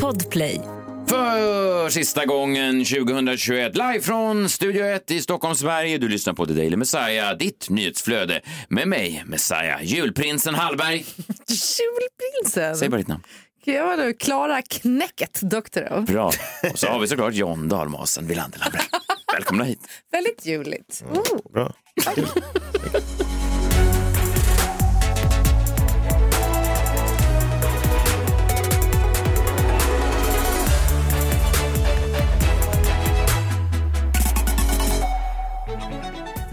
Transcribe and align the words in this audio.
Podplay. 0.00 0.60
För 1.08 1.88
sista 1.90 2.26
gången 2.26 2.84
2021, 2.84 3.76
live 3.76 4.00
från 4.00 4.48
Studio 4.48 4.84
1 4.84 5.10
i 5.10 5.20
Stockholm, 5.20 5.54
Sverige. 5.54 5.98
Du 5.98 6.08
lyssnar 6.08 6.32
på 6.34 6.46
The 6.46 6.52
Daily 6.52 6.76
Messiah, 6.76 7.36
ditt 7.38 7.70
nyhetsflöde 7.70 8.40
med 8.68 8.88
mig, 8.88 9.22
Messiah, 9.26 9.84
julprinsen 9.84 10.54
Hallberg. 10.54 11.04
Julprinsen? 11.48 12.76
Säg 12.76 12.88
bara 12.88 12.96
ditt 12.96 13.08
namn. 13.08 13.22
Jag 13.64 13.86
var 13.86 13.96
nu 13.96 14.12
Klara 14.12 14.62
Knäcket 14.62 15.40
Doktorov. 15.42 16.04
Bra. 16.04 16.32
Och 16.72 16.78
så 16.78 16.86
har 16.86 17.00
vi 17.00 17.08
såklart 17.08 17.34
John 17.34 17.68
Dalmasen 17.68 18.26
Wilander. 18.26 18.60
Välkomna 19.32 19.64
hit. 19.64 19.80
Väldigt 20.12 20.46
juligt. 20.46 21.04
Oh. 21.10 21.52
Bra. 21.52 21.72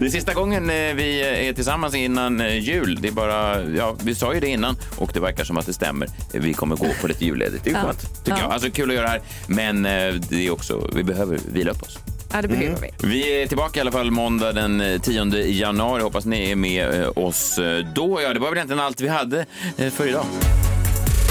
Det 0.00 0.06
är 0.06 0.10
sista 0.10 0.34
gången 0.34 0.70
eh, 0.70 0.94
vi 0.94 1.20
är 1.48 1.52
tillsammans 1.52 1.94
innan 1.94 2.40
eh, 2.40 2.58
jul. 2.58 2.98
Det 3.00 3.08
är 3.08 3.12
bara, 3.12 3.62
ja, 3.64 3.96
vi 4.04 4.14
sa 4.14 4.34
ju 4.34 4.40
det 4.40 4.48
innan 4.48 4.76
och 4.98 5.10
det 5.14 5.20
verkar 5.20 5.44
som 5.44 5.56
att 5.56 5.66
det 5.66 5.72
stämmer. 5.72 6.08
Vi 6.32 6.52
kommer 6.54 6.76
gå 6.76 6.86
på 7.00 7.08
lite 7.08 7.24
julledigt. 7.24 7.64
Det 7.64 7.70
är 7.70 7.74
Ja. 7.74 7.80
skönt, 7.82 8.24
tycker 8.24 8.38
Ja. 8.38 8.42
jag. 8.44 8.52
Alltså 8.52 8.70
kul 8.70 8.88
att 8.90 8.94
göra 8.96 9.04
det 9.06 9.10
här, 9.10 9.20
men 9.48 9.86
eh, 9.86 10.14
det 10.28 10.46
är 10.46 10.50
också, 10.50 10.90
vi 10.94 11.04
behöver 11.04 11.38
vila 11.52 11.70
upp 11.70 11.82
oss. 11.82 11.98
Ja, 12.32 12.42
det 12.42 12.48
behöver 12.48 12.80
vi. 12.80 13.08
Vi 13.08 13.42
är 13.42 13.46
tillbaka 13.46 13.78
i 13.78 13.80
alla 13.80 13.92
fall 13.92 14.10
måndag 14.10 14.52
den 14.52 14.80
eh, 14.80 15.00
10 15.00 15.44
januari. 15.46 16.02
Hoppas 16.02 16.24
ni 16.24 16.50
är 16.50 16.56
med 16.56 17.00
eh, 17.02 17.08
oss 17.18 17.58
eh, 17.58 17.84
då. 17.94 18.20
Ja, 18.22 18.34
det 18.34 18.40
var 18.40 18.48
väl 18.48 18.56
egentligen 18.56 18.80
allt 18.80 19.00
vi 19.00 19.08
hade 19.08 19.46
eh, 19.78 19.90
för 19.90 20.08
idag. 20.08 20.26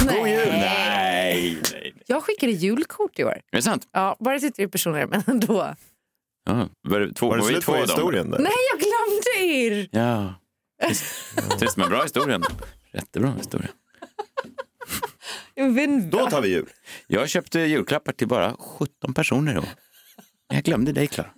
Nej. 0.05 0.21
Nej, 0.23 1.57
nej. 1.71 1.93
Jag 2.07 2.23
skickade 2.23 2.51
julkort 2.51 3.19
i 3.19 3.23
år. 3.23 3.31
Är 3.51 3.55
det 3.57 3.61
sant? 3.61 3.83
Ja, 3.93 4.15
bara 4.19 4.39
till 4.39 4.53
tre 4.53 4.67
personer, 4.67 5.05
men 5.09 5.23
ändå. 5.27 5.75
Ja, 6.49 6.69
var 6.89 6.99
det 6.99 7.13
två, 7.13 7.29
Var 7.29 7.37
det 7.37 7.43
slut 7.43 7.63
två 7.63 7.71
på 7.71 7.77
historien? 7.77 8.31
Där? 8.31 8.39
Nej, 8.39 8.51
jag 8.71 8.79
glömde 8.79 9.53
er! 9.53 9.89
Ja. 9.91 10.33
Trist, 11.59 11.77
men 11.77 11.89
bra 11.89 12.03
historia. 12.03 12.41
Jättebra 12.93 13.33
historia. 13.37 13.69
Då 16.11 16.29
tar 16.29 16.41
vi 16.41 16.49
jul. 16.49 16.69
Jag 17.07 17.29
köpte 17.29 17.59
julklappar 17.59 18.11
till 18.11 18.27
bara 18.27 18.53
17 18.59 19.13
personer 19.13 19.55
då. 19.55 19.63
Jag 20.53 20.63
glömde 20.63 20.91
dig, 20.91 21.07
Klara. 21.07 21.29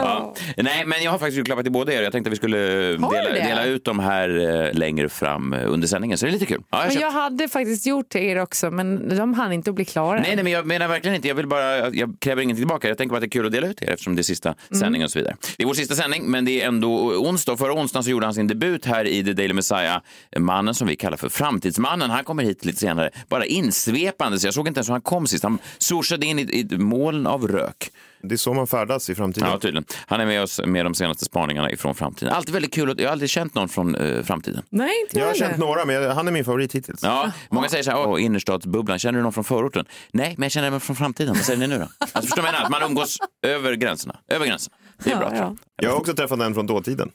Ja. 0.00 0.34
Nej, 0.56 0.84
men 0.86 1.02
jag 1.02 1.10
har 1.10 1.18
faktiskt 1.18 1.36
julklappar 1.38 1.62
till 1.62 1.72
båda 1.72 1.92
er. 1.92 2.02
Jag 2.02 2.12
tänkte 2.12 2.28
att 2.28 2.32
vi 2.32 2.36
skulle 2.36 2.58
du 2.58 2.96
dela, 2.96 3.30
dela 3.32 3.64
ut 3.64 3.84
dem 3.84 3.98
här 3.98 4.28
eh, 4.66 4.72
längre 4.78 5.08
fram 5.08 5.52
eh, 5.52 5.60
under 5.72 5.88
sändningen. 5.88 6.18
Så 6.18 6.26
det 6.26 6.30
är 6.30 6.32
lite 6.32 6.46
kul. 6.46 6.62
Ja, 6.70 6.78
jag 6.84 6.92
Men 6.92 7.02
jag 7.02 7.10
hade 7.10 7.48
faktiskt 7.48 7.86
gjort 7.86 8.08
till 8.08 8.20
er 8.20 8.38
också, 8.42 8.70
men 8.70 9.16
de 9.16 9.34
hann 9.34 9.52
inte 9.52 9.70
att 9.70 9.76
bli 9.76 9.84
klara. 9.84 10.20
Nej, 10.20 10.34
nej, 10.34 10.44
men 10.44 10.52
jag 10.52 10.66
menar 10.66 10.88
verkligen 10.88 11.14
inte. 11.16 11.28
Jag 11.28 11.34
vill 11.34 11.46
bara, 11.46 11.90
jag- 11.90 12.16
kräver 12.20 12.42
ingenting 12.42 12.62
tillbaka. 12.62 12.88
Jag 12.88 12.98
tänker 12.98 13.10
bara 13.10 13.16
att 13.16 13.20
det 13.22 13.26
är 13.26 13.30
kul 13.30 13.46
att 13.46 13.52
dela 13.52 13.66
ut 13.66 13.76
det 13.78 13.86
eftersom 13.86 14.16
det 14.16 14.20
är 14.20 14.24
sista 14.24 14.48
Mm. 14.48 14.80
sändningen 14.80 15.04
och 15.04 15.10
så 15.10 15.18
vidare. 15.18 15.36
Det 15.56 15.62
är 15.62 15.66
vår 15.66 15.74
sista 15.74 15.94
sändning, 15.94 16.22
men 16.30 16.44
det 16.44 16.62
är 16.62 16.66
ändå 16.68 16.88
onsdag. 17.12 17.56
Förra 17.56 17.72
onsdagen 17.74 18.04
så 18.04 18.10
gjorde 18.10 18.26
han 18.26 18.34
sin 18.34 18.46
debut 18.46 18.84
här 18.86 19.04
i 19.04 19.24
The 19.24 19.32
Daily 19.32 19.54
Messiah. 19.54 20.00
Mannen 20.38 20.74
som 20.74 20.86
vi 20.88 20.96
kallar 20.96 21.16
för 21.16 21.28
Framtidsmannen. 21.28 22.10
Han 22.10 22.24
kommer 22.24 22.42
hit 22.42 22.64
lite 22.64 22.78
senare, 22.78 23.10
bara 23.28 23.44
insvepande. 23.44 24.38
Så 24.38 24.46
jag 24.46 24.54
såg 24.54 24.68
inte 24.68 24.78
ens 24.78 24.88
hur 24.88 24.92
han 24.92 25.00
kom 25.00 25.26
sist. 25.26 25.42
Han 25.44 25.58
sorsade 25.78 26.26
in 26.26 26.38
i, 26.38 26.42
i 26.72 26.76
moln 26.78 27.26
av 27.26 27.48
rök. 27.48 27.90
Det 28.28 28.34
är 28.34 28.36
så 28.36 28.54
man 28.54 28.66
färdas 28.66 29.10
i 29.10 29.14
framtiden. 29.14 29.48
Ja, 29.50 29.58
tydligen. 29.58 29.84
Han 30.06 30.20
är 30.20 30.26
med 30.26 30.42
oss 30.42 30.60
med 30.66 30.86
de 30.86 30.94
senaste 30.94 31.24
spaningarna 31.24 31.70
ifrån 31.70 31.94
framtiden. 31.94 32.32
Alltid 32.34 32.52
väldigt 32.54 32.74
kul. 32.74 32.90
att- 32.90 33.00
Jag 33.00 33.06
har 33.08 33.12
aldrig 33.12 33.30
känt 33.30 33.54
någon 33.54 33.68
från 33.68 33.94
eh, 33.94 34.22
framtiden. 34.22 34.62
Nej, 34.70 35.00
inte 35.00 35.18
jag 35.18 35.26
har 35.26 35.32
heller. 35.32 35.46
känt 35.46 35.58
några, 35.58 35.84
men 35.84 36.10
han 36.10 36.28
är 36.28 36.32
min 36.32 36.44
favorit 36.44 36.74
hittills. 36.74 37.00
Ja, 37.02 37.30
många 37.50 37.68
säger 37.68 37.84
så 37.84 37.90
här, 37.90 38.06
åh, 38.08 38.22
innerstadsbubblan, 38.22 38.98
känner 38.98 39.18
du 39.18 39.22
någon 39.22 39.32
från 39.32 39.44
förorten? 39.44 39.84
Nej, 40.12 40.34
men 40.38 40.42
jag 40.42 40.52
känner 40.52 40.70
mig 40.70 40.80
från 40.80 40.96
framtiden. 40.96 41.34
Vad 41.34 41.44
säger 41.44 41.58
ni 41.58 41.66
nu 41.66 41.78
då? 41.78 41.84
Alltså, 42.00 42.20
förstår 42.20 42.42
du 42.42 42.48
vad 42.62 42.70
man 42.70 42.82
umgås 42.82 43.18
över 43.46 43.72
gränserna. 43.74 44.16
Över 44.28 44.46
gränserna. 44.46 44.76
Det 45.04 45.12
är 45.12 45.16
bra. 45.16 45.28
Ja, 45.32 45.36
ja. 45.38 45.56
jag. 45.82 45.90
Har 45.90 45.96
också 45.96 46.14
träffat 46.14 46.40
en 46.40 46.54
från 46.54 46.66
dåtiden. 46.66 47.10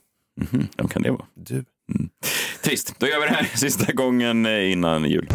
Vem 0.78 0.88
kan 0.88 1.02
det 1.02 1.12
vara? 1.12 1.25
Du. 1.36 1.66
Trist. 2.63 2.96
Då 2.97 3.07
gör 3.07 3.19
vi 3.22 3.28
det 3.28 3.34
här 3.34 3.44
sista 3.57 3.94
gången 3.94 4.46
eh, 4.46 4.72
innan 4.72 5.06
jul. 5.06 5.28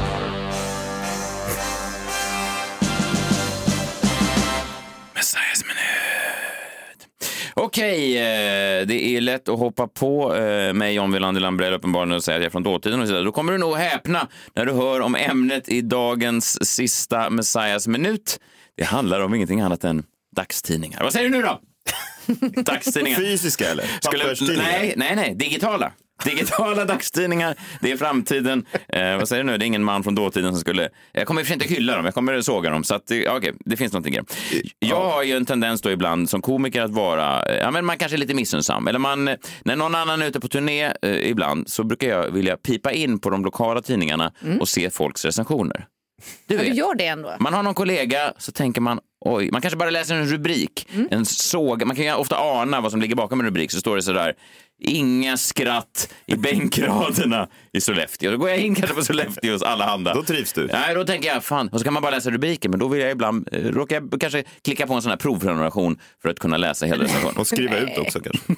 Okej, 7.60 8.18
eh, 8.18 8.86
det 8.86 9.04
är 9.04 9.20
lätt 9.20 9.48
att 9.48 9.58
hoppa 9.58 9.88
på 9.88 10.36
eh, 10.36 10.72
mig, 10.72 10.94
John 10.94 11.12
Wilander 11.12 11.40
Lambrell, 11.40 11.72
uppenbarligen 11.72 12.16
och 12.16 12.24
säga 12.24 12.36
att 12.36 12.42
jag 12.42 12.46
är 12.46 12.50
från 12.50 12.62
dåtiden 12.62 13.00
och 13.00 13.08
så 13.08 13.14
där. 13.14 13.24
Då 13.24 13.32
kommer 13.32 13.52
du 13.52 13.58
nog 13.58 13.76
häpna 13.76 14.28
när 14.54 14.66
du 14.66 14.72
hör 14.72 15.00
om 15.00 15.14
ämnet 15.14 15.68
i 15.68 15.80
dagens 15.80 16.68
sista 16.68 17.30
Messiahs 17.30 17.86
minut. 17.86 18.40
Det 18.76 18.84
handlar 18.84 19.20
om 19.20 19.34
ingenting 19.34 19.60
annat 19.60 19.84
än 19.84 20.04
dagstidningar. 20.36 21.02
Vad 21.02 21.12
säger 21.12 21.28
du 21.30 21.36
nu 21.36 21.42
då? 21.42 21.60
Dagstidningar. 22.62 23.18
Fysiska 23.18 23.70
eller? 23.70 23.84
Skulle, 24.00 24.56
nej, 24.62 24.94
nej, 24.96 25.16
nej, 25.16 25.34
digitala. 25.34 25.92
Digitala 26.24 26.84
dagstidningar, 26.84 27.54
det 27.80 27.92
är 27.92 27.96
framtiden. 27.96 28.66
Eh, 28.88 29.16
vad 29.16 29.28
säger 29.28 29.44
du 29.44 29.50
nu? 29.50 29.58
Det 29.58 29.64
är 29.64 29.66
ingen 29.66 29.84
man 29.84 30.02
från 30.04 30.14
dåtiden 30.14 30.52
som 30.52 30.60
skulle... 30.60 30.88
Jag 31.12 31.26
kommer 31.26 31.50
i 31.50 31.52
inte 31.52 31.66
hylla 31.68 31.96
dem, 31.96 32.04
jag 32.04 32.14
kommer 32.14 32.40
såga 32.40 32.70
dem. 32.70 32.84
Så 32.84 32.94
att, 32.94 33.10
eh, 33.10 33.18
okej, 33.36 33.52
det 33.64 33.76
finns 33.76 33.92
någonting 33.92 34.14
i 34.14 34.18
det. 34.20 34.62
Jag 34.78 35.10
har 35.10 35.22
ju 35.22 35.36
en 35.36 35.46
tendens 35.46 35.80
då 35.82 35.90
ibland 35.90 36.30
som 36.30 36.42
komiker 36.42 36.82
att 36.82 36.90
vara, 36.90 37.42
eh, 37.42 37.56
ja 37.56 37.70
men 37.70 37.84
man 37.84 37.98
kanske 37.98 38.16
är 38.16 38.18
lite 38.18 38.34
missunnsam. 38.34 38.88
Eller 38.88 38.98
man, 38.98 39.28
eh, 39.28 39.34
när 39.64 39.76
någon 39.76 39.94
annan 39.94 40.22
är 40.22 40.26
ute 40.26 40.40
på 40.40 40.48
turné 40.48 40.84
eh, 41.02 41.30
ibland 41.30 41.68
så 41.68 41.84
brukar 41.84 42.08
jag 42.08 42.30
vilja 42.30 42.56
pipa 42.56 42.92
in 42.92 43.18
på 43.18 43.30
de 43.30 43.44
lokala 43.44 43.82
tidningarna 43.82 44.32
och 44.60 44.68
se 44.68 44.90
folks 44.90 45.24
recensioner. 45.24 45.86
Du 46.46 46.54
Ja, 46.54 46.60
du 46.62 46.68
vet. 46.68 46.76
gör 46.76 46.94
det 46.94 47.06
ändå. 47.06 47.36
Man 47.40 47.54
har 47.54 47.62
någon 47.62 47.74
kollega 47.74 48.32
så 48.38 48.52
tänker 48.52 48.80
man 48.80 49.00
oj, 49.24 49.48
man 49.52 49.60
kanske 49.60 49.76
bara 49.76 49.90
läser 49.90 50.14
en 50.14 50.26
rubrik, 50.26 50.88
Mm. 50.94 51.08
en 51.10 51.24
såg, 51.24 51.84
man 51.86 51.96
kan 51.96 52.04
ju 52.04 52.14
ofta 52.14 52.36
ana 52.36 52.80
vad 52.80 52.90
som 52.90 53.00
ligger 53.00 53.14
bakom 53.16 53.40
en 53.40 53.46
rubrik 53.46 53.70
så 53.70 53.78
står 53.80 53.96
det 53.96 54.02
sådär 54.02 54.34
Inga 54.78 55.36
skratt 55.36 56.14
i 56.26 56.36
bänkraderna 56.36 57.48
i 57.72 57.80
Sollefteå. 57.80 58.30
Då 58.30 58.36
går 58.36 58.48
jag 58.48 58.58
in 58.58 58.74
kanske 58.74 58.94
på 58.96 59.04
Sollefteås 59.04 59.62
allehanda. 59.62 60.14
Då 60.14 60.22
trivs 60.22 60.52
du. 60.52 60.66
Nej, 60.72 60.94
då 60.94 61.04
tänker 61.04 61.28
jag 61.28 61.44
fan, 61.44 61.68
och 61.68 61.78
så 61.78 61.84
kan 61.84 61.92
man 61.94 62.02
bara 62.02 62.10
läsa 62.10 62.30
rubriken, 62.30 62.70
men 62.70 62.80
då 62.80 62.88
vill 62.88 63.00
jag 63.00 63.10
ibland, 63.10 63.48
eh, 63.52 63.60
råkar 63.60 63.96
jag 64.10 64.20
kanske 64.20 64.44
klicka 64.64 64.86
på 64.86 64.94
en 64.94 65.02
sån 65.02 65.10
här 65.10 65.16
provprenumeration 65.16 65.98
för 66.22 66.28
att 66.28 66.38
kunna 66.38 66.56
läsa 66.56 66.86
hela 66.86 67.04
recensionen. 67.04 67.36
Och 67.36 67.46
skriva 67.46 67.78
ut 67.78 67.98
också 67.98 68.20
kanske. 68.20 68.52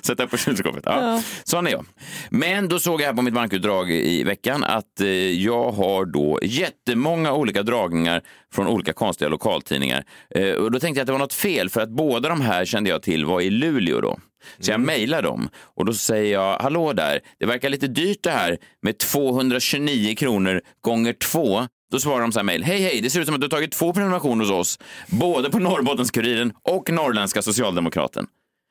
Sätta 0.00 0.24
upp 0.24 0.30
på 0.30 0.36
kylskåpet. 0.36 0.82
Ja. 0.86 1.22
Sån 1.44 1.66
är 1.66 1.70
jag. 1.70 1.86
Men 2.30 2.68
då 2.68 2.78
såg 2.78 3.00
jag 3.00 3.06
här 3.06 3.14
på 3.14 3.22
mitt 3.22 3.34
bankutdrag 3.34 3.90
i 3.90 4.24
veckan 4.24 4.64
att 4.64 5.00
eh, 5.00 5.08
jag 5.30 5.72
har 5.72 6.04
då 6.04 6.38
jättemånga 6.42 7.32
olika 7.32 7.62
dragningar 7.62 8.22
från 8.52 8.66
olika 8.66 8.92
konstiga 8.92 9.28
lokaltidningar. 9.28 10.04
Eh, 10.34 10.50
och 10.50 10.70
då 10.70 10.80
tänkte 10.80 10.98
jag 10.98 11.02
att 11.02 11.06
det 11.06 11.12
var 11.12 11.18
något 11.18 11.34
fel 11.34 11.70
för 11.70 11.80
att 11.80 11.90
båda 11.90 12.28
de 12.28 12.40
här 12.40 12.64
kände 12.64 12.90
jag 12.90 13.02
till 13.02 13.24
var 13.24 13.40
i 13.40 13.50
Luleå 13.50 14.00
då. 14.00 14.18
Så 14.58 14.70
jag 14.70 14.80
mejlar 14.80 15.22
dem 15.22 15.48
och 15.76 15.84
då 15.84 15.94
säger 15.94 16.32
jag, 16.32 16.58
hallå 16.58 16.92
där, 16.92 17.20
det 17.38 17.46
verkar 17.46 17.68
lite 17.68 17.86
dyrt 17.86 18.22
det 18.22 18.30
här 18.30 18.58
med 18.82 18.98
229 18.98 20.14
kronor 20.14 20.60
gånger 20.80 21.12
två. 21.12 21.66
Då 21.92 22.00
svarar 22.00 22.20
de 22.20 22.32
så 22.32 22.38
här 22.38 22.44
mejl, 22.44 22.64
hej 22.64 22.80
hej, 22.80 23.00
det 23.00 23.10
ser 23.10 23.20
ut 23.20 23.26
som 23.26 23.34
att 23.34 23.40
du 23.40 23.44
har 23.44 23.50
tagit 23.50 23.72
två 23.72 23.92
prenumerationer 23.92 24.44
hos 24.44 24.52
oss, 24.52 24.78
både 25.06 25.50
på 25.50 25.58
Norrbottens-Kuriren 25.58 26.52
och 26.62 26.90
Norrländska 26.90 27.42
Socialdemokraten. 27.42 28.26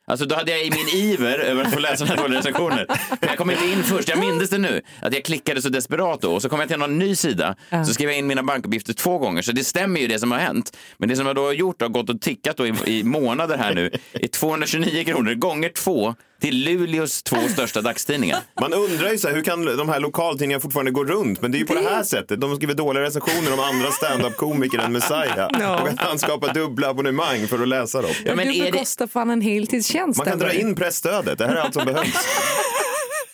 Alltså 0.10 0.26
då 0.26 0.36
hade 0.36 0.52
jag 0.52 0.66
i 0.66 0.72
min 0.72 0.88
iver 0.88 1.40
över 1.40 1.64
att 1.64 1.74
få 1.74 1.80
läsa 1.80 2.06
den 2.06 2.18
här 2.18 2.24
dåliga 2.24 2.40
recensioner. 2.40 2.88
Jag 3.22 3.38
kom 3.38 3.52
inte 3.52 3.66
in 3.66 3.84
först, 3.84 4.10
jag 4.10 4.20
minns 4.20 4.50
det 4.50 4.58
nu. 4.58 4.82
Att 5.02 5.14
jag 5.14 5.24
klickade 5.26 5.62
så 5.62 5.70
desperat 5.70 6.22
då 6.22 6.34
och 6.34 6.42
så 6.42 6.50
kom 6.50 6.60
jag 6.60 6.70
till 6.70 6.78
någon 6.78 7.00
ny 7.00 7.16
sida. 7.16 7.56
Så 7.86 7.94
skrev 7.94 8.10
jag 8.10 8.18
in 8.18 8.28
mina 8.28 8.44
bankuppgifter 8.44 8.94
två 8.94 9.18
gånger. 9.18 9.42
Så 9.42 9.52
det 9.52 9.64
stämmer 9.64 10.00
ju 10.00 10.08
det 10.08 10.20
som 10.20 10.32
har 10.32 10.40
hänt. 10.40 10.78
Men 10.98 11.10
det 11.10 11.16
som 11.16 11.26
jag 11.28 11.36
då 11.36 11.46
har 11.46 11.54
gjort 11.54 11.82
har 11.82 11.90
gått 11.90 12.10
och 12.10 12.22
tickat 12.22 12.58
då 12.58 12.68
i, 12.68 12.74
i 12.86 13.04
månader 13.04 13.58
här 13.58 13.74
nu 13.74 13.92
är 14.14 14.28
229 14.28 15.04
kronor 15.04 15.34
gånger 15.34 15.70
två 15.70 16.16
till 16.40 16.64
Luleås 16.64 17.24
två 17.24 17.38
största 17.50 17.82
dagstidningar. 17.82 18.40
Man 18.62 18.74
undrar 18.74 19.12
ju 19.12 19.18
så 19.18 19.28
här, 19.28 19.36
hur 19.36 19.44
kan 19.44 19.78
de 19.78 19.90
här 19.90 20.00
lokaltidningarna 20.00 20.62
fortfarande 20.62 20.92
gå 20.92 21.04
runt? 21.04 21.42
Men 21.42 21.52
det 21.52 21.58
är 21.58 21.60
ju 21.60 21.66
på 21.66 21.74
det 21.74 21.90
här 21.90 22.04
sättet. 22.04 22.42
De 22.42 22.56
skriver 22.56 22.74
dåliga 22.74 23.04
recensioner 23.04 23.54
om 23.54 23.60
andra 23.60 23.92
stand-up-komiker 23.92 24.80
än 24.80 24.92
Messiah. 24.92 25.46
Och 25.82 25.88
att 25.88 26.00
han 26.00 26.20
skapar 26.20 26.54
dubbla 26.54 26.90
abonnemang 26.90 27.48
för 27.48 27.62
att 27.62 27.68
läsa 27.68 28.02
dem. 28.02 28.12
Ja, 28.26 28.36
men 28.36 28.48
du 28.48 28.54
är 28.54 28.66
det, 28.66 28.72
bekostar 28.72 29.08
fan 29.08 29.30
en 29.30 29.42
heltidstjänst. 29.42 30.18
Man 30.18 30.28
kan 30.28 30.40
dra 30.40 30.54
in 30.54 30.76
pressstödet. 30.76 31.38
Det 31.38 31.48
här 31.48 31.56
är 31.56 31.60
allt 31.60 31.74
som 31.74 31.86
behövs. 31.86 32.28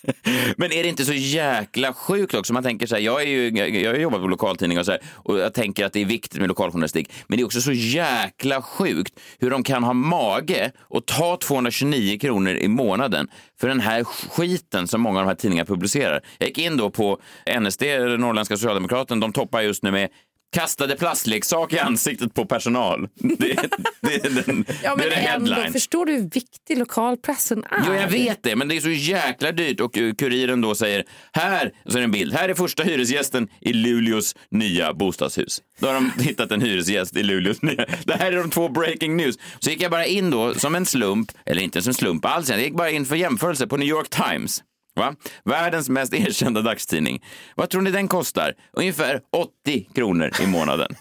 Men 0.57 0.71
är 0.71 0.83
det 0.83 0.89
inte 0.89 1.05
så 1.05 1.13
jäkla 1.13 1.93
sjukt 1.93 2.33
också? 2.33 2.53
Man 2.53 2.63
tänker 2.63 2.87
så 2.87 2.95
här, 2.95 3.01
jag, 3.01 3.21
är 3.21 3.27
ju, 3.27 3.49
jag 3.81 3.91
har 3.91 3.99
jobbat 3.99 4.21
på 4.21 4.27
lokaltidning 4.27 4.79
och 4.79 4.85
så 4.85 4.91
här, 4.91 5.01
och 5.13 5.39
jag 5.39 5.53
tänker 5.53 5.85
att 5.85 5.93
det 5.93 6.01
är 6.01 6.05
viktigt 6.05 6.39
med 6.39 6.47
lokaljournalistik. 6.47 7.11
Men 7.27 7.37
det 7.37 7.43
är 7.43 7.45
också 7.45 7.61
så 7.61 7.71
jäkla 7.71 8.61
sjukt 8.61 9.19
hur 9.39 9.49
de 9.49 9.63
kan 9.63 9.83
ha 9.83 9.93
mage 9.93 10.71
och 10.79 11.05
ta 11.05 11.37
229 11.37 12.19
kronor 12.19 12.53
i 12.53 12.67
månaden 12.67 13.27
för 13.59 13.67
den 13.67 13.79
här 13.79 14.03
skiten 14.03 14.87
som 14.87 15.01
många 15.01 15.19
av 15.19 15.25
de 15.25 15.29
här 15.29 15.35
tidningarna 15.35 15.65
publicerar. 15.65 16.21
Jag 16.37 16.47
gick 16.47 16.57
in 16.57 16.77
då 16.77 16.89
på 16.89 17.21
NSD, 17.59 17.83
Norrländska 18.19 18.57
Socialdemokraten, 18.57 19.19
de 19.19 19.33
toppar 19.33 19.61
just 19.61 19.83
nu 19.83 19.91
med 19.91 20.09
kastade 20.53 20.95
plastleksak 20.95 21.73
i 21.73 21.79
ansiktet 21.79 22.33
på 22.33 22.45
personal. 22.45 23.07
Det, 23.15 23.55
det, 24.01 24.15
är 24.15 24.29
den, 24.45 24.65
Ja, 24.83 24.95
det 24.95 24.97
men 24.97 25.05
är 25.05 25.09
det 25.09 25.15
ändå, 25.15 25.51
headline. 25.53 25.73
förstår 25.73 26.05
du 26.05 26.13
hur 26.13 26.29
viktig 26.29 26.77
lokalpressen 26.77 27.63
är? 27.63 27.83
Jo, 27.87 27.93
jag 27.93 28.07
vet 28.07 28.43
det, 28.43 28.55
men 28.55 28.67
det 28.67 28.75
är 28.75 28.81
så 28.81 28.89
jäkla 28.89 29.51
dyrt. 29.51 29.79
Och 29.79 29.97
eh, 29.97 30.13
kuriren 30.13 30.61
då 30.61 30.75
säger, 30.75 31.03
här, 31.33 31.71
så 31.85 31.97
är 31.97 32.01
det 32.01 32.03
en 32.05 32.11
bild, 32.11 32.33
här 32.33 32.49
är 32.49 32.53
första 32.53 32.83
hyresgästen 32.83 33.47
i 33.61 33.73
Luleås 33.73 34.35
nya 34.51 34.93
bostadshus. 34.93 35.61
Då 35.79 35.87
har 35.87 35.93
de 35.93 36.11
hittat 36.23 36.51
en 36.51 36.61
hyresgäst 36.61 37.15
i 37.17 37.23
Luleås 37.23 37.61
nya. 37.61 37.85
Det 38.05 38.13
här 38.13 38.31
är 38.31 38.37
de 38.37 38.49
två 38.49 38.69
breaking 38.69 39.17
news. 39.17 39.35
Så 39.59 39.69
gick 39.69 39.81
jag 39.81 39.91
bara 39.91 40.05
in 40.05 40.29
då 40.31 40.53
som 40.53 40.75
en 40.75 40.85
slump, 40.85 41.31
eller 41.45 41.61
inte 41.61 41.81
som 41.81 41.89
en 41.89 41.93
slump 41.93 42.25
alls, 42.25 42.49
jag 42.49 42.61
gick 42.61 42.73
bara 42.75 42.89
in 42.89 43.05
för 43.05 43.15
jämförelse 43.15 43.67
på 43.67 43.77
New 43.77 43.87
York 43.89 44.09
Times. 44.09 44.63
Va? 44.95 45.15
Världens 45.45 45.89
mest 45.89 46.13
erkända 46.13 46.61
dagstidning. 46.61 47.23
Vad 47.55 47.69
tror 47.69 47.81
ni 47.81 47.91
den 47.91 48.07
kostar? 48.07 48.53
Ungefär 48.73 49.21
80 49.63 49.87
kronor 49.95 50.31
i 50.41 50.47
månaden. 50.47 50.95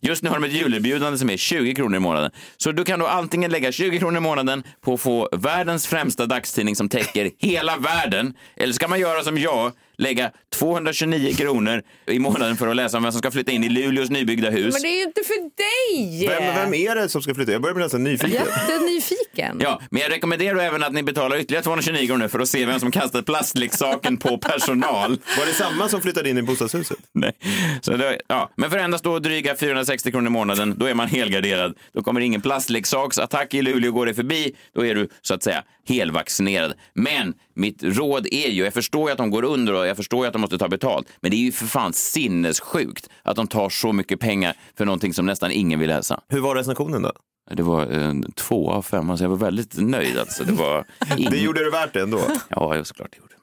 Just 0.00 0.22
nu 0.22 0.28
har 0.28 0.40
de 0.40 0.44
ett 0.44 0.52
julerbjudande 0.52 1.18
som 1.18 1.30
är 1.30 1.36
20 1.36 1.74
kronor 1.74 1.96
i 1.96 2.00
månaden. 2.00 2.30
Så 2.56 2.72
du 2.72 2.84
kan 2.84 2.98
då 2.98 3.06
antingen 3.06 3.50
lägga 3.50 3.72
20 3.72 3.98
kronor 3.98 4.16
i 4.16 4.20
månaden 4.20 4.62
på 4.80 4.94
att 4.94 5.00
få 5.00 5.28
världens 5.32 5.86
främsta 5.86 6.26
dagstidning 6.26 6.76
som 6.76 6.88
täcker 6.88 7.30
hela 7.38 7.76
världen. 7.76 8.34
Eller 8.56 8.72
så 8.72 8.78
kan 8.78 8.90
man 8.90 9.00
göra 9.00 9.22
som 9.22 9.38
jag, 9.38 9.72
lägga 9.98 10.30
229 10.54 11.34
kronor 11.34 11.82
i 12.06 12.18
månaden 12.18 12.56
för 12.56 12.68
att 12.68 12.76
läsa 12.76 12.96
om 12.96 13.02
vem 13.02 13.12
som 13.12 13.18
ska 13.18 13.30
flytta 13.30 13.52
in 13.52 13.64
i 13.64 13.68
Luleås 13.68 14.10
nybyggda 14.10 14.50
hus. 14.50 14.74
Men 14.74 14.82
det 14.82 14.88
är 14.88 14.96
ju 14.96 15.02
inte 15.02 15.20
för 15.24 15.40
dig! 15.56 16.28
Vem, 16.28 16.54
vem 16.54 16.74
är 16.74 16.94
det 16.94 17.08
som 17.08 17.22
ska 17.22 17.34
flytta? 17.34 17.52
Jag 17.52 17.62
börjar 17.62 17.74
bli 17.74 17.84
nästan 17.84 18.04
nyfiken. 18.04 18.30
Jättenyfiken. 18.30 19.58
Ja, 19.60 19.80
men 19.90 20.02
jag 20.02 20.12
rekommenderar 20.12 20.58
även 20.58 20.82
att 20.82 20.92
ni 20.92 21.02
betalar 21.02 21.36
ytterligare 21.36 21.64
229 21.64 22.06
kronor 22.06 22.28
för 22.28 22.38
att 22.38 22.48
se 22.48 22.66
vem 22.66 22.80
som 22.80 22.90
kastat 22.90 23.26
plastleksaken 23.26 24.16
på 24.16 24.38
personal. 24.38 25.18
Var 25.38 25.46
det 25.46 25.52
samma 25.52 25.88
som 25.88 26.00
flyttade 26.00 26.30
in 26.30 26.38
i 26.38 26.42
bostadshuset? 26.42 26.98
Nej. 27.12 27.32
Så 27.80 27.96
det, 27.96 28.20
ja. 28.28 28.50
Men 28.56 28.70
för 28.70 28.78
endast 28.78 29.04
då 29.04 29.18
dryga 29.18 29.56
460 29.56 30.10
kronor 30.10 30.26
i 30.26 30.30
månaden, 30.30 30.74
då 30.78 30.86
är 30.86 30.94
man 30.94 31.08
helgarderad. 31.08 31.74
Då 31.92 32.02
kommer 32.02 32.20
ingen 32.20 32.40
plastleksaktsattack 32.40 33.54
i 33.54 33.62
Luleå 33.62 33.92
går 33.92 34.06
det 34.06 34.14
förbi. 34.14 34.54
Då 34.74 34.86
är 34.86 34.94
du 34.94 35.08
så 35.22 35.34
att 35.34 35.42
säga 35.42 35.64
helvaccinerad. 35.88 36.74
Men 36.94 37.34
mitt 37.54 37.82
råd 37.82 38.26
är 38.30 38.48
ju, 38.48 38.64
jag 38.64 38.74
förstår 38.74 39.08
ju 39.08 39.12
att 39.12 39.18
de 39.18 39.30
går 39.30 39.44
under 39.44 39.74
och 39.74 39.86
jag 39.88 39.96
förstår 39.96 40.24
ju 40.24 40.26
att 40.26 40.32
de 40.32 40.38
måste 40.40 40.58
ta 40.58 40.68
betalt. 40.68 41.08
Men 41.20 41.30
det 41.30 41.36
är 41.36 41.38
ju 41.38 41.52
för 41.52 41.66
fan 41.66 41.92
sinnessjukt 41.92 43.08
att 43.22 43.36
de 43.36 43.46
tar 43.46 43.68
så 43.68 43.92
mycket 43.92 44.20
pengar 44.20 44.54
för 44.76 44.84
någonting 44.84 45.14
som 45.14 45.26
nästan 45.26 45.50
ingen 45.50 45.78
vill 45.80 45.88
läsa. 45.88 46.20
Hur 46.28 46.40
var 46.40 46.54
recensionen 46.54 47.02
då? 47.02 47.12
Det 47.50 47.62
var 47.62 47.86
en 47.86 48.32
två 48.32 48.70
av 48.70 48.82
fem, 48.82 49.10
alltså 49.10 49.24
jag 49.24 49.30
var 49.30 49.36
väldigt 49.36 49.76
nöjd. 49.78 50.18
Alltså. 50.18 50.44
Det, 50.44 50.52
var 50.52 50.84
ing- 51.00 51.30
Det 51.30 51.36
gjorde 51.38 51.64
det 51.64 51.70
värt 51.70 51.92
det 51.92 52.00
ändå. 52.02 52.20
Ja, 52.48 52.84
såklart 52.84 53.08
det 53.12 53.18
gjorde. 53.18 53.34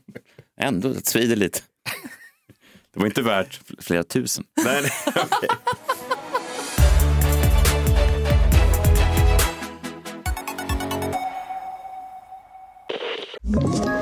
Ändå, 0.60 0.88
det 0.88 1.06
svider 1.06 1.36
lite. 1.36 1.60
Det 2.94 3.00
var 3.00 3.06
inte 3.06 3.22
värt 3.22 3.60
flera 3.80 4.02
tusen. 4.04 4.44
Nej, 4.64 4.82
nej, 4.82 5.24
okej. 5.30 5.48
Ett 13.44 14.01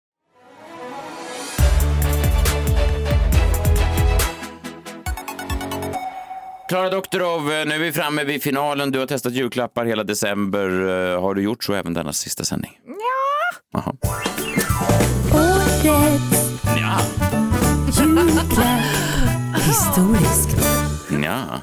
Klara 6.71 6.89
Doktorov, 6.89 7.51
eh, 7.51 7.65
nu 7.65 7.75
är 7.75 7.79
vi 7.79 7.91
framme 7.91 8.23
vid 8.23 8.43
finalen. 8.43 8.91
Du 8.91 8.99
har 8.99 9.05
testat 9.05 9.33
julklappar 9.33 9.85
hela 9.85 10.03
december. 10.03 10.67
Eh, 11.13 11.21
Har 11.21 11.33
du 11.33 11.41
gjort 11.41 11.63
så 11.63 11.73
även 11.73 11.93
denna 11.93 12.13
sista 12.13 12.43
sändning? 12.43 12.79
Ja. 12.85 13.57
Jaha. 13.73 13.95
Ja. 16.79 16.99
Historiskt. 19.55 20.57
Ja. 21.23 21.61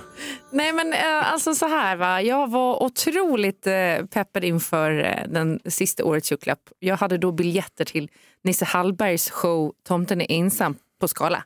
Nej 0.53 0.73
men 0.73 0.93
eh, 0.93 1.33
alltså 1.33 1.55
så 1.55 1.69
här 1.69 1.97
va, 1.97 2.23
jag 2.23 2.51
var 2.51 2.83
otroligt 2.83 3.67
peppad 4.11 4.45
inför 4.45 4.91
den 5.29 5.61
sista 5.65 6.05
årets 6.05 6.33
julklapp. 6.33 6.61
Jag 6.79 6.97
hade 6.97 7.19
då 7.19 7.33
biljetter 7.33 7.85
till 7.85 8.11
Nisse 8.45 8.65
Hallbergs 8.65 9.31
show 9.31 9.73
Tomten 9.89 10.21
är 10.21 10.27
ensam 10.33 10.77
på 11.01 11.09
Skala. 11.09 11.45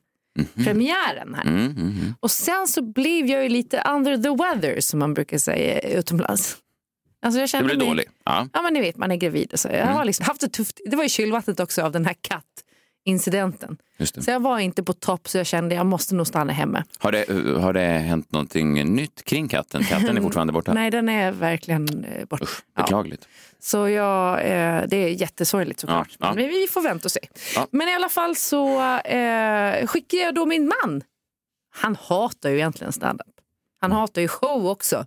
Premiären 0.65 1.35
här. 1.35 1.43
Mm, 1.47 1.65
mm, 1.65 1.77
mm. 1.77 2.15
Och 2.21 2.31
sen 2.31 2.69
så 2.69 2.83
blev 2.83 3.27
jag 3.27 3.43
ju 3.43 3.49
lite 3.49 3.83
under 3.95 4.17
the 4.17 4.29
weather 4.45 4.81
som 4.81 4.99
man 4.99 5.15
brukar 5.15 5.39
säga 5.39 5.81
utomlands. 5.81 6.57
Alltså 7.23 7.39
jag 7.39 7.45
Det 7.45 7.49
kände 7.49 7.67
blir 7.69 7.77
mig, 7.79 7.87
dålig. 7.87 8.05
Ja. 8.25 8.49
Ja 8.53 8.63
men 8.63 8.75
ni 8.75 8.81
vet, 8.81 8.97
man 8.97 9.13
är 9.13 9.17
gravid 9.17 9.53
och 9.53 9.61
så. 9.61 9.69
Jag 9.69 9.87
har 9.87 10.05
liksom 10.05 10.27
haft 10.27 10.41
det 10.41 10.49
tufft. 10.49 10.81
Det 10.91 10.97
var 10.97 11.03
ju 11.03 11.09
kylvattnet 11.09 11.61
också 11.61 11.83
av 11.83 11.93
den 11.93 12.07
här 12.07 12.15
kattincidenten. 12.21 12.63
Det. 13.05 14.23
Så 14.23 14.31
jag 14.31 14.41
var 14.41 14.59
inte 14.59 14.83
på 14.83 14.93
topp 14.93 15.29
så 15.29 15.39
jag 15.39 15.47
kände 15.47 15.75
jag 15.75 15.87
måste 15.87 16.15
nog 16.15 16.27
stanna 16.27 16.53
hemma. 16.53 16.85
Har, 16.99 17.13
det, 17.13 17.25
har 17.61 17.73
det 17.73 17.81
hänt 17.81 18.33
någonting 18.33 18.95
nytt 18.95 19.25
kring 19.25 19.49
katten? 19.49 19.85
Katten 19.85 20.17
är 20.17 20.23
fortfarande 20.23 20.53
borta. 20.53 20.73
Nej, 20.75 20.91
den 20.91 21.09
är 21.09 21.33
verkligen 21.33 22.05
eh, 22.05 22.25
borta. 22.25 22.47
Ja. 22.77 22.83
Beklagligt. 22.83 23.29
Så 23.61 23.89
jag, 23.89 24.33
eh, 24.33 24.83
det 24.89 24.97
är 24.97 25.09
jättesorgligt 25.09 25.81
såklart. 25.81 26.09
Ja, 26.19 26.27
ja. 26.27 26.35
Men 26.35 26.49
vi 26.49 26.67
får 26.71 26.83
vänta 26.83 27.07
och 27.07 27.13
se. 27.13 27.21
Ja. 27.55 27.67
Men 27.71 27.89
i 27.89 27.95
alla 27.95 28.09
fall 28.09 28.37
så 28.37 28.97
eh, 28.99 29.87
skickade 29.87 30.23
jag 30.23 30.35
då 30.35 30.47
min 30.47 30.67
man. 30.83 31.03
Han 31.75 31.97
hatar 32.01 32.51
ju 32.51 32.57
egentligen 32.57 32.93
standup. 32.93 33.27
Han 33.81 33.93
hatar 33.93 34.23
ju 34.23 34.29
show 34.29 34.67
också. 34.67 35.07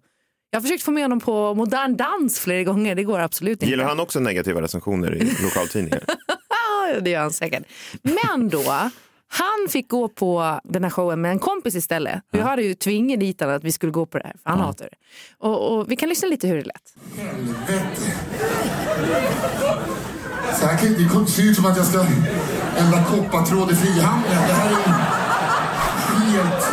Jag 0.49 0.59
har 0.59 0.61
försökt 0.61 0.83
få 0.83 0.91
med 0.91 1.03
honom 1.03 1.19
på 1.19 1.53
modern 1.53 1.95
dans 1.97 2.39
flera 2.39 2.63
gånger. 2.63 2.95
Det 2.95 3.03
går 3.03 3.19
absolut 3.19 3.51
inte. 3.51 3.65
Gillar 3.65 3.85
han 3.85 3.99
också 3.99 4.19
negativa 4.19 4.61
recensioner 4.61 5.15
i 5.15 5.43
lokaltidningar? 5.43 6.03
Ja, 6.93 6.99
det 6.99 7.09
gör 7.09 7.21
han 7.21 7.33
säkert. 7.33 7.63
Men 8.01 8.49
då, 8.49 8.63
han 9.27 9.67
fick 9.69 9.89
gå 9.89 10.07
på 10.07 10.59
den 10.63 10.83
här 10.83 10.91
showen 10.91 11.21
med 11.21 11.31
en 11.31 11.39
kompis 11.39 11.75
istället. 11.75 12.21
Jag 12.31 12.43
hade 12.43 12.61
ju 12.61 12.73
tvingat 12.73 13.19
dit 13.19 13.39
honom 13.41 13.55
att 13.55 13.63
vi 13.63 13.71
skulle 13.71 13.91
gå 13.91 14.05
på 14.05 14.17
det 14.17 14.23
här, 14.23 14.35
för 14.43 14.49
han 14.49 14.59
hatar 14.59 14.85
det. 14.91 14.97
Och, 15.47 15.77
och 15.77 15.91
vi 15.91 15.95
kan 15.95 16.09
lyssna 16.09 16.27
lite 16.27 16.47
hur 16.47 16.57
det 16.57 16.63
lät. 16.63 16.93
Så 20.59 20.65
här 20.65 20.77
kan 20.77 20.93
det 20.93 21.09
kommer 21.09 21.25
se 21.25 21.41
ut 21.41 21.55
som 21.55 21.65
att 21.65 21.77
jag 21.77 21.85
ska 21.85 22.05
ändra 22.77 23.03
koppartråd 23.03 23.71
i 23.71 23.75
frihandeln. 23.75 24.41
Det 24.47 24.53
här 24.53 24.67
är 24.67 24.71
ju 24.71 24.93
helt... 26.31 26.65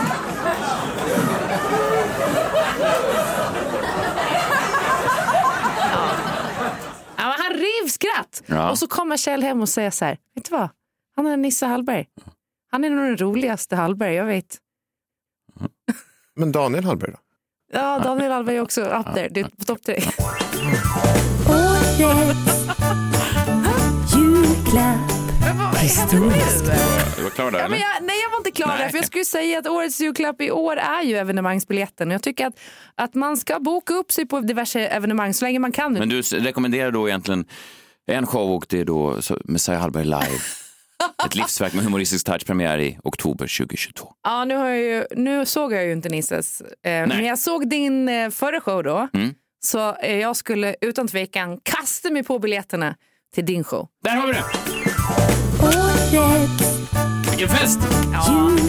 Ja, 7.17 7.29
men 7.29 7.39
han 7.39 7.53
rev 7.53 7.89
skratt. 8.03 8.43
Ja. 8.47 8.71
Och 8.71 8.79
så 8.79 8.87
kommer 8.87 9.17
Kjell 9.17 9.43
hem 9.43 9.61
och 9.61 9.69
säger 9.69 9.91
så 9.91 10.05
här, 10.05 10.19
vet 10.35 10.45
du 10.45 10.51
vad? 10.57 10.69
Han 11.17 11.27
är 11.27 11.37
Nisse 11.37 11.67
Hallberg. 11.67 12.07
Han 12.71 12.85
är 12.85 12.91
nog 12.91 13.05
den 13.07 13.17
roligaste 13.17 13.77
Hallberg 13.77 14.15
jag 14.15 14.25
vet. 14.25 14.59
Men 16.37 16.53
Daniel 16.53 16.85
Hallberg 16.85 17.11
då? 17.11 17.19
Ja, 17.73 17.99
Daniel 17.99 18.33
Hallberg 18.33 18.57
är 18.57 18.61
också 18.61 18.81
up 18.81 19.15
there. 19.15 19.29
Det 19.29 19.41
är 19.41 19.45
på 19.45 19.65
topp 19.65 19.83
tre. 19.83 20.01
Men 25.41 25.59
vad 25.59 25.77
händer 25.77 26.21
nu? 26.21 26.33
Du 27.17 27.23
var 27.23 27.31
klar 27.31 27.51
där, 27.51 27.59
Ja, 27.59 27.65
eller? 27.65 27.77
jag, 27.77 27.89
nej, 28.03 28.17
jag 28.23 28.31
var 28.31 28.37
inte 28.39 28.51
klar 28.51 28.67
Nej. 28.69 28.79
där. 28.79 28.89
För 28.89 28.97
jag 28.97 29.07
skulle 29.07 29.25
säga 29.25 29.59
att 29.59 29.67
årets 29.67 30.01
julklapp 30.01 30.41
i 30.41 30.51
år 30.51 30.77
är 30.77 31.03
ju 31.03 31.17
evenemangsbiljetten. 31.17 32.09
Och 32.09 32.15
Jag 32.15 32.23
tycker 32.23 32.47
att, 32.47 32.55
att 32.95 33.15
man 33.15 33.37
ska 33.37 33.61
boka 33.61 33.95
upp 33.95 34.13
sig 34.13 34.27
på 34.27 34.41
diverse 34.41 34.81
evenemang 34.81 35.35
så 35.35 35.45
länge 35.45 35.59
man 35.59 35.73
kan. 35.73 35.93
Men 35.93 36.09
du 36.09 36.23
rekommenderar 36.23 36.91
då 36.91 37.09
egentligen 37.09 37.45
en 38.07 38.27
show 38.27 38.51
och 38.53 38.67
det 38.69 38.81
är 38.81 38.85
då 38.85 39.19
Messiah 39.45 39.81
Hallberg 39.81 40.05
live. 40.05 40.41
Ett 41.27 41.35
livsverk 41.35 41.75
med 41.75 41.85
humoristisk 41.85 42.27
touch, 42.27 42.47
premiär 42.47 42.79
i 42.79 42.99
oktober 43.05 43.59
2022. 43.59 44.09
Ja, 44.25 44.45
nu, 44.45 44.57
har 44.57 44.69
jag 44.69 44.79
ju, 44.79 45.05
nu 45.17 45.47
såg 45.47 45.73
jag 45.73 45.85
ju 45.85 45.93
inte 45.93 46.09
Nisses. 46.09 46.61
Eh, 46.61 46.67
men 46.83 47.25
jag 47.25 47.39
såg 47.39 47.69
din 47.69 48.09
eh, 48.09 48.31
förra 48.31 48.61
show 48.61 48.83
då. 48.83 49.09
Mm. 49.15 49.35
Så 49.65 49.97
eh, 49.97 50.17
jag 50.19 50.37
skulle 50.37 50.77
utan 50.81 51.09
tvekan 51.09 51.59
kasta 51.63 52.11
mig 52.11 52.23
på 52.23 52.39
biljetterna 52.39 52.97
till 53.35 53.47
din 53.47 53.65
show. 53.65 53.89
Där 54.05 54.17
har 54.17 54.27
vi 54.27 54.33
det! 54.33 54.45
Vilken 57.31 57.49
fest! 57.49 57.79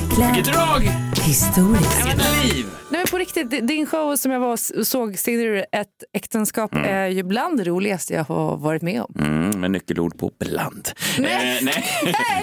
Vilket 0.09 0.53
drag! 0.53 0.81
Historiskt. 1.25 2.05
Vilket 2.05 2.43
liv! 2.43 2.82
På 3.13 3.17
riktigt, 3.19 3.49
di- 3.51 3.61
din 3.61 3.85
show 3.85 4.15
som 4.15 4.31
jag 4.31 4.39
var 4.39 4.83
såg, 4.83 5.17
du 5.43 5.59
ett 5.71 5.87
äktenskap, 6.13 6.71
är 6.75 7.07
ju 7.07 7.23
bland 7.23 7.57
det 7.57 7.63
roligaste 7.63 8.13
jag 8.13 8.23
har 8.23 8.57
varit 8.57 8.81
med 8.81 9.01
om. 9.01 9.15
Mm, 9.19 9.61
med 9.61 9.71
nyckelord 9.71 10.17
på 10.17 10.31
bland. 10.39 10.89
Nej. 11.19 11.57
Eh, 11.57 11.63
nej. 11.63 11.85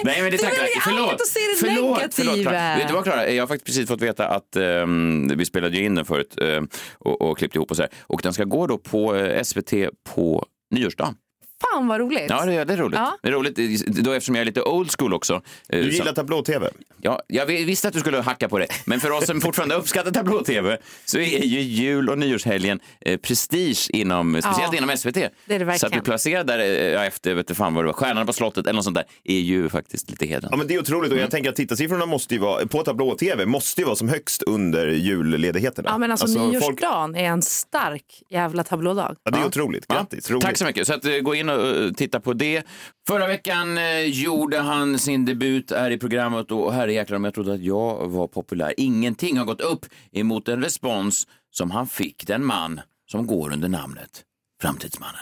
nej, 0.03 0.21
men 0.21 0.31
det 0.31 0.37
tackar 0.37 0.57
väljer 0.57 0.79
Förlåt. 0.81 1.13
att 1.13 1.27
se 1.27 1.39
det 1.39 1.67
förlåt, 1.67 1.97
negativa. 1.97 2.31
förlåt. 2.31 2.41
Klara. 2.47 2.75
Vet 2.77 2.87
du 2.87 2.93
vad 2.93 3.03
Klara, 3.03 3.29
jag 3.29 3.41
har 3.43 3.47
faktiskt 3.47 3.65
precis 3.65 3.87
fått 3.87 4.01
veta 4.01 4.27
att 4.27 4.55
ehm, 4.55 5.27
vi 5.37 5.45
spelade 5.45 5.77
ju 5.77 5.85
in 5.85 5.95
den 5.95 6.05
förut 6.05 6.35
eh, 6.41 6.61
och, 6.99 7.21
och 7.21 7.37
klippte 7.37 7.57
ihop 7.57 7.71
och 7.71 7.77
så 7.77 7.83
här. 7.83 7.91
Och 8.01 8.19
den 8.23 8.33
ska 8.33 8.43
gå 8.43 8.67
då 8.67 8.77
på 8.77 9.15
eh, 9.15 9.43
SVT 9.43 9.71
på 10.13 10.45
nyårsdagen. 10.75 11.13
Fan 11.61 11.87
vad 11.87 11.99
roligt. 11.99 12.25
Ja, 12.29 12.45
det, 12.45 12.63
det 12.63 12.73
är 12.73 12.77
roligt. 12.77 12.99
Ja. 12.99 13.17
Det 13.23 13.27
är 13.29 13.33
roligt 13.33 13.55
då 14.03 14.11
eftersom 14.13 14.35
jag 14.35 14.41
är 14.41 14.45
lite 14.45 14.61
old 14.61 14.91
school 14.99 15.13
också. 15.13 15.33
eh, 15.33 15.39
Du 15.79 15.83
så- 15.83 15.89
gillar 15.97 16.13
tablå-tv? 16.13 16.69
Ja, 17.01 17.21
jag 17.27 17.45
visste 17.45 17.87
att 17.87 17.93
du 17.93 17.99
skulle 17.99 18.21
hacka 18.21 18.49
på 18.49 18.59
det. 18.59 18.67
Men 18.85 18.99
för 18.99 19.11
oss 19.11 19.25
som 19.25 19.41
fortfarande 19.41 19.75
uppskattar 19.75 20.11
tablå-tv 20.11 20.77
så 21.05 21.17
är 21.17 21.43
ju 21.45 21.59
jul 21.61 22.09
och 22.09 22.17
nyårshelgen 22.17 22.79
eh, 23.01 23.17
prestige 23.17 23.89
inom, 23.89 24.41
speciellt 24.41 24.73
Ja, 24.73 24.77
inom 24.77 24.97
SVT. 24.97 25.13
det 25.45 25.55
är 25.55 25.59
det 25.65 25.79
så 25.79 25.85
att 25.85 25.91
bli 25.91 26.01
placerad 26.01 26.47
där 26.47 26.59
eh, 26.59 27.07
efter, 27.07 27.33
vet 27.33 27.47
du 27.47 27.55
fan 27.55 27.73
vad 27.73 27.83
det 27.83 27.87
var, 27.87 27.93
Stjärnan 27.93 28.25
på 28.25 28.33
slottet 28.33 28.65
eller 28.67 28.73
något 28.73 28.83
sånt 28.83 28.95
där 28.95 29.05
är 29.23 29.39
ju 29.39 29.69
faktiskt 29.69 30.09
lite 30.09 30.25
Ja, 30.25 30.29
hedrande. 30.35 30.57
men 30.57 30.67
det 30.67 30.75
är 30.75 30.79
otroligt 30.79 31.11
och 31.11 31.17
jag 31.17 31.31
tänker 31.31 31.49
att 31.49 31.55
tittarsiffrorna 31.55 32.05
måste 32.05 32.33
ju 32.35 32.39
vara, 32.41 32.65
på 32.67 32.83
tablå-tv 32.83 33.45
måste 33.45 33.81
ju 33.81 33.85
vara 33.85 33.95
som 33.95 34.09
högst 34.09 34.41
under 34.43 34.87
julledigheterna. 34.87 35.89
Ja, 35.89 35.97
men 35.97 36.11
alltså, 36.11 36.27
folk- 36.27 36.53
nyårsdagen 36.53 37.15
är 37.15 37.23
en 37.23 37.41
stark 37.41 38.03
jävla 38.29 38.63
tablådag. 38.63 39.15
Ja, 39.23 39.31
det 39.31 39.37
är 39.39 39.45
otroligt. 39.45 39.87
Grattis, 39.87 40.31
roligt. 40.31 40.43
Tack 40.43 40.57
så 40.57 40.65
mycket. 40.65 40.87
Så 40.87 40.93
att, 40.93 41.05
gå 41.23 41.35
in 41.35 41.49
och 41.57 41.83
eh, 41.83 41.91
titta 41.91 42.19
på 42.19 42.33
det. 42.33 42.63
Förra 43.07 43.27
veckan 43.27 43.77
eh, 43.77 43.99
gjorde 44.01 44.59
han 44.59 44.99
sin 44.99 45.25
debut 45.25 45.71
här 45.71 45.91
i 45.91 45.97
programmet 45.97 46.51
och 46.51 46.73
herrejäklar 46.73 47.17
om 47.17 47.23
jag 47.23 47.33
trodde 47.33 47.53
att 47.53 47.63
jag 47.63 48.07
var 48.07 48.27
populär. 48.27 48.73
Ingenting 48.77 49.37
har 49.37 49.45
gått 49.45 49.61
upp 49.61 49.85
emot 50.11 50.47
en 50.47 50.63
respons 50.63 51.27
som 51.51 51.71
han 51.71 51.87
fick, 51.87 52.27
den 52.27 52.45
man 52.45 52.81
som 53.11 53.27
går 53.27 53.53
under 53.53 53.69
namnet 53.69 54.23
Framtidsmannen. 54.61 55.21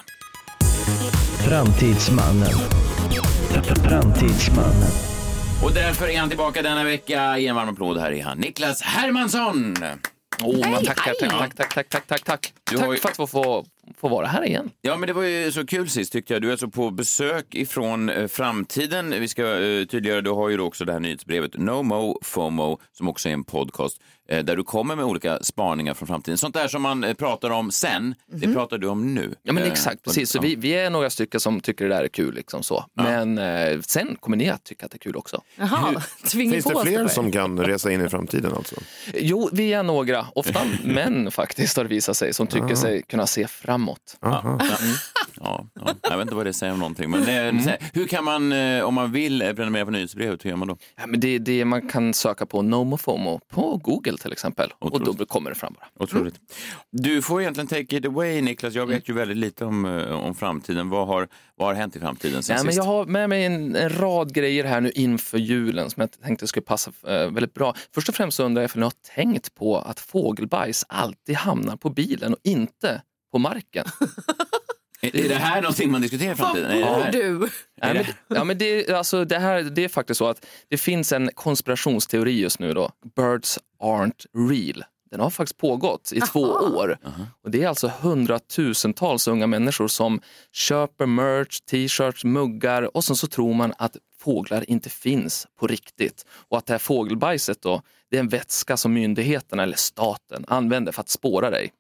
Framtidsmannen. 1.48 2.50
Framtidsmannen. 3.84 4.92
Och 5.64 5.74
därför 5.74 6.08
är 6.08 6.20
han 6.20 6.30
tillbaka 6.30 6.62
denna 6.62 6.84
vecka. 6.84 7.38
Ge 7.38 7.48
en 7.48 7.56
varm 7.56 7.70
applåd. 7.70 7.98
Här 7.98 8.12
är 8.12 8.24
han, 8.24 8.38
Niklas 8.38 8.82
Hermansson. 8.82 9.76
Oh, 10.44 10.70
man 10.72 10.84
tackar, 10.86 11.14
tack, 11.20 11.30
tack, 11.30 11.56
tack, 11.56 11.74
tack, 11.74 11.90
tack, 11.90 12.08
tack, 12.08 12.24
tack. 12.24 12.54
Du 12.72 12.76
tack 12.78 12.86
har 12.86 12.94
ju- 12.94 13.00
för 13.00 13.10
att 13.10 13.16
få, 13.16 13.28
få, 13.98 14.08
vara 14.10 14.28
här 14.28 14.46
igen. 14.46 14.70
Ja, 14.82 14.98
men 14.98 15.08
det 15.08 15.14
var 15.14 15.24
ju 15.24 15.52
så 15.52 15.66
kul 15.66 15.90
sist 15.90 16.12
tyckte 16.14 16.34
jag. 16.34 16.42
Du 16.42 16.48
är 16.48 16.52
alltså 16.52 16.68
på 16.70 16.90
besök 16.92 17.56
ifrån 17.56 18.10
eh, 18.10 18.28
framtiden. 18.28 19.10
Vi 19.10 19.28
ska 19.28 19.44
eh, 19.44 19.86
tydliggöra, 19.86 20.22
du 20.22 20.30
har 20.30 20.50
ju 20.50 20.58
då 20.58 20.66
också 20.66 20.86
det 20.86 20.94
här 20.94 21.00
nyhetsbrevet 21.00 21.58
No 21.58 21.84
Mo 21.84 22.20
FOMO 22.22 22.80
som 22.92 23.08
också 23.10 23.30
är 23.30 23.34
en 23.34 23.44
podcast 23.44 24.02
där 24.30 24.56
du 24.56 24.64
kommer 24.64 24.96
med 24.96 25.06
olika 25.06 25.40
spaningar 25.44 25.94
från 25.94 26.08
framtiden. 26.08 26.38
Sånt 26.38 26.56
där 26.56 26.68
som 26.68 26.82
man 26.82 27.04
eh, 27.04 27.14
pratar 27.14 27.50
om 27.50 27.72
sen, 27.72 28.16
det 28.32 28.54
pratar 28.54 28.78
du 28.78 28.88
om 28.88 29.14
nu. 29.16 29.36
Ja, 29.44 29.54
men 29.54 29.64
Eh, 29.64 29.72
exakt. 29.72 30.04
Precis. 30.04 30.30
Så 30.30 30.38
ja. 30.38 30.42
vi, 30.42 30.56
vi 30.56 30.72
är 30.72 30.90
några 30.90 31.10
stycken 31.10 31.40
som 31.40 31.62
tycker 31.62 31.90
det 31.90 31.96
där 31.96 32.04
är 32.04 32.08
kul. 32.08 32.36
Liksom 32.36 32.64
så. 32.64 32.86
Men 32.94 33.38
eh, 33.38 33.80
sen 33.82 34.16
kommer 34.20 34.38
ni 34.38 34.50
att 34.50 34.64
tycka 34.64 34.86
att 34.86 34.92
det 34.92 34.96
är 34.96 35.00
kul 35.00 35.16
också. 35.16 35.42
Jaha, 35.56 36.02
Finns 36.24 36.64
på 36.64 36.70
det 36.70 36.76
oss 36.76 36.84
fler 36.84 37.04
det. 37.04 37.10
som 37.10 37.32
kan 37.32 37.60
resa 37.60 37.92
in 37.92 38.06
i 38.06 38.10
framtiden 38.10 38.54
alltså? 38.54 38.76
Jo, 39.14 39.50
vi 39.54 39.74
är 39.74 39.84
några, 39.84 40.26
ofta 40.36 40.60
män 40.84 41.32
faktiskt 41.32 41.78
har 41.78 41.84
det 41.84 41.90
visat 41.90 42.18
sig, 42.18 42.34
som 42.34 42.48
tycker 42.48 42.76
sig 42.76 43.02
kunna 43.02 43.28
se 43.28 43.48
framåt. 43.48 44.18
Ja, 44.20 44.60
ja. 45.40 45.66
Jag 46.02 46.18
vet 46.18 46.22
inte 46.22 46.36
vad 46.36 46.46
det 46.46 46.54
säger 46.54 46.74
om 46.74 46.80
någonting. 46.80 47.10
Men 47.10 47.22
eh, 47.22 47.62
här, 47.62 47.78
hur 47.94 48.08
kan 48.08 48.24
man, 48.24 48.52
eh, 48.52 48.84
om 48.84 48.94
man 48.94 49.12
vill 49.12 49.42
eh, 49.42 49.54
prenumerera 49.54 49.86
på 49.86 49.92
nyhetsbrevet, 49.92 50.46
hur 50.46 50.50
gör 50.50 50.58
man 50.58 50.68
då? 50.68 50.78
Ja, 50.98 51.08
men 51.08 51.20
det 51.20 51.40
det 51.40 51.66
man 51.66 51.88
kan 51.90 52.14
söka 52.14 52.46
på 52.46 52.62
NomoFomo 52.62 53.40
på 53.52 53.78
Google 53.78 54.18
till 54.18 54.32
exempel. 54.32 54.74
Och 54.80 54.96
Otroligt. 54.96 55.18
då 55.18 55.26
kommer 55.26 55.50
det 55.50 55.56
fram 55.56 55.74
bara. 55.74 56.04
Otroligt. 56.04 56.36
Du 56.92 57.22
får 57.22 57.42
egentligen 57.42 57.68
take 57.68 57.98
it 57.98 58.06
away 58.06 58.42
Niklas. 58.42 58.74
Jag 58.74 58.86
vet 58.88 59.10
ju 59.10 59.14
väldigt 59.14 59.38
lite 59.38 59.66
om, 59.66 59.86
om 60.24 60.36
framtiden. 60.36 60.90
Vad 60.90 61.08
har, 61.08 61.28
vad 61.56 61.68
har 61.68 61.76
hänt 61.76 61.96
i 61.96 62.00
framtiden 62.00 62.44
sen 62.44 62.56
Ja, 62.58 62.64
men 62.64 62.74
sist? 62.74 62.78
jag 62.78 62.84
har 62.92 63.06
med 63.06 63.30
mig 63.30 63.46
en, 63.46 63.76
en 63.76 63.90
rad 63.90 64.34
grejer 64.34 64.64
här 64.64 64.82
nu 64.82 64.92
inför 64.96 65.38
julen 65.38 65.90
som 65.90 66.02
jag 66.02 66.12
tänkte 66.12 66.48
skulle 66.48 66.64
passa 66.64 66.92
väldigt 67.04 67.54
bra. 67.54 67.76
Först 67.94 68.10
och 68.10 68.16
främst 68.16 68.38
så 68.38 68.44
undrar 68.44 68.62
jag 68.62 68.72
om 68.76 68.80
ni 68.80 68.84
har 68.86 69.16
tänkt 69.16 69.56
på 69.56 69.78
att 69.78 70.00
fågelbajs 70.00 70.86
alltid 70.90 71.36
hamnar 71.36 71.78
på 71.78 71.90
bilen 71.90 72.34
och 72.34 72.40
inte 72.44 73.02
på 73.32 73.38
marken. 73.40 73.86
Är, 75.02 75.16
är 75.16 75.30
det 75.30 75.36
här 75.36 75.62
någonting 75.62 75.92
man 75.92 76.02
diskuterar 76.02 76.32
i 76.32 76.36
framtiden? 76.36 76.82
Vad 76.82 77.04
bor 77.04 77.12
du? 77.12 77.40
Nej, 77.82 77.94
men, 77.94 78.38
ja, 78.38 78.44
men 78.44 78.58
det, 78.58 78.90
alltså, 78.90 79.26
det, 79.26 79.40
här, 79.40 79.64
det 79.64 79.84
är 79.84 79.90
faktiskt 79.90 80.18
så 80.18 80.28
att 80.28 80.46
det 80.70 80.78
finns 80.78 81.12
en 81.12 81.30
konspirationsteori 81.34 82.40
just 82.40 82.60
nu 82.60 82.74
då. 82.74 82.92
Birds 83.16 83.60
aren't 83.84 84.26
real. 84.50 84.84
Den 85.12 85.20
har 85.20 85.30
faktiskt 85.30 85.58
pågått 85.58 86.12
i 86.16 86.22
två 86.22 86.42
år. 86.42 86.98
Och 87.44 87.52
Det 87.52 87.64
är 87.64 87.68
alltså 87.68 87.92
hundratusentals 88.02 89.28
unga 89.28 89.48
människor 89.48 89.88
som 89.88 90.22
köper 90.52 91.06
merch, 91.06 91.60
t-shirts, 91.60 92.24
muggar 92.24 92.98
och 92.98 93.04
sen 93.04 93.16
så 93.16 93.28
tror 93.28 93.54
man 93.54 93.74
att 93.78 93.98
fåglar 94.20 94.70
inte 94.70 94.90
finns 94.90 95.48
på 95.60 95.68
riktigt. 95.68 96.26
Och 96.50 96.58
att 96.58 96.66
det 96.66 96.74
här 96.74 96.78
fågelbajset 96.80 97.62
då, 97.62 97.82
det 98.12 98.18
är 98.18 98.20
en 98.20 98.28
vätska 98.28 98.78
som 98.78 98.94
myndigheterna 98.94 99.64
eller 99.64 99.78
staten 99.78 100.46
använder 100.48 100.92
för 100.92 101.02
att 101.02 101.10
spåra 101.10 101.50
dig. 101.50 101.72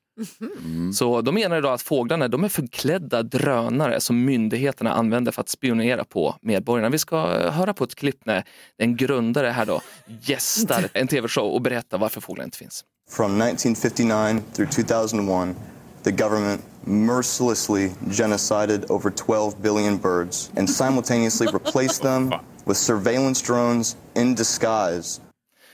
Så 0.93 1.21
de 1.21 1.35
menar 1.35 1.57
idag 1.57 1.73
att 1.73 1.81
fåglarna 1.81 2.27
de 2.27 2.43
är 2.43 2.49
förklädda 2.49 3.23
drönare 3.23 4.01
som 4.01 4.25
myndigheterna 4.25 4.93
använder 4.93 5.31
för 5.31 5.41
att 5.41 5.49
spionera 5.49 6.03
på 6.03 6.35
medborgarna. 6.41 6.89
Vi 6.89 6.97
ska 6.97 7.15
eh, 7.15 7.51
höra 7.51 7.73
på 7.73 7.83
ett 7.83 7.95
klipp 7.95 8.25
när 8.25 8.43
en 8.77 8.95
grundare 8.95 9.47
här 9.47 9.65
då 9.65 9.81
gästar 10.21 10.89
en 10.93 11.07
tv-show 11.07 11.53
och 11.53 11.61
berättar 11.61 11.97
varför 11.97 12.21
fåglar 12.21 12.45
inte 12.45 12.57
finns. 12.57 12.83
From 13.09 13.41
1959 13.41 14.41
through 14.53 14.71
2001, 14.71 15.55
the 16.03 16.11
government 16.11 16.61
mercilessly 16.85 17.91
genocided 18.11 18.85
over 18.89 19.09
12 19.09 19.61
billion 19.61 19.97
birds 19.97 20.51
and 20.57 20.69
simultaneously 20.69 21.47
replaced 21.47 22.01
them 22.01 22.33
with 22.65 22.77
surveillance 22.77 23.41
drones 23.41 23.97
in 24.15 24.35
disguise. 24.35 25.21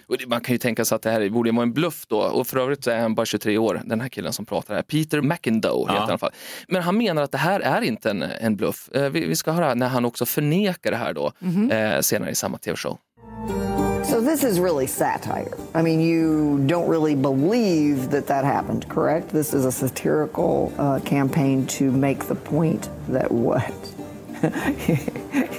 Och 0.07 0.15
Man 0.27 0.41
kan 0.41 0.53
ju 0.53 0.57
tänka 0.59 0.85
sig 0.85 0.95
att 0.95 1.01
det 1.01 1.09
här 1.09 1.29
borde 1.29 1.51
vara 1.51 1.63
en 1.63 1.73
bluff 1.73 2.05
då. 2.07 2.17
Och 2.19 2.47
för 2.47 2.57
övrigt 2.59 2.83
så 2.83 2.91
är 2.91 2.99
han 2.99 3.15
bara 3.15 3.25
23 3.25 3.57
år, 3.57 3.81
den 3.85 4.01
här 4.01 4.09
killen 4.09 4.33
som 4.33 4.45
pratar 4.45 4.75
här. 4.75 4.81
Peter 4.81 5.21
McIndoe 5.21 5.79
heter 5.81 5.93
han 5.93 6.07
i 6.07 6.09
alla 6.11 6.17
fall. 6.17 6.31
Men 6.67 6.81
han 6.81 6.97
menar 6.97 7.23
att 7.23 7.31
det 7.31 7.37
här 7.37 7.59
är 7.59 7.81
inte 7.81 8.09
en, 8.09 8.23
en 8.23 8.55
bluff. 8.55 8.89
Eh, 8.93 9.09
Vi, 9.09 9.25
vi 9.27 9.35
ska 9.35 9.51
höra 9.51 9.73
när 9.73 9.87
han 9.87 10.05
också 10.05 10.25
förnekar 10.25 10.91
det 10.91 10.97
här 10.97 11.13
då 11.13 11.31
eh, 11.75 12.01
senare 12.01 12.29
i 12.31 12.35
samma 12.35 12.57
tv-show. 12.57 12.97
So 14.03 14.21
this 14.21 14.43
is 14.43 14.59
really 14.59 14.87
satire. 14.87 15.51
I 15.73 15.81
mean, 15.81 15.99
you 15.99 16.57
don't 16.67 16.87
really 16.89 17.15
believe 17.15 18.11
that 18.11 18.27
that 18.27 18.45
happened, 18.45 18.87
correct? 18.89 19.29
This 19.31 19.53
is 19.53 19.65
a 19.65 19.71
satirical 19.71 20.71
uh, 20.77 20.99
campaign 21.05 21.65
to 21.79 21.83
make 21.85 22.19
the 22.27 22.35
point 22.35 22.89
that 23.11 23.31
what? 23.31 23.73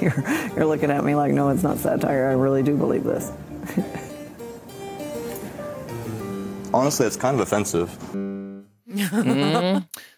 you're, 0.01 0.25
you're 0.57 0.67
looking 0.67 0.91
at 0.93 1.05
me 1.05 1.17
like, 1.17 1.33
no, 1.35 1.49
it's 1.49 1.63
not 1.65 1.79
satire. 1.79 2.29
I 2.29 2.35
really 2.35 2.63
do 2.63 2.77
believe 2.77 3.03
this. 3.05 3.33
Honestly, 6.77 7.07
it's 7.07 7.21
kind 7.21 7.41
of 7.41 7.53
offensive. 7.53 7.89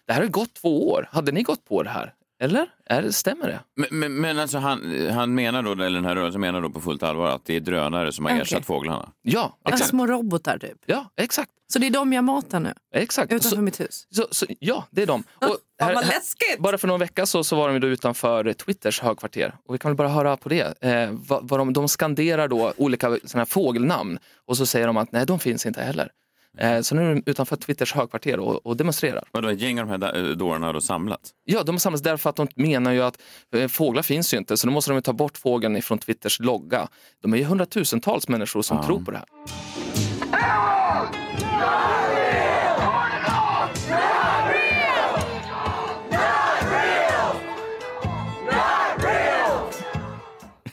Det 0.07 0.13
här 0.13 0.21
har 0.21 0.27
gått 0.27 0.53
två 0.53 0.89
år. 0.91 1.09
Hade 1.11 1.31
ni 1.31 1.43
gått 1.43 1.65
på 1.65 1.83
det 1.83 1.89
här? 1.89 2.13
Eller? 2.41 2.67
Är, 2.85 3.01
det- 3.01 3.13
stämmer 3.13 3.47
det? 3.47 3.59
Men, 3.75 3.87
men, 3.99 4.13
men 4.21 4.39
alltså 4.39 4.57
han, 4.57 5.09
han 5.11 5.35
menar 5.35 5.63
då, 5.63 5.71
eller 5.71 5.89
den 5.89 6.05
här 6.05 6.15
rörelsen 6.15 6.41
menar 6.41 6.61
då 6.61 6.69
på 6.69 6.81
fullt 6.81 7.03
allvar 7.03 7.29
att 7.29 7.45
det 7.45 7.55
är 7.55 7.59
drönare 7.59 8.11
som 8.11 8.25
har 8.25 8.31
Okej. 8.31 8.41
ersatt 8.41 8.65
fåglarna? 8.65 9.09
Ja, 9.21 9.41
Alltså 9.41 9.57
exakt. 9.73 9.89
små 9.89 10.07
robotar 10.07 10.57
typ. 10.57 10.77
Ja, 10.85 11.05
exakt. 11.17 11.51
Så 11.73 11.79
det 11.79 11.87
är 11.87 11.91
de 11.91 12.13
jag 12.13 12.23
matar 12.23 12.59
nu, 12.59 12.73
exakt. 12.95 13.31
utanför 13.33 13.55
Så, 13.55 13.61
mitt 13.61 13.79
hus. 13.79 14.07
så, 14.11 14.27
så, 14.31 14.45
ja, 14.59 14.87
det 14.91 15.01
är 15.01 15.05
de. 15.07 15.23
Och 15.35 15.57
Fan, 15.81 15.93
vad 15.93 16.07
läskigt! 16.07 16.59
Bara 16.59 16.77
för 16.77 16.87
någon 16.87 16.99
vecka 16.99 17.25
så, 17.25 17.43
så 17.43 17.55
var 17.55 17.69
de 17.73 17.79
då 17.79 17.87
utanför 17.87 18.53
Twitters 18.53 19.01
högkvarter. 19.01 19.55
Och 19.67 19.73
vi 19.73 19.77
kan 19.77 19.91
väl 19.91 19.95
bara 19.97 20.07
höra 20.09 20.37
på 20.37 20.49
det. 20.49 20.83
Eh, 20.83 21.09
vad, 21.27 21.47
vad 21.49 21.59
de, 21.59 21.73
de 21.73 21.87
skanderar 21.87 22.47
då 22.47 22.73
olika 22.77 23.17
såna 23.25 23.41
här 23.41 23.45
fågelnamn 23.45 24.19
och 24.47 24.57
så 24.57 24.65
säger 24.65 24.87
de 24.87 24.97
att 24.97 25.11
nej, 25.11 25.25
de 25.25 25.39
finns 25.39 25.65
inte 25.65 25.81
heller. 25.81 26.09
Eh, 26.57 26.81
så 26.81 26.95
nu 26.95 27.01
är 27.11 27.15
de 27.15 27.23
utanför 27.25 27.55
Twitters 27.55 27.93
högkvarter 27.93 28.39
och, 28.39 28.65
och 28.65 28.77
demonstrerar. 28.77 29.23
Vadå, 29.31 29.47
ett 29.49 29.59
gäng 29.61 29.79
av 29.79 29.85
de 29.87 29.91
här 29.91 29.97
da- 29.97 30.35
dårarna 30.35 30.65
har 30.65 30.73
då 30.73 30.81
samlats? 30.81 31.31
Ja, 31.43 31.63
de 31.63 31.71
har 31.75 31.79
samlats 31.79 32.03
därför 32.03 32.29
att 32.29 32.35
de 32.35 32.47
menar 32.55 32.91
ju 32.91 33.01
att 33.03 33.21
eh, 33.55 33.67
fåglar 33.67 34.01
finns 34.03 34.33
ju 34.33 34.37
inte, 34.37 34.57
så 34.57 34.67
då 34.67 34.73
måste 34.73 34.91
de 34.91 34.95
ju 34.95 35.01
ta 35.01 35.13
bort 35.13 35.37
fågeln 35.37 35.77
ifrån 35.77 35.97
Twitters 35.97 36.39
logga. 36.39 36.87
De 37.21 37.33
är 37.33 37.37
ju 37.37 37.43
hundratusentals 37.43 38.27
människor 38.27 38.61
som 38.61 38.85
tror 38.85 39.01
på 39.01 39.11
det 39.11 39.17
här. 39.17 39.25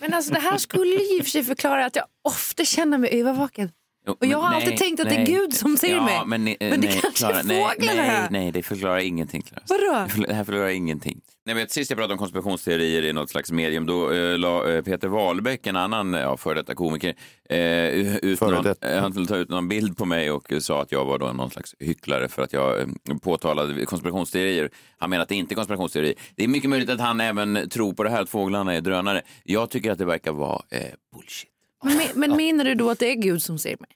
Men 0.00 0.14
alltså 0.14 0.32
det 0.32 0.40
här 0.40 0.58
skulle 0.58 0.90
ju 0.90 1.16
i 1.16 1.20
och 1.20 1.24
för 1.24 1.30
sig 1.30 1.42
förklara 1.44 1.86
att 1.86 1.96
jag 1.96 2.04
ofta 2.28 2.64
känner 2.64 2.98
mig 2.98 3.20
övervaken. 3.20 3.70
Och 4.06 4.26
jag 4.26 4.38
har 4.38 4.54
alltid 4.54 4.76
tänkt 4.76 5.00
att 5.00 5.08
det 5.08 5.14
är 5.16 5.26
Gud 5.26 5.54
som 5.54 5.76
ser 5.76 5.94
ja, 5.94 6.04
mig. 6.04 6.20
Men, 6.26 6.44
nej, 6.44 6.56
Men 6.60 6.80
det 6.80 6.88
nej, 6.88 7.00
kanske 7.02 7.26
är 7.26 7.30
Klara, 7.30 7.42
nej, 7.42 7.76
nej, 7.78 7.96
här. 7.96 8.28
nej, 8.30 8.52
det 8.52 8.62
förklarar 8.62 8.98
ingenting. 8.98 9.42
Klara. 9.42 9.62
Vadå? 9.68 10.24
Det 10.26 10.34
här 10.34 10.44
förklarar 10.44 10.68
ingenting. 10.68 11.20
Nej, 11.46 11.54
men 11.54 11.68
sist 11.68 11.90
jag 11.90 11.96
pratade 11.96 12.12
om 12.12 12.18
konspirationsteorier 12.18 13.02
i 13.02 13.12
något 13.12 13.30
slags 13.30 13.52
medium, 13.52 13.86
då 13.86 14.12
eh, 14.12 14.38
la 14.38 14.70
eh, 14.70 14.82
Peter 14.82 15.08
Wahlbeck, 15.08 15.66
en 15.66 15.76
annan 15.76 16.12
ja, 16.12 16.36
före 16.36 16.54
detta 16.54 16.74
komiker, 16.74 17.14
eh, 17.48 18.16
ut 18.16 18.38
Före 18.38 18.50
någon, 18.50 18.64
detta. 18.64 19.00
han 19.00 19.26
ta 19.26 19.36
ut 19.36 19.48
någon 19.48 19.68
bild 19.68 19.96
på 19.96 20.04
mig 20.04 20.30
och 20.30 20.52
sa 20.60 20.82
att 20.82 20.92
jag 20.92 21.04
var 21.04 21.18
då 21.18 21.32
någon 21.32 21.50
slags 21.50 21.74
hycklare 21.78 22.28
för 22.28 22.42
att 22.42 22.52
jag 22.52 22.80
eh, 22.80 22.86
påtalade 23.22 23.86
konspirationsteorier. 23.86 24.70
Han 24.98 25.10
menar 25.10 25.22
att 25.22 25.28
det 25.28 25.34
inte 25.34 25.54
är 25.54 25.56
konspirationsteori. 25.56 26.14
Det 26.36 26.44
är 26.44 26.48
mycket 26.48 26.70
möjligt 26.70 26.90
att 26.90 27.00
han 27.00 27.20
även 27.20 27.68
tror 27.68 27.92
på 27.92 28.02
det 28.02 28.10
här 28.10 28.22
att 28.22 28.30
fåglarna 28.30 28.74
är 28.74 28.80
drönare. 28.80 29.22
Jag 29.44 29.70
tycker 29.70 29.90
att 29.92 29.98
det 29.98 30.04
verkar 30.04 30.32
vara 30.32 30.62
eh, 30.70 30.80
bullshit. 31.14 31.50
Men, 31.82 32.08
men 32.14 32.36
menar 32.36 32.64
du 32.64 32.74
då 32.74 32.90
att 32.90 32.98
det 32.98 33.10
är 33.10 33.14
Gud 33.14 33.42
som 33.42 33.58
ser 33.58 33.76
mig? 33.80 33.90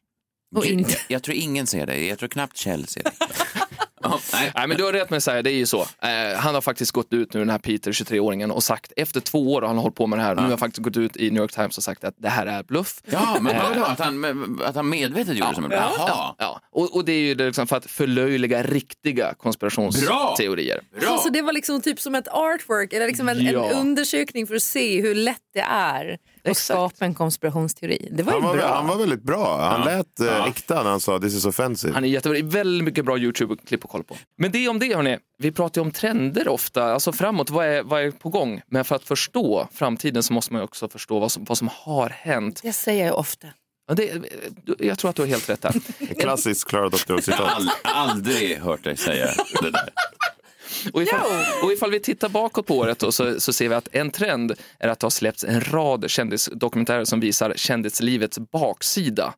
Och 0.57 0.67
Jag- 0.67 0.73
inte? 0.73 0.91
Jag, 0.91 1.01
jag 1.09 1.23
tror 1.23 1.37
ingen 1.37 1.67
ser 1.67 1.87
det. 1.87 2.07
Jag 2.07 2.19
tror 2.19 2.29
knappt 2.29 2.57
Kjell 2.57 2.87
ser 2.87 3.03
det. 3.03 3.11
Ja, 4.03 4.21
nej. 4.33 4.53
Nej, 4.55 4.69
men 4.69 4.77
du 4.77 4.85
har 4.85 4.93
rätt 4.93 5.11
med 5.11 5.17
att 5.17 5.23
säga, 5.25 5.43
det 5.43 5.51
är 5.53 5.57
ju 5.57 5.67
så. 5.67 5.81
Eh, 5.81 6.37
han 6.39 6.55
har 6.55 6.61
faktiskt 6.61 6.93
gått 6.93 7.13
ut 7.13 7.35
nu, 7.35 7.41
den 7.41 7.51
här 7.51 7.59
Peter, 7.59 7.93
23-åringen, 7.93 8.51
och 8.51 8.63
sagt, 8.63 8.93
efter 8.97 9.21
två 9.21 9.53
år 9.53 9.61
har 9.61 9.69
han 9.69 9.79
hållit 9.79 9.95
på 9.95 10.07
med 10.07 10.19
det 10.19 10.23
här, 10.23 10.35
nu 10.35 10.43
har 10.43 10.49
han 10.49 10.59
faktiskt 10.59 10.83
gått 10.83 10.97
ut 10.97 11.17
i 11.17 11.31
New 11.31 11.41
York 11.43 11.53
Times 11.53 11.77
och 11.79 11.85
sagt 11.85 12.05
att 12.05 12.15
det 12.19 12.29
här 12.29 12.47
är 12.47 12.63
bluff. 12.63 13.01
Ja, 13.11 13.37
men 13.41 13.57
Eh, 13.57 13.63
vadå? 13.69 13.85
Att 13.85 13.99
han, 13.99 14.61
att 14.65 14.75
han 14.75 14.89
medvetet 14.89 15.37
gjorde 15.37 15.49
det 15.51 15.55
som 15.55 15.65
en 15.65 15.71
Jaha. 15.71 15.91
Ja, 15.99 16.37
ja. 16.39 16.61
Och, 16.73 16.95
och 16.97 17.05
det 17.05 17.13
är 17.13 17.21
ju 17.21 17.35
liksom 17.35 17.67
för 17.67 17.77
att 17.77 17.87
förlöjliga 17.91 18.63
riktiga 18.63 19.35
konspirationsteorier. 19.35 20.81
Alltså 21.07 21.31
det 21.31 21.43
var 21.43 21.53
liksom 21.53 21.81
typ 21.83 22.01
som 22.01 22.15
ett 22.15 22.29
artwork 22.29 22.93
eller 22.93 23.07
liksom 23.07 23.29
en, 23.29 23.45
Ja. 23.47 23.71
en 23.71 23.77
undersökning 23.79 24.47
för 24.47 24.55
att 24.55 24.63
se 24.63 25.01
hur 25.01 25.15
lätt 25.15 25.37
det 25.55 25.61
är 25.71 26.19
att 26.45 26.57
skapa 26.57 27.05
en 27.05 27.15
konspirationsteori. 27.15 28.09
Det 28.13 28.23
var 28.23 28.33
ju 28.33 28.39
Han 28.41 28.49
var, 28.49 28.57
bra. 28.57 28.75
han 28.75 28.87
var 28.87 28.97
väldigt 28.97 29.23
bra. 29.23 29.61
Han 29.71 29.81
Ja. 29.81 29.85
lät 29.97 30.21
eh, 30.21 30.45
äkta 30.47 30.83
när 30.83 30.91
han 30.91 31.01
sa 31.01 31.19
this 31.19 31.35
is 31.35 31.45
offensive. 31.47 31.95
Han 31.95 32.05
är 32.05 32.09
jättebra, 32.09 32.33
det 32.39 32.45
är 32.45 32.51
väldigt 32.51 32.85
mycket 32.85 33.05
bra 33.05 33.19
YouTube-klipp 33.19 33.85
att 33.85 33.91
kolla 33.91 34.05
på. 34.05 34.17
Men 34.39 34.53
det 34.53 34.69
om 34.69 34.79
det 34.79 34.95
hörni, 34.97 35.19
vi 35.39 35.53
pratar 35.53 35.81
ju 35.81 35.85
om 35.85 35.91
trender 35.93 36.49
ofta, 36.49 36.85
alltså 36.93 37.13
framåt, 37.13 37.51
vad 37.51 37.67
är, 37.67 37.83
vad 37.83 38.03
är 38.03 38.11
på 38.11 38.29
gång? 38.29 38.61
Men 38.67 38.85
för 38.85 38.97
att 38.97 39.05
förstå 39.05 39.69
framtiden 39.73 40.23
så 40.23 40.33
måste 40.33 40.53
man 40.53 40.61
ju 40.61 40.65
också 40.65 40.89
förstå 40.89 41.19
vad 41.19 41.33
som, 41.33 41.45
vad 41.45 41.59
som 41.59 41.71
har 41.73 42.09
hänt. 42.09 42.61
Det 42.63 42.73
säger 42.73 43.07
jag 43.07 43.19
ofta. 43.19 43.47
Ja, 43.89 43.95
det, 43.95 44.13
jag 44.79 44.99
tror 44.99 45.09
att 45.11 45.17
du 45.17 45.23
har 45.23 45.27
helt 45.27 45.49
rätt 45.51 45.63
där. 45.63 45.75
Klassiskt 46.21 46.69
Clara 46.69 46.83
Jag 46.83 46.91
har 46.91 46.91
Doctorow-citat. 46.99 47.41
ald- 47.51 47.71
aldrig 47.85 48.59
hört 48.59 48.85
dig 48.85 48.97
säga 48.97 49.27
det 49.63 49.71
där. 49.71 49.89
Och 50.93 51.03
ifall, 51.03 51.21
och 51.63 51.73
ifall 51.73 51.91
vi 51.91 52.01
tittar 52.01 52.29
bakåt 52.29 52.67
på 52.67 52.79
året 52.79 52.99
då, 52.99 53.13
så, 53.13 53.41
så 53.41 53.53
ser 53.53 53.69
vi 53.69 53.75
att 53.75 53.89
en 53.93 54.11
trend 54.11 54.53
är 54.79 54.89
att 54.89 55.01
det 55.01 55.05
har 55.05 55.11
släppts 55.11 55.45
en 55.45 55.61
rad 55.61 56.11
kändisdokumentärer 56.11 57.05
som 57.05 57.21
visar 57.21 57.53
kändislivets 57.57 58.39
baksida. 58.39 59.35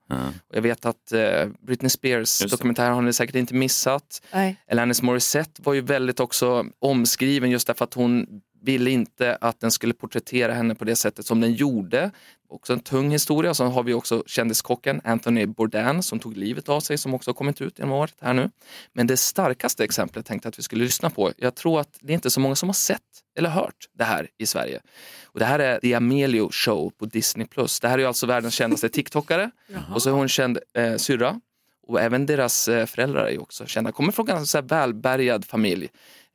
Och 0.48 0.56
jag 0.56 0.62
vet 0.62 0.86
att 0.86 1.12
eh, 1.12 1.46
Britney 1.66 1.90
Spears 1.90 2.38
dokumentär 2.38 2.90
har 2.90 3.02
ni 3.02 3.12
säkert 3.12 3.34
inte 3.34 3.54
missat. 3.54 4.22
Nej. 4.32 4.56
Alanis 4.70 5.02
Morissette 5.02 5.62
var 5.62 5.74
ju 5.74 5.80
väldigt 5.80 6.20
också 6.20 6.66
omskriven 6.78 7.50
just 7.50 7.66
därför 7.66 7.84
att 7.84 7.94
hon 7.94 8.26
ville 8.62 8.90
inte 8.90 9.38
att 9.40 9.60
den 9.60 9.70
skulle 9.70 9.94
porträttera 9.94 10.52
henne 10.52 10.74
på 10.74 10.84
det 10.84 10.96
sättet 10.96 11.26
som 11.26 11.40
den 11.40 11.52
gjorde. 11.52 12.10
Också 12.48 12.72
en 12.72 12.80
tung 12.80 13.10
historia. 13.10 13.54
Så 13.54 13.64
har 13.64 13.82
vi 13.82 13.94
också 13.94 14.24
kändiskocken 14.26 15.00
Anthony 15.04 15.46
Bourdain 15.46 16.02
som 16.02 16.18
tog 16.18 16.36
livet 16.36 16.68
av 16.68 16.80
sig 16.80 16.98
som 16.98 17.14
också 17.14 17.30
har 17.30 17.34
kommit 17.34 17.60
ut 17.60 17.78
genom 17.78 17.92
året 17.92 18.14
här 18.20 18.34
nu. 18.34 18.50
Men 18.92 19.06
det 19.06 19.16
starkaste 19.16 19.84
exemplet 19.84 20.26
tänkte 20.26 20.46
jag 20.46 20.50
att 20.50 20.58
vi 20.58 20.62
skulle 20.62 20.84
lyssna 20.84 21.10
på. 21.10 21.32
Jag 21.36 21.54
tror 21.54 21.80
att 21.80 21.98
det 22.00 22.12
är 22.12 22.14
inte 22.14 22.30
så 22.30 22.40
många 22.40 22.54
som 22.54 22.68
har 22.68 22.74
sett 22.74 23.00
eller 23.38 23.50
hört 23.50 23.88
det 23.98 24.04
här 24.04 24.28
i 24.38 24.46
Sverige. 24.46 24.80
Och 25.24 25.38
det 25.38 25.44
här 25.44 25.58
är 25.58 25.80
The 25.80 25.94
Amelio 25.94 26.48
Show 26.52 26.92
på 26.98 27.06
Disney+. 27.06 27.46
Det 27.80 27.88
här 27.88 27.98
är 27.98 28.06
alltså 28.06 28.26
världens 28.26 28.54
kändaste 28.54 28.88
TikTokare. 28.88 29.50
Och 29.94 30.02
så 30.02 30.10
är 30.10 30.14
hon 30.14 30.28
känd 30.28 30.58
eh, 30.74 30.96
syrra. 30.96 31.40
Och 31.86 32.00
även 32.00 32.26
deras 32.26 32.68
eh, 32.68 32.86
föräldrar 32.86 33.26
är 33.26 33.42
också 33.42 33.66
kända. 33.66 33.92
Kommer 33.92 34.12
från 34.12 34.28
en 34.28 34.36
ganska 34.36 34.60
välbärgad 34.60 35.44
familj. 35.44 35.88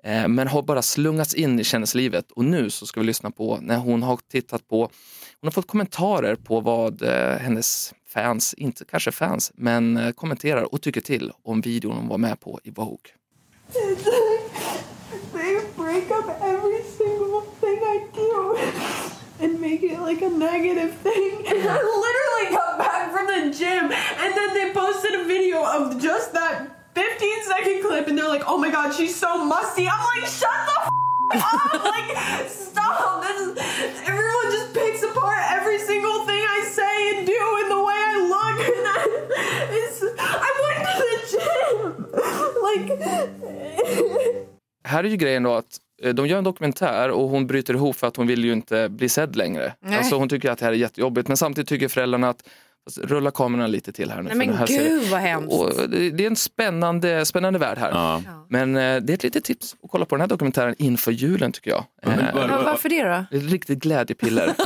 Eh, 0.07 0.27
men 0.27 0.47
har 0.47 0.61
bara 0.61 0.81
slungats 0.81 1.33
in 1.33 1.59
i 1.59 1.63
kändislivet. 1.63 2.31
Och 2.31 2.45
nu 2.45 2.69
så 2.69 2.85
ska 2.85 2.99
vi 2.99 3.05
lyssna 3.05 3.31
på 3.31 3.57
när 3.61 3.77
hon 3.77 4.03
har 4.03 4.19
tittat 4.31 4.67
på, 4.67 4.79
hon 5.41 5.47
har 5.47 5.51
fått 5.51 5.67
kommentarer 5.67 6.35
på 6.35 6.59
vad 6.59 7.01
eh, 7.01 7.37
hennes 7.37 7.93
fans, 8.13 8.53
inte 8.57 8.85
kanske 8.85 9.11
fans, 9.11 9.51
men 9.55 9.97
eh, 9.97 10.11
kommenterar 10.11 10.73
och 10.73 10.81
tycker 10.81 11.01
till 11.01 11.31
om 11.43 11.61
videon 11.61 11.97
hon 11.97 12.07
var 12.07 12.17
med 12.17 12.39
på 12.39 12.59
i 12.63 12.69
Vogue. 12.69 13.11
They 15.33 15.59
break 15.75 16.11
up 16.11 16.29
every 16.41 16.83
single 16.97 17.41
thing 17.61 17.77
I 17.77 18.07
do 18.13 18.57
and 19.39 19.61
make 19.61 19.83
it 19.83 19.99
like 20.09 20.25
a 20.25 20.29
negative 20.29 20.93
thing. 21.03 21.31
And 21.47 21.59
I 21.59 21.79
literally 22.05 22.47
got 22.51 22.77
back 22.77 23.11
from 23.11 23.27
the 23.27 23.57
gym 23.59 23.83
and 24.21 24.33
then 24.35 24.53
they 24.53 24.73
posted 24.73 25.21
a 25.21 25.23
video 25.23 25.63
of 25.63 26.01
just 26.03 26.33
that 26.33 26.76
15 26.97 27.43
second 27.53 27.77
clip 27.85 28.07
and 28.07 28.17
they're 28.17 28.27
like, 28.35 28.43
oh 28.47 28.57
my 28.57 28.71
god, 28.71 28.91
she's 28.97 29.15
so 29.15 29.31
musty. 29.45 29.85
I'm 29.87 30.03
like, 30.13 30.25
shut 30.39 30.59
the 30.69 30.77
f- 30.81 31.43
up! 31.53 31.83
Like, 31.93 32.09
stop! 32.49 33.21
This 33.23 33.37
is, 33.41 33.51
everyone 34.11 34.47
just 34.57 34.73
picks 34.73 35.03
apart 35.03 35.41
every 35.57 35.79
single 35.79 36.19
thing 36.27 36.41
I 36.57 36.59
say 36.77 36.95
and 37.11 37.27
do 37.33 37.41
and 37.59 37.69
the 37.75 37.81
way 37.87 37.97
I 38.11 38.13
look. 38.33 38.57
And 38.77 38.87
I, 38.95 38.99
it's, 39.79 39.97
I 40.47 40.49
went 40.63 40.79
to 40.89 41.03
the 41.09 41.17
gym! 41.31 42.05
Like, 42.67 42.87
Här 44.83 45.03
är 45.03 45.07
ju 45.07 45.17
grejen 45.17 45.43
då 45.43 45.53
att 45.53 45.77
eh, 46.03 46.13
de 46.13 46.27
gör 46.27 46.37
en 46.37 46.43
dokumentär 46.43 47.09
och 47.09 47.29
hon 47.29 47.47
bryter 47.47 47.73
ihop 47.73 47.95
för 47.95 48.07
att 48.07 48.15
hon 48.17 48.27
vill 48.27 48.45
ju 48.45 48.53
inte 48.53 48.89
bli 48.89 49.09
sedd 49.09 49.35
längre. 49.35 49.73
Nej. 49.79 49.97
Alltså 49.97 50.15
hon 50.15 50.29
tycker 50.29 50.51
att 50.51 50.59
det 50.59 50.65
här 50.65 50.71
är 50.71 50.77
jättejobbigt 50.77 51.27
men 51.27 51.37
samtidigt 51.37 51.69
tycker 51.69 51.87
föräldrarna 51.87 52.29
att 52.29 52.37
fast 52.41 52.47
rulla 53.03 53.31
kamerorna 53.31 53.67
lite 53.67 53.91
till 53.91 54.11
här 54.11 54.21
nu. 54.21 54.29
Nej, 54.35 54.47
men 54.47 54.57
här 54.57 54.65
ser- 54.65 54.89
gud 54.89 55.03
vad 55.11 55.19
hemskt. 55.19 55.53
och 55.53 55.89
det, 55.89 56.09
det 56.11 56.23
är 56.23 56.27
en 56.27 56.35
spännande, 56.35 57.25
spännande 57.25 57.59
värld 57.59 57.77
här. 57.77 57.91
Ja. 57.91 58.21
Men 58.49 58.75
eh, 58.75 58.81
det 59.01 59.13
är 59.13 59.15
ett 59.15 59.23
litet 59.23 59.43
tips 59.43 59.75
att 59.83 59.91
kolla 59.91 60.05
på 60.05 60.15
den 60.15 60.21
här 60.21 60.27
dokumentären 60.27 60.75
inför 60.77 61.11
julen 61.11 61.51
tycker 61.51 61.71
jag. 61.71 61.83
Eh, 62.03 62.13
Ja, 62.35 62.61
varför 62.65 62.89
det 62.89 63.03
då? 63.03 63.25
det 63.31 63.37
är 63.37 63.45
ett 63.45 63.51
riktigt 63.51 63.79
glädjepiller. 63.79 64.53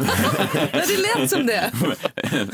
Ja, 0.54 0.82
det 0.88 1.20
lät 1.20 1.30
som 1.30 1.46
det. 1.46 1.72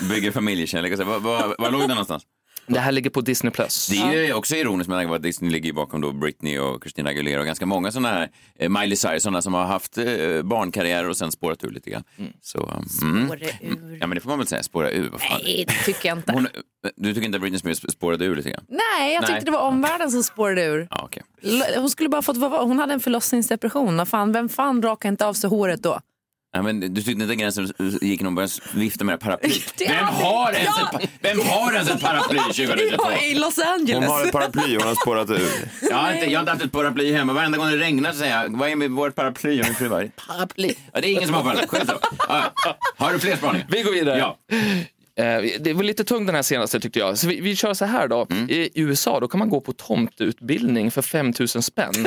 Bygger 0.10 0.32
familjekärlek. 0.32 0.98
Var, 0.98 1.20
var, 1.20 1.56
var 1.60 1.72
låg 1.72 1.82
den 1.82 1.90
någonstans? 1.90 2.24
Det 2.68 2.80
här 2.80 2.92
ligger 2.92 3.10
på 3.10 3.22
Disney+. 3.22 3.52
Plus. 3.52 3.88
Det 3.88 3.98
är 3.98 4.24
ju 4.26 4.34
också 4.34 4.56
ironiskt 4.56 4.90
med 4.90 4.98
tanke 4.98 5.08
på 5.10 5.16
att 5.16 5.24
Disney 5.24 5.52
ligger 5.52 5.74
bakom 5.74 6.02
då 6.02 6.12
Britney 6.12 6.60
och 6.60 6.84
Christina 6.84 7.10
Aguilera 7.10 7.40
och 7.40 7.46
ganska 7.46 7.66
många 7.66 7.92
sådana 7.92 8.08
här, 8.10 8.30
eh, 8.60 8.70
Miley 8.70 8.96
Cyrus, 8.96 9.24
sådana 9.24 9.42
som 9.42 9.54
har 9.54 9.66
haft 9.66 9.98
eh, 9.98 10.06
barnkarriärer 10.44 11.10
och 11.10 11.18
sen 11.18 11.32
spårat 11.32 11.64
ur 11.64 11.70
lite 11.72 11.90
grann. 11.90 12.04
Så, 12.42 12.72
mm. 13.02 13.26
Spåra 13.28 13.40
ur. 13.62 13.98
Ja 14.02 14.08
men 14.08 14.16
det 14.16 14.22
får 14.22 14.30
man 14.30 14.38
väl 14.40 14.48
säga, 14.48 14.64
spåra 14.64 14.92
ur. 14.92 15.10
Vad 15.10 15.22
fan. 15.22 15.40
Nej, 15.44 15.66
det 15.68 15.74
tycker 15.94 16.10
jag 16.10 16.18
inte. 16.18 16.32
Hon, 16.32 16.48
du 16.96 17.14
tycker 17.14 17.26
inte 17.26 17.36
att 17.36 17.42
Britney 17.42 17.60
Spears 17.60 17.78
spårade 17.94 18.26
ur 18.26 18.36
lite 18.36 18.50
grann? 18.50 18.64
Nej, 18.70 19.14
jag 19.14 19.22
tyckte 19.22 19.34
Nej. 19.34 19.46
det 19.46 19.52
var 19.52 19.60
omvärlden 19.62 20.12
som 20.12 20.24
spårade 20.24 20.64
ur. 20.66 20.88
Ja, 20.92 21.02
okej. 21.04 21.24
L- 21.44 21.64
Hon 21.78 21.90
skulle 21.90 22.10
bara 22.10 22.22
fått 22.22 22.38
vara, 22.38 22.64
hon 22.64 22.80
hade 22.80 22.94
en 22.94 23.00
förlossningsdepression. 23.00 24.06
Fan, 24.06 24.32
vem 24.32 24.50
fan 24.50 24.82
rakar 24.82 25.10
inte 25.10 25.26
av 25.26 25.34
sig 25.34 25.50
håret 25.50 25.84
då? 25.84 26.00
Ja, 26.58 26.62
men 26.64 26.80
du 26.80 27.02
tyckte 27.02 27.12
inte 27.24 27.36
gränsen 27.36 27.74
gick 28.02 28.22
när 28.22 28.26
hon 28.26 28.36
började 28.36 28.54
vifta 28.74 29.04
med 29.04 29.20
det? 29.20 29.38
Det 29.78 29.88
Vem 29.88 30.06
har, 30.06 30.52
ens 30.54 30.70
Ja! 30.92 31.00
ett, 31.00 31.10
vem 31.22 31.40
har 31.40 31.74
ens 31.74 31.90
ett 31.90 32.02
paraply 32.02 32.38
2022? 32.40 33.04
Ja, 33.12 33.22
I 33.22 33.36
Los 33.36 33.60
Angeles. 33.60 33.96
Hon 33.96 34.04
har 34.18 34.26
ett 34.26 34.32
paraply 34.32 34.78
och 34.78 34.82
hon 34.82 34.88
har 34.88 34.96
spårat 34.96 35.30
ur. 35.30 35.42
Jag 35.90 35.98
har, 35.98 36.14
inte, 36.14 36.26
jag 36.26 36.40
har 36.40 36.40
inte 36.40 36.52
haft 36.52 36.64
ett 36.64 36.72
paraply 36.72 37.14
hemma. 37.14 37.34
Varenda 37.34 37.58
gång 37.58 37.68
det 37.70 37.78
regnar 37.78 38.12
så 38.12 38.18
säger 38.18 38.42
jag, 38.44 38.58
vad 38.58 38.70
är 38.70 38.76
med 38.76 38.92
vårt 38.92 39.16
paraply? 39.16 39.62
Och 39.62 39.66
min 39.66 39.76
fru 39.76 39.90
bara, 39.90 40.04
paraply? 40.28 40.74
Ja, 40.94 41.02
det 41.02 41.08
är 41.08 41.12
ingen 41.12 41.26
som 41.26 41.34
har 41.36 41.44
paraply. 41.44 41.80
Då. 41.88 42.00
Ja. 42.28 42.54
Har 42.98 43.14
du 43.14 43.20
fler 43.20 43.36
spaningar? 43.36 43.68
Vi 43.70 43.82
går 43.84 43.92
vidare. 43.92 44.18
Ja. 44.18 44.38
Eh, 45.24 45.44
Det 45.60 45.74
var 45.74 45.84
lite 45.84 46.04
tung 46.04 46.26
den 46.26 46.36
här 46.36 46.42
senaste 46.42 46.80
tyckte 46.80 47.00
jag. 47.00 47.18
Så 47.18 47.28
vi, 47.28 47.42
vi 47.42 47.56
kör 47.56 47.74
så 47.74 47.86
här 47.86 48.08
då. 48.08 48.28
Mm. 48.30 48.50
I 48.50 48.70
USA 48.76 49.20
då 49.20 49.28
kan 49.28 49.40
man 49.40 49.50
gå 49.50 49.62
på 49.62 49.74
tomteutbildning 49.74 50.92
för 50.92 51.02
5 51.02 51.34
000 51.40 51.48
spänn. 51.48 51.94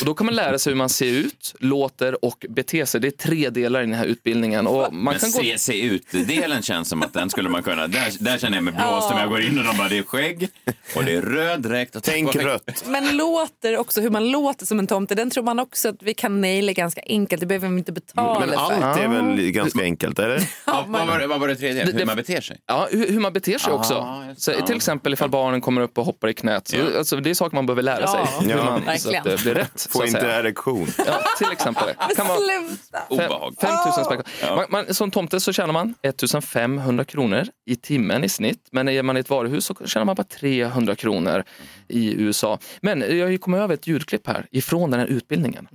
Och- 0.00 0.06
då 0.06 0.14
kan 0.14 0.26
man 0.26 0.34
lära 0.34 0.58
sig 0.58 0.70
hur 0.72 0.76
man 0.78 0.88
ser 0.88 1.06
ut, 1.06 1.54
låter 1.60 2.24
och 2.24 2.46
beter 2.48 2.84
sig. 2.84 3.00
Det 3.00 3.06
är 3.08 3.10
tre 3.10 3.50
delar 3.50 3.80
i 3.80 3.84
den 3.84 3.94
här 3.94 4.04
utbildningen. 4.04 4.66
Och 4.66 4.92
man 4.94 5.04
Men 5.04 5.18
kan 5.18 5.30
gå... 5.30 5.38
se, 5.38 5.58
se 5.58 5.80
ut-delen 5.82 6.62
känns 6.62 6.88
som 6.88 7.02
att 7.02 7.12
den 7.12 7.30
skulle 7.30 7.48
man 7.48 7.62
kunna... 7.62 7.86
Där, 7.86 8.12
där 8.20 8.38
känner 8.38 8.56
jag 8.56 8.64
mig 8.64 8.74
blåst 8.74 9.10
om 9.12 9.18
jag 9.18 9.28
går 9.28 9.40
in 9.42 9.58
och 9.58 9.64
de 9.64 9.76
bara, 9.76 9.88
det 9.88 9.98
är 9.98 10.02
skägg 10.02 10.48
och 10.96 11.04
det 11.04 11.12
är 11.16 11.22
röd 11.22 11.60
dräkt. 11.62 11.96
Och 11.96 12.02
Tänk 12.02 12.36
rött. 12.36 12.84
Men 12.86 13.16
låter 13.16 13.76
också, 13.78 14.00
hur 14.00 14.10
man 14.10 14.30
låter 14.30 14.66
som 14.66 14.78
en 14.78 14.86
tomte, 14.86 15.14
den 15.14 15.30
tror 15.30 15.44
man 15.44 15.58
också 15.58 15.88
att 15.88 16.02
vi 16.02 16.14
kan 16.14 16.40
naila 16.40 16.72
ganska 16.72 17.00
enkelt. 17.06 17.40
Det 17.40 17.46
behöver 17.46 17.68
vi 17.68 17.78
inte 17.78 17.92
betala 17.92 18.40
Men 18.40 18.48
för. 18.48 18.56
allt 18.56 18.98
är 19.00 19.08
väl 19.08 19.50
ganska 19.50 19.82
enkelt, 19.82 20.18
eller? 20.18 20.36
Ja, 20.66 20.84
vad, 20.88 21.28
var 21.28 21.38
var 21.38 21.48
det 21.48 21.56
tredje? 21.56 21.84
Hur 21.84 22.06
man 22.06 22.16
beter 22.16 22.40
sig? 22.40 22.56
Ja, 22.66 22.88
hur, 22.90 23.08
hur 23.12 23.20
man 23.20 23.32
beter 23.32 23.58
sig 23.58 23.72
Aha, 23.72 23.78
också. 23.78 24.24
Så, 24.36 24.66
till 24.66 24.76
exempel 24.76 25.12
ifall 25.12 25.30
barnen 25.30 25.60
kommer 25.60 25.80
upp 25.80 25.98
och 25.98 26.04
hoppar 26.04 26.28
i 26.28 26.34
knät. 26.34 26.68
Så, 26.68 26.76
Ja. 26.76 26.98
alltså, 26.98 27.16
det 27.16 27.30
är 27.30 27.34
saker 27.34 27.54
man 27.54 27.66
behöver 27.66 27.82
lära 27.82 28.00
Ja. 28.00 28.28
sig. 28.40 28.48
Hur 28.48 28.56
Ja. 28.58 28.64
man, 28.86 28.98
så 28.98 29.16
att 29.16 29.24
det 29.24 29.42
blir 29.42 29.54
rätt. 29.54 29.85
Få 29.92 30.06
inte 30.06 30.20
säga. 30.20 30.32
erektion. 30.38 30.86
Ja, 31.06 31.20
till 31.38 31.52
exempel. 31.52 31.88
Kan 32.16 32.26
fem, 32.26 32.76
Obehag. 33.08 33.54
5 33.60 33.70
000 33.96 34.04
spänn. 34.04 34.22
Man, 34.56 34.66
man, 34.70 34.94
som 34.94 35.10
tomte 35.10 35.40
så 35.40 35.52
tjänar 35.52 35.72
man 35.72 35.94
1500 36.02 37.04
kronor 37.04 37.44
i 37.66 37.76
timmen 37.76 38.24
i 38.24 38.28
snitt. 38.28 38.68
Men 38.70 38.88
är 38.88 39.02
man 39.02 39.16
i 39.16 39.20
ett 39.20 39.30
varuhus 39.30 39.64
så 39.64 39.74
tjänar 39.84 40.04
man 40.04 40.14
bara 40.14 40.24
300 40.24 40.94
kronor 40.96 41.44
i 41.88 42.14
USA. 42.22 42.58
Men 42.80 43.18
jag 43.18 43.26
har 43.30 43.36
kommit 43.36 43.60
över 43.60 43.74
ett 43.74 43.86
ljudklipp 43.86 44.26
här 44.26 44.46
ifrån 44.50 44.90
den 44.90 45.00
här 45.00 45.06
utbildningen. 45.06 45.68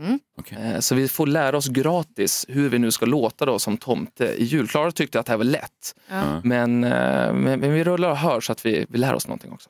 Eh, 0.52 0.80
Så 0.80 0.96
vi 0.96 1.08
får 1.08 1.28
lära 1.28 1.58
oss 1.58 1.68
gratis 1.68 2.46
hur 2.50 2.70
vi 2.70 2.80
nu 2.80 2.92
ska 2.92 3.06
låta 3.06 3.46
då 3.46 3.60
som 3.60 3.78
tomte 3.78 4.26
i 4.26 4.44
jul. 4.44 4.68
Klara 4.68 4.92
tyckte 4.92 5.20
att 5.20 5.26
det 5.26 5.32
här 5.32 5.38
var 5.38 5.46
lätt. 5.46 5.96
Men, 6.44 6.84
eh, 6.84 6.90
men, 7.34 7.60
men 7.60 7.74
vi 7.74 7.84
rullar 7.84 8.10
och 8.10 8.18
hör 8.18 8.42
så 8.42 8.52
att 8.52 8.66
vi, 8.66 8.86
vi 8.90 8.98
lär 8.98 9.14
oss 9.14 9.28
någonting 9.28 9.52
också. 9.52 9.70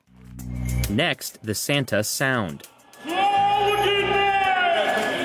Next, 0.90 1.40
the 1.46 1.56
Santa 1.56 2.04
sound. 2.04 2.64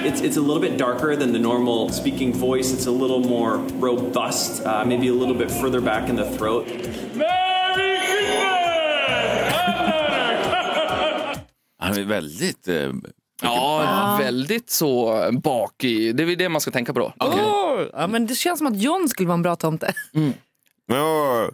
It's, 0.07 0.21
it's 0.21 0.37
a 0.37 0.41
little 0.41 0.61
bit 0.61 0.79
darker 0.79 1.17
than 1.17 1.33
the 1.33 1.39
normal 1.39 1.89
speaking 1.91 2.33
voice. 2.33 2.73
It's 2.73 2.87
a 2.87 2.91
little 2.91 3.21
more 3.21 3.57
robust, 3.81 4.63
uh, 4.65 4.85
maybe 4.87 5.09
a 5.09 5.13
little 5.13 5.35
bit 5.35 5.51
further 5.51 5.81
back 5.81 6.09
in 6.09 6.17
the 6.17 6.25
throat. 6.39 6.67
Han 11.79 11.99
är 11.99 12.05
väldigt... 12.05 12.69
Eh, 12.69 12.93
Ja, 13.43 14.17
väldigt 14.21 14.71
så 14.71 15.21
bak 15.43 15.85
i. 15.85 16.13
Det 16.13 16.23
är 16.23 16.27
väl 16.27 16.39
det 16.39 16.49
man 16.49 16.61
ska 16.61 16.71
tänka 16.71 16.93
på 16.93 16.99
då. 17.01 17.13
Åh! 17.21 17.83
Ja, 17.93 18.07
men 18.07 18.27
det 18.27 18.35
känns 18.35 18.59
som 18.59 18.67
att 18.67 18.77
John 18.83 19.09
skulle 19.09 19.29
vara 19.29 19.35
en 19.35 19.43
bra 19.43 19.57
tomte. 19.57 19.95
Ja. 20.87 21.49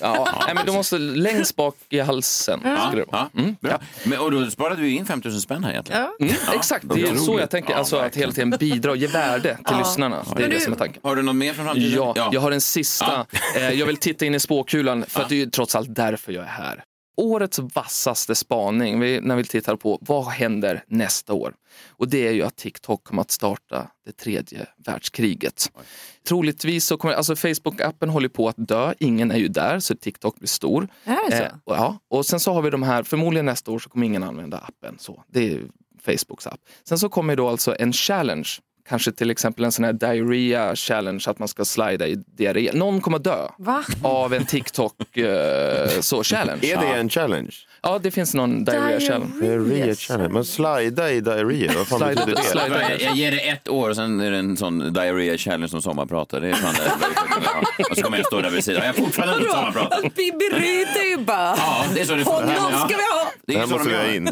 Ja, 0.00 0.28
nej, 0.46 0.54
men 0.54 0.66
du 0.66 0.72
måste 0.72 0.98
längst 0.98 1.56
bak 1.56 1.76
i 1.88 2.00
halsen. 2.00 2.58
Skulle 2.60 3.02
det 3.04 3.10
vara. 3.12 3.28
ja, 3.32 3.40
Mm. 3.40 3.56
bra. 3.60 3.80
Men, 4.04 4.18
och 4.18 4.30
då 4.30 4.50
sparade 4.50 4.82
du 4.82 4.90
in 4.90 5.06
5 5.06 5.22
000 5.24 5.40
spänn 5.40 5.64
här 5.64 5.70
egentligen. 5.70 6.00
Ja. 6.18 6.26
Mm, 6.26 6.34
exakt, 6.54 6.84
det 6.94 7.00
är 7.02 7.14
så 7.16 7.38
jag 7.40 7.50
tänker. 7.50 7.70
Ja, 7.72 7.78
Alltså 7.78 7.96
att 7.96 8.16
hela 8.16 8.32
tiden 8.32 8.50
bidra 8.50 8.90
och 8.90 8.96
ge 8.96 9.06
värde 9.06 9.58
till 9.66 9.76
lyssnarna. 9.76 10.24
Det 10.36 10.44
är 10.44 10.48
det 10.48 10.60
som 10.60 10.72
är 10.72 10.76
tanken. 10.76 11.00
Har 11.04 11.16
du 11.16 11.22
något 11.22 11.36
mer 11.36 11.52
från 11.54 11.64
framtiden? 11.64 11.92
Ja, 12.16 12.28
jag 12.32 12.40
har 12.40 12.52
en 12.52 12.60
sista. 12.60 13.26
Eh, 13.56 13.70
Jag 13.70 13.86
vill 13.86 13.96
titta 13.96 14.24
in 14.26 14.34
i 14.34 14.40
spåkulan 14.40 15.04
för 15.08 15.22
att 15.22 15.28
det 15.28 15.34
är 15.34 15.36
ju 15.36 15.46
trots 15.50 15.74
allt 15.74 15.94
därför 15.94 16.32
jag 16.32 16.44
är 16.44 16.48
här. 16.48 16.84
Årets 17.16 17.58
vassaste 17.58 18.34
spaning 18.34 18.98
när 18.98 19.36
vi 19.36 19.44
tittar 19.44 19.76
på 19.76 19.98
vad 20.00 20.24
händer 20.26 20.84
nästa 20.86 21.32
år. 21.32 21.54
Och 21.88 22.08
det 22.08 22.28
är 22.28 22.32
ju 22.32 22.42
att 22.42 22.56
TikTok 22.56 23.04
kommer 23.04 23.22
att 23.22 23.30
starta 23.30 23.90
det 24.06 24.12
tredje 24.12 24.66
världskriget. 24.76 25.72
Troligtvis 26.28 26.84
så 26.86 26.96
kommer, 26.96 27.14
alltså 27.14 27.34
Facebook-appen 27.34 28.08
håller 28.08 28.28
på 28.28 28.48
att 28.48 28.54
dö, 28.58 28.94
ingen 28.98 29.30
är 29.30 29.38
ju 29.38 29.48
där 29.48 29.80
så 29.80 29.94
TikTok 29.94 30.38
blir 30.38 30.48
stor. 30.48 30.88
Är 31.04 31.30
det 31.30 31.36
så? 31.36 31.42
Eh, 31.42 31.52
och, 31.64 31.76
ja, 31.76 31.98
och 32.08 32.26
sen 32.26 32.40
så 32.40 32.52
har 32.52 32.62
vi 32.62 32.70
de 32.70 32.82
här, 32.82 33.02
förmodligen 33.02 33.46
nästa 33.46 33.70
år 33.70 33.78
så 33.78 33.88
kommer 33.88 34.06
ingen 34.06 34.22
använda 34.22 34.58
appen 34.58 34.96
så. 34.98 35.24
Det 35.28 35.40
är 35.40 35.48
ju 35.48 35.68
Facebooks 36.00 36.46
app. 36.46 36.60
Sen 36.84 36.98
så 36.98 37.08
kommer 37.08 37.36
då 37.36 37.48
alltså 37.48 37.76
en 37.78 37.92
challenge 37.92 38.48
Kanske 38.88 39.12
till 39.12 39.30
exempel 39.30 39.64
en 39.64 39.72
sån 39.72 39.84
här 39.84 39.92
diarrhea 39.92 40.76
challenge, 40.76 41.24
att 41.26 41.38
man 41.38 41.48
ska 41.48 41.64
slida 41.64 42.06
i 42.08 42.14
diarré. 42.36 42.70
Någon 42.74 43.00
kommer 43.00 43.18
dö 43.18 43.48
Va? 43.58 43.84
av 44.02 44.34
en 44.34 44.46
TikTok 44.46 45.16
eh, 45.16 45.88
så 46.00 46.22
challenge. 46.24 46.66
Är 46.66 46.76
det 46.80 46.86
en 46.86 47.08
challenge? 47.08 47.50
Ja, 47.82 47.98
det 48.02 48.10
finns 48.10 48.34
någon 48.34 48.64
diarrhea 48.64 49.00
challenge. 49.00 49.32
Diarrhea 49.40 49.94
challenge. 49.94 50.32
Men 50.34 50.44
slida 50.44 51.12
i 51.12 51.20
diarré, 51.20 51.70
vad 51.76 51.86
fan 51.86 51.98
Slida- 52.00 52.14
betyder 52.14 52.36
det? 52.42 52.42
slida. 52.42 52.98
Jag, 53.00 53.14
ger 53.16 53.30
det 53.30 53.48
ett 53.48 53.68
år 53.68 53.90
och 53.90 53.96
sen 53.96 54.20
är 54.20 54.30
det 54.30 54.36
en 54.38 54.56
sån 54.56 54.92
diarrhea 54.92 55.38
challenge 55.38 55.68
som 55.68 55.82
sommarpratar. 55.82 56.40
Det 56.40 56.48
är 56.48 56.54
fan 56.54 56.74
det. 56.74 57.84
Och 57.90 57.96
så 57.96 58.02
kommer 58.02 58.16
jag 58.16 58.26
stå 58.26 58.40
där 58.40 58.50
vid 58.50 58.64
sidan. 58.64 58.80
Jag 58.86 58.88
är 58.88 59.02
fortfarande 59.02 59.34
inte 59.38 59.50
sommarpratar. 59.50 60.00
Bibi 60.16 60.44
Ryd 60.52 60.88
är 61.04 61.08
ju 61.10 61.16
bara... 61.24 61.54
Ja, 61.56 61.84
det 61.94 62.00
är 62.00 62.04
så 62.04 62.14
det 62.14 62.24
får. 62.24 62.32
Honom 62.32 62.48
ska 62.88 62.96
vi 62.96 63.02
ha! 63.02 63.24
Det 63.46 63.52
Det 63.52 63.54
är 63.54 63.58
här 63.58 63.66
så 63.66 63.72
måste 63.72 63.88
vi 63.88 63.96
ha 63.96 64.14
in. 64.14 64.28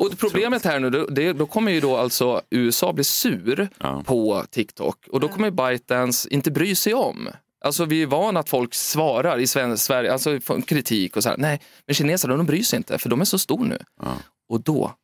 Och 0.00 0.18
problemet 0.18 0.64
här 0.64 0.80
nu, 0.80 0.90
då, 0.90 1.06
det, 1.06 1.32
då 1.32 1.46
kommer 1.46 1.72
ju 1.72 1.80
då 1.80 1.96
alltså 1.96 2.42
USA 2.50 2.92
bli 2.92 3.04
sur 3.04 3.68
Ja. 3.78 4.02
på 4.06 4.44
TikTok 4.50 5.08
och 5.08 5.20
då 5.20 5.28
kommer 5.28 5.50
ByteDance 5.50 6.28
inte 6.28 6.50
bry 6.50 6.74
sig 6.74 6.94
om. 6.94 7.28
Alltså 7.64 7.84
vi 7.84 8.02
är 8.02 8.06
vana 8.06 8.40
att 8.40 8.48
folk 8.48 8.74
svarar 8.74 9.38
i 9.38 9.46
Sverige, 9.46 10.12
alltså 10.12 10.38
kritik 10.66 11.16
och 11.16 11.22
så 11.22 11.28
här. 11.28 11.36
Nej, 11.36 11.60
men 11.86 11.94
kineserna 11.94 12.36
de 12.36 12.46
bryr 12.46 12.62
sig 12.62 12.76
inte 12.76 12.98
för 12.98 13.08
de 13.08 13.20
är 13.20 13.24
så 13.24 13.38
stor 13.38 13.64
nu. 13.64 13.78
Ja. 14.02 14.14
Och 14.48 14.60
då, 14.60 14.94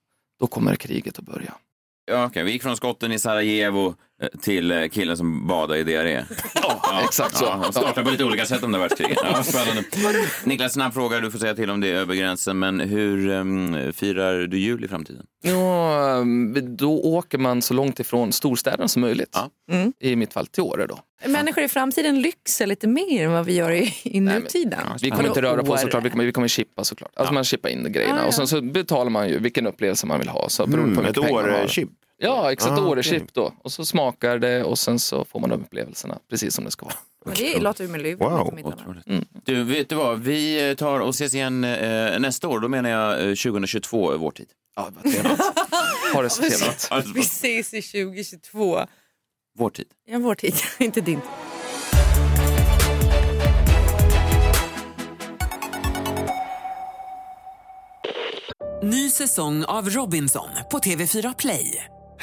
då 0.41 0.47
kommer 0.47 0.77
kriget 0.77 1.19
att 1.19 1.25
börja. 1.25 1.55
Ja, 2.05 2.27
okej. 2.27 2.45
Vi 2.45 2.53
gick 2.53 2.63
från 2.63 2.77
skotten 2.77 3.13
i 3.13 3.19
Sarajevo 3.19 3.95
till 4.43 4.71
eh, 4.71 4.89
killen 4.89 5.17
som 5.17 5.47
badade 5.47 5.79
i 5.81 5.85
diarré. 5.85 6.25
Ja, 6.55 7.01
exakt 7.05 7.37
så. 7.37 7.45
Ja, 7.45 7.61
de 7.65 7.73
startar 7.73 8.05
på 8.05 8.11
lite 8.11 8.25
olika 8.25 8.47
sätt 8.47 8.63
under 8.63 8.79
världskriget. 8.79 9.19
Ja, 9.23 9.43
spännande. 9.43 9.83
Niklas, 10.45 10.73
snabb 10.73 10.95
fråga. 10.95 11.21
Du 11.21 11.31
får 11.31 11.39
säga 11.39 11.55
till 11.55 11.71
om 11.71 11.81
det 11.81 11.89
är 11.91 11.95
över 11.95 12.15
gränsen. 12.15 12.59
Men 12.59 12.81
hur 12.81 13.29
um, 13.29 13.93
firar 13.93 14.47
du 14.47 14.59
jul 14.59 14.85
i 14.85 14.89
framtiden? 14.89 15.23
Ja, 15.43 16.17
ehm, 16.19 16.77
då 16.77 17.01
åker 17.03 17.39
man 17.39 17.63
så 17.63 17.75
långt 17.75 18.01
ifrån 18.01 18.33
storstäderna 18.33 18.89
som 18.89 19.03
möjligt. 19.03 19.31
Ja. 19.33 19.51
Mm. 19.75 19.93
I 20.01 20.17
mitt 20.17 20.33
fall 20.33 20.47
till 20.47 20.63
Åre 20.63 20.87
då. 20.87 20.99
Människor 21.27 21.65
i 21.65 21.69
framtiden 21.69 22.23
lyxar 22.23 22.67
lite 22.67 22.87
mer 22.89 23.25
än 23.25 23.33
vad 23.33 23.47
vi 23.47 23.55
gör 23.55 23.71
i, 23.71 23.95
i 24.03 24.21
men- 24.21 24.43
nutiden. 24.43 24.79
Vi 25.03 25.11
kommer 25.11 25.29
inte 25.29 25.43
röra 25.43 25.63
på 25.65 25.73
oss 25.73 25.81
såklart, 25.81 26.05
vi 26.05 26.11
kommer, 26.11 26.25
vi 26.25 26.33
kommer 26.33 26.49
chippa 26.49 26.85
såklart. 26.85 27.11
Alltså 27.17 27.35
man 27.35 27.45
chippar 27.45 27.69
in 27.69 27.93
grejerna 27.93 28.15
Ah, 28.15 28.21
ja. 28.21 28.27
och 28.27 28.35
sen 28.35 28.47
så 28.47 28.61
betalar 28.61 29.11
man 29.11 29.29
ju 29.29 29.39
vilken 29.39 29.67
upplevelse 29.67 30.07
man 30.07 30.19
vill 30.19 30.29
ha. 30.29 30.49
Så 30.49 30.67
beroende 30.67 30.95
på 30.95 31.01
Mm, 31.01 31.05
hur 31.05 31.11
ett 31.11 31.17
mycket 31.77 31.91
Ja, 32.19 32.53
exakt. 32.53 32.79
Ah, 32.79 32.87
Åre-chip 32.87 33.23
okej. 33.23 33.31
då. 33.33 33.53
Och 33.63 33.73
så 33.73 33.85
smakar 33.85 34.39
det 34.39 34.65
och 34.65 34.79
sen 34.79 34.99
så 34.99 35.25
får 35.25 35.41
man 35.41 35.51
de 35.51 35.61
upplevelserna 35.61 36.19
precis 36.31 36.55
som 36.55 36.65
det 36.65 36.71
ska 36.71 36.87
vara. 36.87 36.97
Men 37.25 37.35
det 37.35 37.61
låter 37.61 37.85
ju 37.85 37.91
med 37.91 38.03
luven. 38.03 38.31
Wow, 38.31 38.61
Otroligt. 38.65 39.05
Du, 39.45 39.63
vet 39.63 39.89
du 39.89 39.95
vad? 39.95 40.21
Vi 40.21 40.69
eh, 40.71 40.75
tar 40.75 41.01
och 41.01 41.09
ses 41.09 41.35
igen 41.35 41.65
eh, 41.65 42.19
nästa 42.19 42.49
år. 42.49 42.61
Då 42.61 42.69
menar 42.69 42.91
jag 42.91 43.13
eh, 43.13 43.35
2022, 43.35 44.17
vår 44.17 44.31
tid. 44.31 44.47
Ja, 44.77 44.89
vad 44.95 45.13
trevligt. 45.13 45.41
ha 46.15 46.23
det 46.23 46.31
så 46.31 46.43
trevligt. 46.43 47.17
Vi 47.17 47.21
ses 47.21 47.75
i 47.75 47.83
2022. 47.83 48.81
vår 49.59 49.71
tid. 49.71 49.87
Ja, 50.07 50.19
vår 50.19 50.35
tid, 50.35 50.55
inte 50.79 51.01
din. 51.01 51.21
Ny 58.83 59.11
säsong 59.11 59.65
av 59.65 59.91
Robinson 59.91 60.49
på 60.71 60.79
TV4 60.79 61.35
Play. 61.39 61.85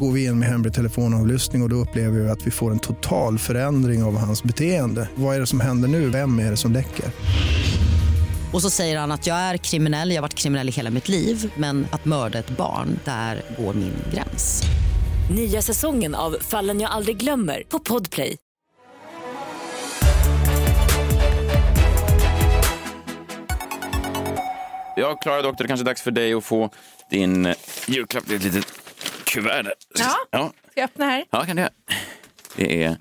Går 0.00 0.12
vi 0.12 0.24
in 0.24 0.38
med 0.38 0.48
hemlig 0.48 0.74
telefonavlyssning 0.74 1.62
och, 1.62 1.66
och 1.66 1.70
då 1.70 1.76
upplever 1.76 2.18
vi 2.20 2.28
att 2.28 2.46
vi 2.46 2.50
får 2.50 2.70
en 2.70 2.78
total 2.78 3.38
förändring 3.38 4.02
av 4.02 4.16
hans 4.16 4.42
beteende. 4.42 5.08
Vad 5.14 5.36
är 5.36 5.40
det 5.40 5.46
som 5.46 5.60
händer 5.60 5.88
nu? 5.88 6.08
Vem 6.08 6.38
är 6.38 6.50
det 6.50 6.56
som 6.56 6.72
läcker? 6.72 7.04
Och 8.52 8.62
så 8.62 8.70
säger 8.70 8.98
han 8.98 9.12
att 9.12 9.26
jag 9.26 9.36
är 9.36 9.56
kriminell, 9.56 10.10
jag 10.10 10.16
har 10.16 10.22
varit 10.22 10.34
kriminell 10.34 10.68
i 10.68 10.72
hela 10.72 10.90
mitt 10.90 11.08
liv 11.08 11.52
men 11.56 11.86
att 11.90 12.04
mörda 12.04 12.38
ett 12.38 12.50
barn, 12.50 12.98
där 13.04 13.42
går 13.58 13.74
min 13.74 13.92
gräns. 14.14 14.62
Nya 15.34 15.62
säsongen 15.62 16.14
av 16.14 16.36
Fallen 16.40 16.80
jag 16.80 16.90
aldrig 16.90 17.16
glömmer 17.16 17.62
på 17.68 17.78
Podplay. 17.78 18.36
Ja, 24.96 25.14
Klara 25.22 25.42
Doktor, 25.42 25.64
det 25.64 25.68
kanske 25.68 25.84
är 25.84 25.86
dags 25.86 26.02
för 26.02 26.10
dig 26.10 26.34
att 26.34 26.44
få 26.44 26.70
din 27.10 27.54
julklapp. 27.88 28.24
Det 28.26 28.34
är 28.34 28.36
ett 28.36 28.44
litet 28.44 28.66
kuvert 29.30 29.62
där. 29.62 29.72
Ja. 29.98 30.16
Ja, 30.30 30.52
Ska 30.70 30.80
jag 30.80 30.84
öppna 30.84 31.04
här? 31.04 31.24
ja 31.30 31.44
kan 31.44 31.56
du 31.56 31.62
göra. 31.62 31.72
Det 32.56 32.84
är, 32.84 32.96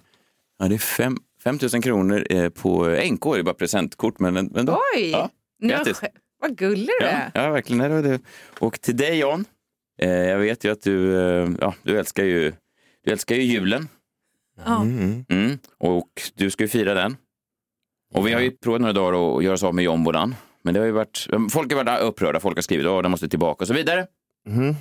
ja, 0.59 0.67
det 0.67 0.75
är 0.75 0.79
fem, 0.79 1.17
5 1.43 1.59
000 1.73 1.81
kronor 1.83 2.25
eh, 2.29 2.49
på 2.49 2.83
NK. 3.11 3.23
Det 3.33 3.39
är 3.39 3.43
bara 3.43 3.53
presentkort, 3.53 4.19
men 4.19 4.37
ändå. 4.37 4.79
Oj! 4.95 5.09
Ja, 5.09 5.29
grattis. 5.63 6.01
vad 6.39 6.57
gullig 6.57 6.89
du 6.99 7.05
Ja, 7.05 7.11
är. 7.11 7.31
ja, 7.33 7.49
verkligen. 7.51 7.77
Nej, 7.77 8.01
det 8.01 8.09
det. 8.09 8.19
Och 8.59 8.81
till 8.81 8.97
dig, 8.97 9.19
Jan. 9.19 9.45
Eh, 10.01 10.09
jag 10.09 10.39
vet 10.39 10.63
ju 10.63 10.71
att 10.71 10.81
du, 10.81 11.17
eh, 11.21 11.49
ja, 11.61 11.73
du, 11.83 11.99
älskar 11.99 12.23
ju, 12.23 12.53
du 13.03 13.11
älskar 13.11 13.35
ju 13.35 13.41
julen. 13.41 13.87
Ja. 14.65 14.81
Mm. 14.81 15.59
Och 15.77 16.09
du 16.35 16.49
ska 16.51 16.63
ju 16.63 16.67
fira 16.67 16.93
den. 16.93 17.17
Och 18.13 18.27
vi 18.27 18.33
har 18.33 18.41
ju 18.41 18.51
provat 18.51 18.81
några 18.81 18.93
dagar 18.93 19.37
att 19.37 19.43
göra 19.43 19.53
oss 19.53 19.63
av 19.63 19.75
med 19.75 19.83
jombolan. 19.85 20.35
Men 20.63 20.73
det 20.73 20.79
har 20.79 20.87
ju 20.87 20.91
varit, 20.91 21.27
folk 21.51 21.73
har 21.73 21.83
varit 21.83 22.01
upprörda, 22.01 22.39
folk 22.39 22.57
har 22.57 22.61
skrivit 22.61 22.85
att 22.87 23.03
den 23.03 23.11
måste 23.11 23.29
tillbaka 23.29 23.63
och 23.63 23.67
så 23.67 23.73
vidare. 23.73 24.07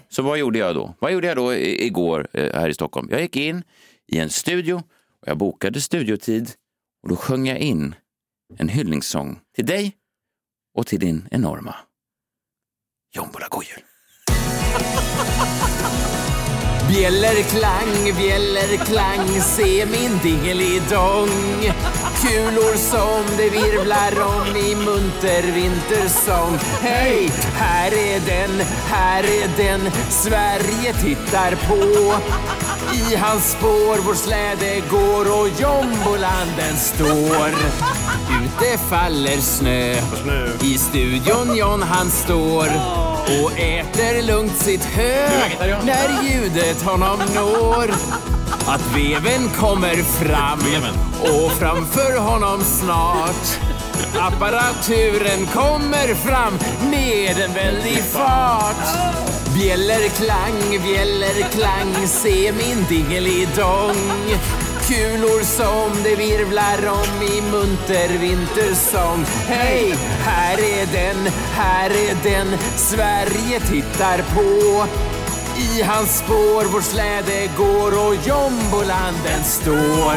Så 0.09 0.23
vad 0.23 0.39
gjorde 0.39 0.59
jag 0.59 0.75
då? 0.75 0.95
Vad 0.99 1.13
gjorde 1.13 1.27
jag 1.27 1.37
då 1.37 1.55
i- 1.55 1.87
igår 1.87 2.29
eh, 2.33 2.61
här 2.61 2.69
i 2.69 2.75
Stockholm? 2.75 3.09
Jag 3.11 3.21
gick 3.21 3.37
in 3.37 3.63
i 4.07 4.19
en 4.19 4.31
studio 4.31 4.75
och 5.23 5.29
jag 5.29 5.39
bokade 5.39 5.81
studiotid 5.81 6.51
och 7.03 7.09
då 7.09 7.17
sjöng 7.17 7.47
jag 7.47 7.59
in 7.59 7.95
en 8.59 8.69
hyllningssång 8.69 9.41
till 9.55 9.67
dig 9.67 9.97
och 10.75 10.87
till 10.87 11.01
din 11.01 11.29
enorma 11.31 11.75
jombola 13.15 13.47
god 13.51 13.65
jul. 13.65 13.83
Bjällerklang, 16.89 18.17
bjällerklang, 18.17 19.41
se 19.41 19.87
min 19.87 20.19
dingelidong. 20.23 21.29
Kulor 22.23 22.77
som 22.77 23.37
det 23.37 23.51
virvlar 23.51 24.21
om 24.21 24.57
i 24.57 24.75
munter 24.75 25.43
vintersång. 25.43 26.59
Hej, 26.81 27.31
här 27.55 27.93
är 27.93 28.21
den, 28.21 28.61
här 28.87 29.25
är 29.25 29.49
den, 29.57 29.91
Sverige 30.11 30.93
tittar 30.93 31.55
på. 31.69 32.15
I 32.93 33.17
hans 33.17 33.51
spår 33.51 33.99
vår 34.07 34.15
släde 34.15 34.83
går 34.91 35.41
och 35.41 35.49
jombolan 35.49 36.49
den 36.57 36.77
står. 36.77 37.49
Ute 38.43 38.79
faller 38.91 39.41
snö, 39.41 39.95
i 40.61 40.79
studion 40.79 41.57
John 41.57 41.83
han 41.83 42.11
står. 42.11 42.67
Och 43.43 43.59
äter 43.59 44.23
lugnt 44.23 44.57
sitt 44.59 44.85
hö 44.85 45.29
när 45.85 46.23
ljudet 46.23 46.83
honom 46.83 47.19
når. 47.35 47.91
Att 48.67 48.97
veven 48.97 49.49
kommer 49.49 49.97
fram 49.97 50.61
och 51.21 51.53
framför 51.53 52.19
honom 52.19 52.65
snart. 52.65 53.59
Apparaturen 54.19 55.47
kommer 55.47 56.15
fram 56.15 56.59
med 56.91 57.39
en 57.39 57.55
väldig 57.55 58.03
fart 58.03 59.38
Bjällerklang, 59.59 60.83
bjällerklang, 60.83 62.07
se 62.07 62.53
min 62.53 62.85
dingelidong 62.89 63.97
Kulor 64.89 65.43
som 65.43 66.03
det 66.03 66.17
virvlar 66.17 66.89
om 66.89 67.23
i 67.23 67.43
munter 67.53 68.19
vintersång 68.19 69.25
Hej, 69.47 69.95
här 70.21 70.59
är 70.59 70.87
den, 70.87 71.33
här 71.53 71.91
är 71.91 72.15
den 72.31 72.59
Sverige 72.77 73.61
tittar 73.61 74.19
på 74.35 74.87
i 75.59 75.83
hans 75.83 76.19
spår 76.19 76.65
vår 76.73 76.81
släde 76.81 77.51
går 77.57 78.07
och 78.07 78.15
jombolan 78.15 79.15
den 79.25 79.45
står. 79.45 80.15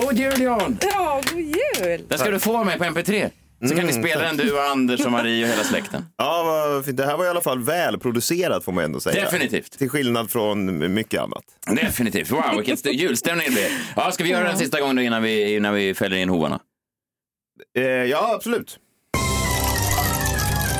God 0.00 0.18
jul 0.18 0.40
Jan! 0.40 0.78
Ja, 0.94 1.20
god 1.32 1.40
jul! 1.40 2.04
Den 2.08 2.18
ska 2.18 2.30
du 2.30 2.40
få 2.40 2.64
med 2.64 2.78
på 2.78 2.84
MP3. 2.84 3.30
Så 3.68 3.74
kan 3.76 3.86
ni 3.86 3.92
Mm, 3.92 4.02
spela 4.04 4.22
den 4.22 4.36
du 4.36 4.52
och 4.52 4.62
Anders 4.64 5.00
och 5.00 5.12
Marie 5.12 5.44
och 5.44 5.50
hela 5.50 5.64
släkten. 5.64 6.04
Ja, 6.16 6.42
vad 6.42 6.84
fint. 6.84 6.96
det 6.96 7.06
här 7.06 7.16
var 7.16 7.24
i 7.24 7.28
alla 7.28 7.40
fall 7.40 7.58
välproducerat 7.62 8.64
får 8.64 8.72
man 8.72 8.84
ändå 8.84 9.00
säga. 9.00 9.24
Definitivt. 9.24 9.78
Till 9.78 9.90
skillnad 9.90 10.30
från 10.30 10.94
mycket 10.94 11.20
annat. 11.20 11.44
Definitivt. 11.82 12.30
Wow, 12.30 12.42
vilken 12.56 12.74
st- 12.82 12.90
julstämning 12.92 13.46
det 13.46 13.52
blir. 13.52 13.68
Ja, 13.96 14.10
ska 14.12 14.24
vi 14.24 14.30
göra 14.30 14.44
den 14.48 14.58
sista 14.58 14.80
gången 14.80 14.96
då 14.96 15.02
innan 15.02 15.22
vi, 15.22 15.56
innan 15.56 15.74
vi 15.74 15.94
fäller 15.94 16.16
in 16.16 16.28
hovarna? 16.28 16.60
Eh, 17.78 17.82
ja, 17.84 18.34
absolut. 18.34 18.78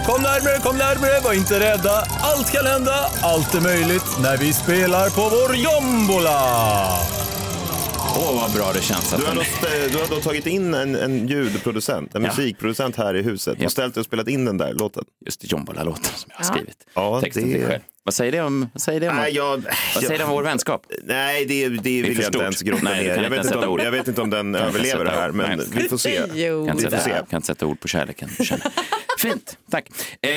Kom 0.07 0.23
närmre, 0.23 0.59
kom 0.63 0.77
närmre, 0.77 1.21
var 1.25 1.33
inte 1.33 1.61
rädda. 1.61 2.05
Allt 2.23 2.53
kan 2.53 2.67
hända, 2.67 2.95
allt 3.23 3.55
är 3.55 3.61
möjligt 3.61 4.05
när 4.23 4.37
vi 4.37 4.53
spelar 4.53 5.11
på 5.11 5.21
vår 5.37 5.57
jombola. 5.57 6.39
Åh, 8.17 8.41
vad 8.41 8.53
bra 8.53 8.73
det 8.73 8.83
känns. 8.83 9.13
Att 9.13 9.21
Du 9.21 9.27
har, 9.27 9.35
då, 9.35 9.43
du 9.93 9.99
har 9.99 10.09
då 10.09 10.21
tagit 10.21 10.47
in 10.47 10.75
en, 10.75 10.95
en 10.97 11.29
ljudproducent, 11.29 12.15
en 12.15 12.23
Ja. 12.23 12.29
musikproducent 12.29 12.97
här 12.97 13.15
i 13.17 13.23
huset 13.23 13.63
och 13.65 13.73
ställt 13.73 13.95
dig 13.95 14.01
och 14.01 14.07
spelat 14.07 14.29
in 14.29 14.45
den 14.45 14.59
där 14.59 14.73
låten. 14.75 15.05
Just 15.27 15.53
Jombola-låten 15.53 16.05
som 16.17 16.31
jag 16.31 16.37
har 16.37 16.45
Ja. 16.45 16.55
skrivit. 16.55 16.77
Ja, 16.95 17.21
Texten 17.21 17.45
det- 17.49 17.55
till 17.59 17.67
själv. 17.67 17.81
Vad 18.05 18.15
säger 18.15 18.33
det 18.33 18.41
om, 18.41 18.69
vad 18.75 18.83
säger 18.83 19.01
det 19.01 19.09
om, 19.09 19.17
Nej, 19.17 19.33
jag, 19.35 19.65
vad 19.95 20.05
säger 20.05 20.19
det 20.19 20.25
om 20.25 20.31
vår 20.31 20.43
vänskap? 20.43 20.87
Nej, 21.05 21.45
det, 21.47 21.69
det 21.69 22.03
vill 22.03 22.17
jag 22.19 22.27
inte 22.27 22.39
ens 22.39 22.63
grotta 22.63 22.83
Nej, 22.85 23.03
ner. 23.03 23.09
Jag 23.09 23.17
inte 23.25 23.29
vet, 23.37 23.45
inte 23.45 23.59
om, 23.59 23.73
ord. 23.73 23.81
jag 23.81 23.91
vet 23.91 24.09
inte 24.09 24.23
om 24.23 24.31
den 24.31 24.55
överlever 24.55 25.05
det 25.05 25.11
här, 25.11 25.33
men 25.33 25.59
Nej. 25.59 25.67
vi 25.75 25.89
får 25.89 25.97
se. 25.97 26.23
Jo, 26.35 26.67
Kan 26.67 26.77
Vi 26.77 26.83
inte 26.85 26.97
får 26.97 27.03
sätta, 27.03 27.19
se. 27.21 27.31
kan 27.31 27.37
inte 27.39 27.47
sätta 27.47 27.67
ord 27.67 27.81
på 27.81 27.89
kärleken. 27.89 28.29
Fint, 29.19 29.59
tack. 29.71 29.89
Eh, 30.23 30.31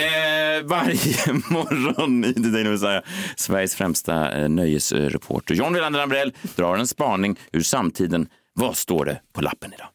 varje 0.64 1.34
morgon 1.50 2.26
i 2.26 2.32
Daily 2.34 2.70
Messiah, 2.70 3.04
Sveriges 3.36 3.76
främsta 3.76 4.32
eh, 4.42 4.50
nöjesreporter 4.50 5.56
John 5.56 5.74
Wilander 5.74 6.00
Ambrell 6.00 6.34
drar 6.56 6.78
en 6.78 6.88
spaning 6.88 7.40
ur 7.52 7.62
samtiden. 7.62 8.28
Vad 8.54 8.78
står 8.78 9.06
det 9.06 9.20
på 9.34 9.42
lappen 9.42 9.74
idag? 9.74 9.88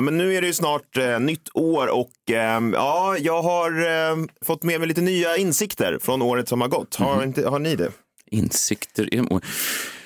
Ja, 0.00 0.04
men 0.04 0.16
nu 0.18 0.34
är 0.34 0.40
det 0.40 0.46
ju 0.46 0.52
snart 0.52 0.96
eh, 0.96 1.20
nytt 1.20 1.48
år 1.54 1.86
och 1.86 2.10
ehm, 2.30 2.72
ja, 2.72 3.16
jag 3.18 3.42
har 3.42 3.70
eh, 4.10 4.16
fått 4.46 4.62
med 4.62 4.80
mig 4.80 4.88
lite 4.88 5.00
nya 5.00 5.36
insikter 5.36 5.98
från 6.02 6.22
året 6.22 6.48
som 6.48 6.60
har 6.60 6.68
gått. 6.68 6.94
Har, 6.96 7.14
Mhm. 7.14 7.22
inte, 7.24 7.48
har 7.48 7.58
ni 7.58 7.76
det? 7.76 7.88
Insikter? 8.30 9.14
i- 9.14 9.40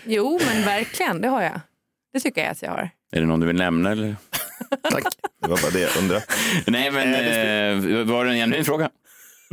Jo, 0.04 0.40
men 0.46 0.64
verkligen, 0.64 1.20
det 1.20 1.28
har 1.28 1.42
jag. 1.42 1.60
Det 2.12 2.20
tycker 2.20 2.40
jag 2.42 2.50
att 2.50 2.62
jag 2.62 2.70
har. 2.70 2.90
Är 3.12 3.20
det 3.20 3.26
någon 3.26 3.40
du 3.40 3.46
vill 3.46 3.56
nämna? 3.56 3.90
Eller? 3.92 4.16
Tack, 4.90 5.04
det 5.42 5.48
var 5.48 5.58
bara 5.62 5.70
det 5.70 5.80
jag 5.80 5.96
undrade. 5.98 6.24
Nej, 6.66 6.90
men 6.90 7.14
eh, 7.14 8.04
var 8.04 8.24
det 8.24 8.30
en 8.30 8.36
genuin 8.36 8.64
fråga? 8.64 8.90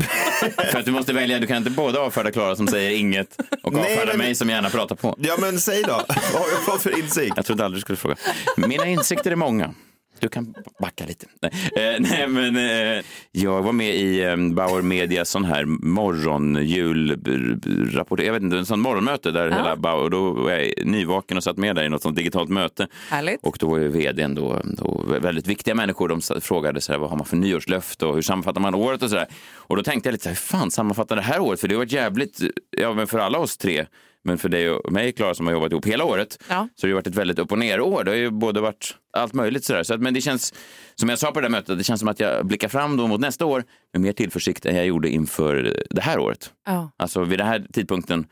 För 0.72 0.80
att 0.80 0.86
du 0.86 0.92
måste 0.92 1.14
välja, 1.14 1.40
du 1.40 1.48
kan 1.48 1.58
inte 1.58 1.70
både 1.70 2.00
avfärda 2.00 2.32
Klara 2.32 2.56
som 2.56 2.68
säger 2.68 2.92
inget 3.00 3.38
och 3.64 3.74
Nej, 3.74 3.82
avfärda 3.82 4.12
men- 4.12 4.18
mig 4.18 4.36
som 4.36 4.50
gärna 4.50 4.70
pratar 4.70 4.96
på. 4.96 5.16
Ja, 5.20 5.36
men 5.40 5.60
säg 5.60 5.84
då. 5.84 6.04
Vad 6.34 6.42
har 6.44 6.50
jag 6.52 6.66
fått 6.66 6.82
för 6.82 7.00
insikt? 7.00 7.34
Jag 7.36 7.46
trodde 7.46 7.66
aldrig 7.66 7.78
du 7.78 7.82
skulle 7.82 7.98
fråga. 7.98 8.16
Mina 8.58 8.86
insikter 8.88 9.32
är 9.32 9.36
många. 9.36 9.74
Du 10.22 10.30
kan 10.30 10.54
backa 10.80 11.06
lite. 11.06 11.26
Nej, 11.42 11.52
eh, 11.76 11.96
nej 12.00 12.28
men 12.28 12.56
eh, 12.98 13.04
jag 13.32 13.62
var 13.62 13.72
med 13.72 13.96
i 13.96 14.24
eh, 14.24 14.36
Bauer 14.38 14.82
Medias 14.82 15.30
sån 15.30 15.46
här 15.46 15.66
morgonjulrapport. 15.66 18.20
Jag 18.22 18.34
vet 18.34 18.42
inte, 18.44 18.58
en 18.58 18.66
sån 18.66 18.80
morgonmöte 18.80 19.32
där 19.32 19.48
Ja. 19.48 19.54
hela 19.56 19.76
Bauer, 19.76 20.10
då 20.10 20.32
var 20.34 20.52
jag 20.52 20.74
nyvaken 20.86 21.38
och 21.38 21.44
satt 21.44 21.58
med 21.58 21.76
där 21.76 21.84
i 21.84 21.90
något 21.90 22.02
sånt 22.02 22.16
digitalt 22.16 22.50
möte. 22.50 22.88
Härligt. 23.10 23.40
Och 23.44 23.58
då 23.60 23.70
var 23.70 23.78
ju 23.78 23.88
vdn 23.88 24.36
då, 24.36 24.62
då 24.78 25.04
väldigt 25.22 25.48
viktiga 25.48 25.76
människor. 25.76 26.08
De 26.08 26.22
frågade 26.42 26.82
så 26.82 26.92
här, 26.92 27.00
vad 27.00 27.10
har 27.10 27.18
man 27.18 27.26
för 27.26 27.38
nyårslöfte 27.38 28.06
och 28.06 28.16
hur 28.16 28.22
sammanfattar 28.22 28.62
man 28.62 28.76
året 28.76 29.04
och 29.04 29.10
så 29.10 29.16
där. 29.16 29.28
Och 29.54 29.76
då 29.78 29.84
tänkte 29.84 30.10
jag 30.10 30.14
lite 30.14 30.24
så 30.24 30.30
här, 30.30 30.36
hur 30.36 30.60
fan 30.60 30.72
sammanfattar 30.72 31.16
det 31.16 31.22
här 31.22 31.40
året? 31.40 31.60
För 31.62 31.68
det 31.68 31.76
har 31.76 31.80
varit 31.80 31.92
jävligt, 31.92 32.40
ja 32.78 32.94
men 32.94 33.08
för 33.08 33.20
alla 33.20 33.38
oss 33.38 33.58
tre, 33.58 33.86
men 34.24 34.38
för 34.38 34.50
dig 34.50 34.70
och 34.70 34.92
mig 34.92 35.12
Klara 35.12 35.34
som 35.36 35.46
har 35.48 35.54
jobbat 35.54 35.72
ihop 35.72 35.86
hela 35.86 36.04
året, 36.06 36.44
Ja. 36.50 36.68
så 36.76 36.88
det 36.88 36.92
har 36.94 36.96
varit 36.96 37.08
ett 37.08 37.16
väldigt 37.16 37.40
upp 37.40 37.52
och 37.52 37.60
ner 37.60 37.80
år. 37.82 38.04
Det 38.04 38.12
har 38.12 38.16
ju 38.18 38.30
både 38.30 38.62
varit 38.62 38.96
allt 39.18 39.34
möjligt 39.34 39.64
sådär. 39.66 39.84
Så 39.84 39.94
att, 39.94 40.02
men 40.02 40.14
det 40.14 40.22
känns, 40.22 40.54
som 40.96 41.10
jag 41.10 41.20
sa 41.20 41.32
på 41.32 41.40
det 41.42 41.46
där 41.48 41.52
mötet, 41.52 41.78
det 41.78 41.84
känns 41.84 42.00
som 42.00 42.10
att 42.10 42.20
jag 42.20 42.46
blickar 42.46 42.68
fram 42.68 42.98
då 42.98 43.08
mot 43.08 43.22
nästa 43.22 43.46
år 43.46 43.64
med 43.94 44.02
mer 44.02 44.14
tillförsikt 44.14 44.66
än 44.66 44.76
jag 44.76 44.86
gjorde 44.86 45.10
inför 45.10 45.84
det 45.90 46.02
här 46.02 46.20
året. 46.20 46.54
Ja. 46.66 46.92
Alltså 46.98 47.24
vid 47.24 47.40
den 47.40 47.48
här 47.48 47.66
tidpunkten 47.74 48.26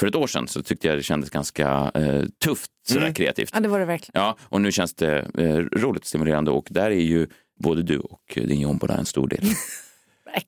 för 0.00 0.06
ett 0.06 0.14
år 0.14 0.26
sedan 0.26 0.48
så 0.48 0.62
tyckte 0.62 0.88
jag 0.88 0.98
det 0.98 1.02
kändes 1.02 1.30
ganska 1.30 1.90
eh, 1.94 2.22
tufft 2.44 2.70
sådär 2.88 3.00
Mm. 3.02 3.14
kreativt. 3.14 3.50
ja, 3.54 3.60
det 3.60 3.68
var 3.68 3.78
det 3.78 3.84
verkligen. 3.84 4.22
Ja, 4.22 4.36
och 4.40 4.60
nu 4.60 4.72
känns 4.72 4.94
det 4.94 5.18
eh, 5.38 5.56
roligt 5.56 6.02
och 6.02 6.06
stimulerande 6.08 6.50
och 6.50 6.66
där 6.70 6.90
är 6.90 6.94
ju 6.94 7.26
både 7.62 7.82
du 7.82 7.98
och 7.98 8.20
din 8.34 8.60
jombola 8.60 8.94
en 8.94 9.06
stor 9.06 9.28
del. 9.28 9.40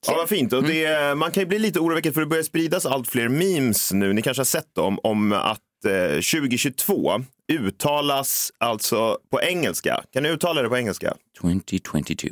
Ja, 0.07 0.15
vad 0.17 0.29
fint. 0.29 0.53
Och 0.53 0.63
det, 0.63 1.15
man 1.17 1.31
kan 1.31 1.41
ju 1.41 1.47
bli 1.47 1.59
lite 1.59 1.81
oroväckad 1.81 2.15
för 2.15 2.21
det 2.21 2.27
börjar 2.27 2.43
spridas 2.43 2.87
allt 2.87 3.09
fler 3.09 3.29
memes 3.29 3.93
nu. 3.93 4.13
Ni 4.13 4.23
kanske 4.23 4.41
har 4.41 4.45
sett 4.45 4.75
dem 4.75 4.99
om 5.03 5.33
att 5.33 5.61
eh, 5.87 6.15
2022 6.15 7.21
uttalas 7.53 8.53
alltså 8.59 9.19
på 9.31 9.41
engelska. 9.43 10.03
Kan 10.13 10.23
ni 10.23 10.29
uttala 10.29 10.63
det 10.63 10.69
på 10.69 10.77
engelska? 10.77 11.15
2022. 11.41 12.29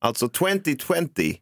Alltså 0.00 0.28
2022. 0.28 1.38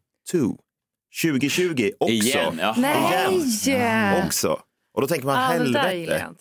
2020 1.23 1.91
också. 1.99 2.13
Igen, 2.15 2.59
jaha. 2.59 2.75
Nej! 2.79 4.23
Också. 4.27 4.59
Och 4.95 5.01
då 5.01 5.07
tänker 5.07 5.27
man 5.27 5.73
där 5.73 5.79
helvete. 5.79 6.35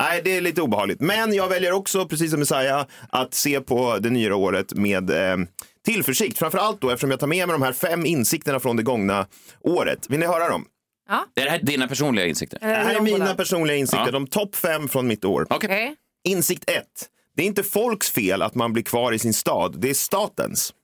Nej, 0.00 0.20
det 0.24 0.36
är 0.36 0.40
lite 0.40 0.62
obehagligt. 0.62 1.00
Men 1.00 1.34
jag 1.34 1.48
väljer 1.48 1.72
också, 1.72 2.08
precis 2.08 2.30
som 2.30 2.40
Messiah, 2.40 2.86
att 3.08 3.34
se 3.34 3.60
på 3.60 3.98
det 3.98 4.10
nya 4.10 4.36
året 4.36 4.74
med 4.74 5.10
eh, 5.10 5.36
tillförsikt. 5.84 6.38
Framför 6.38 6.58
allt 6.58 6.80
då 6.80 6.90
eftersom 6.90 7.10
jag 7.10 7.20
tar 7.20 7.26
med 7.26 7.48
mig 7.48 7.54
de 7.54 7.62
här 7.62 7.72
fem 7.72 8.06
insikterna 8.06 8.60
från 8.60 8.76
det 8.76 8.82
gångna 8.82 9.26
året. 9.60 10.06
Vill 10.10 10.20
ni 10.20 10.26
höra 10.26 10.48
dem? 10.48 10.64
Ja. 11.08 11.26
Är 11.34 11.44
det 11.44 11.50
här 11.50 11.58
dina 11.62 11.88
personliga 11.88 12.26
insikter? 12.26 12.58
Det 12.60 12.66
här 12.66 12.94
är 12.94 13.00
mina 13.00 13.34
personliga 13.34 13.76
insikter, 13.76 14.06
Ja. 14.06 14.10
de 14.12 14.26
topp 14.26 14.56
fem 14.56 14.88
från 14.88 15.06
mitt 15.06 15.24
år. 15.24 15.46
Okej. 15.50 15.94
Insikt 16.24 16.70
ett. 16.70 17.08
Det 17.36 17.42
är 17.42 17.46
inte 17.46 17.62
folks 17.62 18.10
fel 18.10 18.42
att 18.42 18.54
man 18.54 18.72
blir 18.72 18.82
kvar 18.82 19.12
i 19.12 19.18
sin 19.18 19.34
stad, 19.34 19.74
det 19.78 19.90
är 19.90 19.94
statens. 19.94 20.74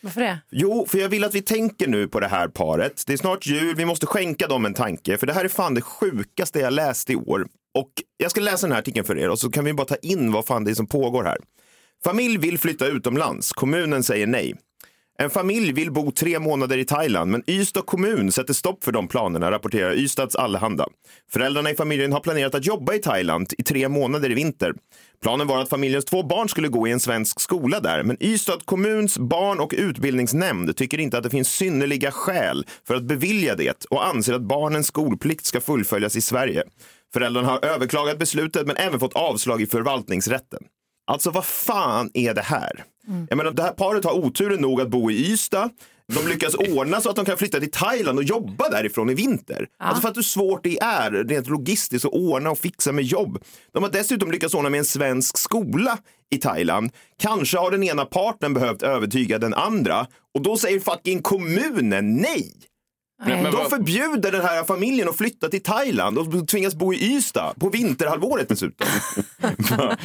Varför 0.00 0.20
det? 0.20 0.38
Jo, 0.50 0.86
för 0.88 0.98
jag 0.98 1.08
vill 1.08 1.24
att 1.24 1.34
vi 1.34 1.42
tänker 1.42 1.86
nu 1.86 2.08
på 2.08 2.20
det 2.20 2.28
här 2.28 2.48
paret. 2.48 3.04
Det 3.06 3.12
är 3.12 3.16
snart 3.16 3.46
jul, 3.46 3.74
vi 3.76 3.84
måste 3.84 4.06
skänka 4.06 4.46
dem 4.46 4.66
en 4.66 4.74
tanke, 4.74 5.18
för 5.18 5.26
det 5.26 5.32
här 5.32 5.44
är 5.44 5.48
fan 5.48 5.74
det 5.74 5.80
sjukaste 5.80 6.58
jag 6.60 6.72
läst 6.72 7.10
i 7.10 7.16
år. 7.16 7.46
Och 7.74 7.90
jag 8.16 8.30
ska 8.30 8.40
läsa 8.40 8.66
den 8.66 8.72
här 8.72 8.78
artikeln 8.80 9.06
för 9.06 9.18
er 9.18 9.28
och 9.30 9.38
så 9.38 9.50
kan 9.50 9.64
vi 9.64 9.72
bara 9.72 9.86
ta 9.86 9.96
in 9.96 10.32
vad 10.32 10.46
fan 10.46 10.64
det 10.64 10.70
är 10.70 10.74
som 10.74 10.86
pågår 10.86 11.24
här. 11.24 11.38
Familj 12.06 12.38
vill 12.38 12.58
flytta 12.58 12.86
utomlands, 12.86 13.52
kommunen 13.52 14.02
säger 14.02 14.26
nej. 14.26 14.54
En 15.18 15.30
familj 15.30 15.72
vill 15.72 15.92
bo 15.92 16.10
tre 16.10 16.38
månader 16.38 16.78
i 16.78 16.84
Thailand, 16.84 17.30
men 17.30 17.42
Ystad 17.46 17.82
kommun 17.82 18.32
sätter 18.32 18.54
stopp 18.54 18.84
för 18.84 18.92
de 18.92 19.08
planerna, 19.08 19.50
rapporterar 19.50 19.94
Ystads 19.94 20.36
Allehanda. 20.36 20.86
Föräldrarna 21.32 21.70
i 21.70 21.74
familjen 21.74 22.12
har 22.12 22.20
planerat 22.20 22.54
att 22.54 22.66
jobba 22.66 22.94
i 22.94 22.98
Thailand 22.98 23.52
i 23.58 23.62
tre 23.62 23.88
månader 23.88 24.30
i 24.30 24.34
vinter. 24.34 24.72
Planen 25.22 25.46
var 25.46 25.62
att 25.62 25.68
familjens 25.68 26.04
två 26.04 26.22
barn 26.22 26.48
skulle 26.48 26.68
gå 26.68 26.88
i 26.88 26.92
en 26.92 27.00
svensk 27.00 27.40
skola 27.40 27.80
där, 27.80 28.02
men 28.02 28.22
Ystad 28.22 28.58
kommuns 28.64 29.18
barn 29.18 29.60
och 29.60 29.74
utbildningsnämnd 29.76 30.76
tycker 30.76 31.00
inte 31.00 31.18
att 31.18 31.24
det 31.24 31.30
finns 31.30 31.52
synnerliga 31.52 32.10
skäl 32.10 32.66
för 32.86 32.94
att 32.94 33.04
bevilja 33.04 33.54
det 33.54 33.84
och 33.90 34.06
anser 34.06 34.34
att 34.34 34.42
barnens 34.42 34.86
skolplikt 34.86 35.46
ska 35.46 35.60
fullföljas 35.60 36.16
i 36.16 36.20
Sverige. 36.20 36.62
Föräldrarna 37.12 37.48
har 37.48 37.64
överklagat 37.64 38.18
beslutet 38.18 38.66
men 38.66 38.76
även 38.76 39.00
fått 39.00 39.16
avslag 39.16 39.62
i 39.62 39.66
förvaltningsrätten. 39.66 40.62
Alltså 41.06 41.30
vad 41.30 41.44
fan 41.44 42.10
är 42.14 42.34
det 42.34 42.42
här? 42.42 42.84
Jag 43.28 43.36
menar, 43.36 43.50
det 43.50 43.62
här 43.62 43.70
paret 43.72 44.04
har 44.04 44.12
oturen 44.12 44.60
nog 44.60 44.80
att 44.80 44.88
bo 44.88 45.10
i 45.10 45.32
Ystad. 45.32 45.70
de 46.12 46.28
lyckas 46.28 46.54
ordna 46.54 47.00
så 47.00 47.10
att 47.10 47.16
de 47.16 47.24
kan 47.24 47.36
flytta 47.36 47.60
till 47.60 47.70
Thailand 47.70 48.18
och 48.18 48.24
jobba 48.24 48.68
därifrån 48.68 49.10
i 49.10 49.14
vinter. 49.14 49.66
Alltså 49.78 50.02
för 50.02 50.08
att 50.08 50.16
hur 50.16 50.22
svårt 50.22 50.64
det 50.64 50.78
är 50.78 51.10
rent 51.10 51.48
logistiskt 51.48 52.04
att 52.04 52.12
ordna 52.12 52.50
och 52.50 52.58
fixa 52.58 52.92
med 52.92 53.04
jobb. 53.04 53.38
De 53.72 53.82
har 53.82 53.90
dessutom 53.90 54.30
lyckats 54.30 54.54
ordna 54.54 54.70
med 54.70 54.78
en 54.78 54.84
svensk 54.84 55.38
skola 55.38 55.98
i 56.30 56.38
Thailand. 56.38 56.90
Kanske 57.18 57.58
har 57.58 57.70
den 57.70 57.82
ena 57.82 58.04
parten 58.04 58.54
behövt 58.54 58.82
övertyga 58.82 59.38
den 59.38 59.54
andra 59.54 60.06
och 60.34 60.42
då 60.42 60.56
säger 60.56 60.80
fucking 60.80 61.22
kommunen 61.22 62.16
nej. 62.16 62.52
Men- 63.18 63.42
men 63.42 63.52
de 63.52 63.56
vad- 63.56 63.70
förbjuder 63.70 64.32
den 64.32 64.42
här 64.42 64.64
familjen 64.64 65.08
att 65.08 65.16
flytta 65.16 65.48
till 65.48 65.62
Thailand 65.62 66.18
och 66.18 66.48
tvingas 66.48 66.74
bo 66.74 66.94
i 66.94 67.16
Ystad 67.16 67.54
på 67.60 67.68
vinterhalvåret 67.68 68.48
dessutom. 68.48 68.86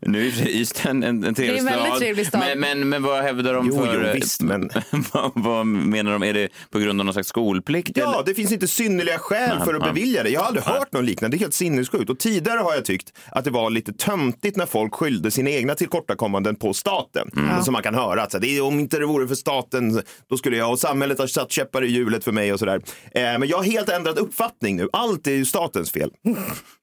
Nu 0.00 0.26
är 0.28 0.48
Ystad 0.48 0.90
en, 0.90 1.02
en, 1.02 1.24
en 1.24 1.34
trevlig 1.34 1.54
Det 1.54 1.56
är 1.56 1.58
en 1.58 1.64
väldigt 1.64 1.86
stad. 1.86 1.98
trevlig 1.98 2.26
stad. 2.26 2.40
Men, 2.40 2.60
men, 2.60 2.88
men 2.88 3.02
vad 3.02 3.22
hävdar 3.22 3.54
de 3.54 3.66
Jo, 3.68 3.78
för... 3.84 4.06
jo, 4.06 4.10
visst, 4.14 4.40
men- 4.42 4.70
vad, 5.12 5.30
vad 5.34 5.66
menar 5.66 6.12
de? 6.12 6.22
Är 6.22 6.34
det 6.34 6.48
på 6.70 6.78
grund 6.78 7.00
av 7.00 7.06
någon 7.06 7.12
slags 7.12 7.28
skolplikt? 7.28 7.90
Ja, 7.94 8.14
eller? 8.14 8.24
det 8.26 8.34
finns 8.34 8.52
inte 8.52 8.68
synnerliga 8.68 9.18
skäl 9.18 9.60
för 9.64 9.74
att 9.74 9.82
bevilja 9.94 10.22
det. 10.22 10.30
Jag 10.30 10.40
har 10.40 10.46
aldrig 10.46 10.64
hört 10.64 10.92
något 10.92 11.04
liknande. 11.04 11.36
Det 11.36 11.38
är 11.38 11.40
helt 11.40 11.54
sinnessjukt. 11.54 12.10
Och 12.10 12.18
tidigare 12.18 12.58
har 12.58 12.74
jag 12.74 12.84
tyckt 12.84 13.12
att 13.30 13.44
det 13.44 13.50
var 13.50 13.70
lite 13.70 13.92
töntigt 13.92 14.56
när 14.56 14.66
folk 14.66 14.94
skyllde 14.94 15.30
sina 15.30 15.50
egna 15.50 15.74
tillkortakommanden 15.74 16.56
på 16.56 16.74
staten. 16.74 17.30
Mm. 17.36 17.62
Som 17.62 17.72
man 17.72 17.82
kan 17.82 17.94
höra 17.94 18.22
att 18.22 18.34
det 18.40 18.56
är, 18.56 18.62
om 18.62 18.80
inte 18.80 18.98
det 18.98 19.06
vore 19.06 19.28
för 19.28 19.34
staten, 19.34 20.02
då 20.30 20.36
skulle 20.36 20.56
jag 20.56 20.70
och 20.72 20.78
samhället 20.78 21.18
ha 21.18 21.28
satt 21.28 21.52
käppar 21.52 21.84
i 21.84 21.90
hjulet 21.90 22.21
för 22.24 22.32
mig 22.32 22.52
och 22.52 22.58
sådär. 22.58 22.80
Eh, 23.14 23.22
men 23.22 23.48
jag 23.48 23.56
har 23.56 23.64
helt 23.64 23.88
ändrat 23.88 24.18
uppfattning 24.18 24.76
nu. 24.76 24.88
Allt 24.92 25.26
är 25.26 25.30
ju 25.32 25.44
statens 25.44 25.92
fel. 25.92 26.10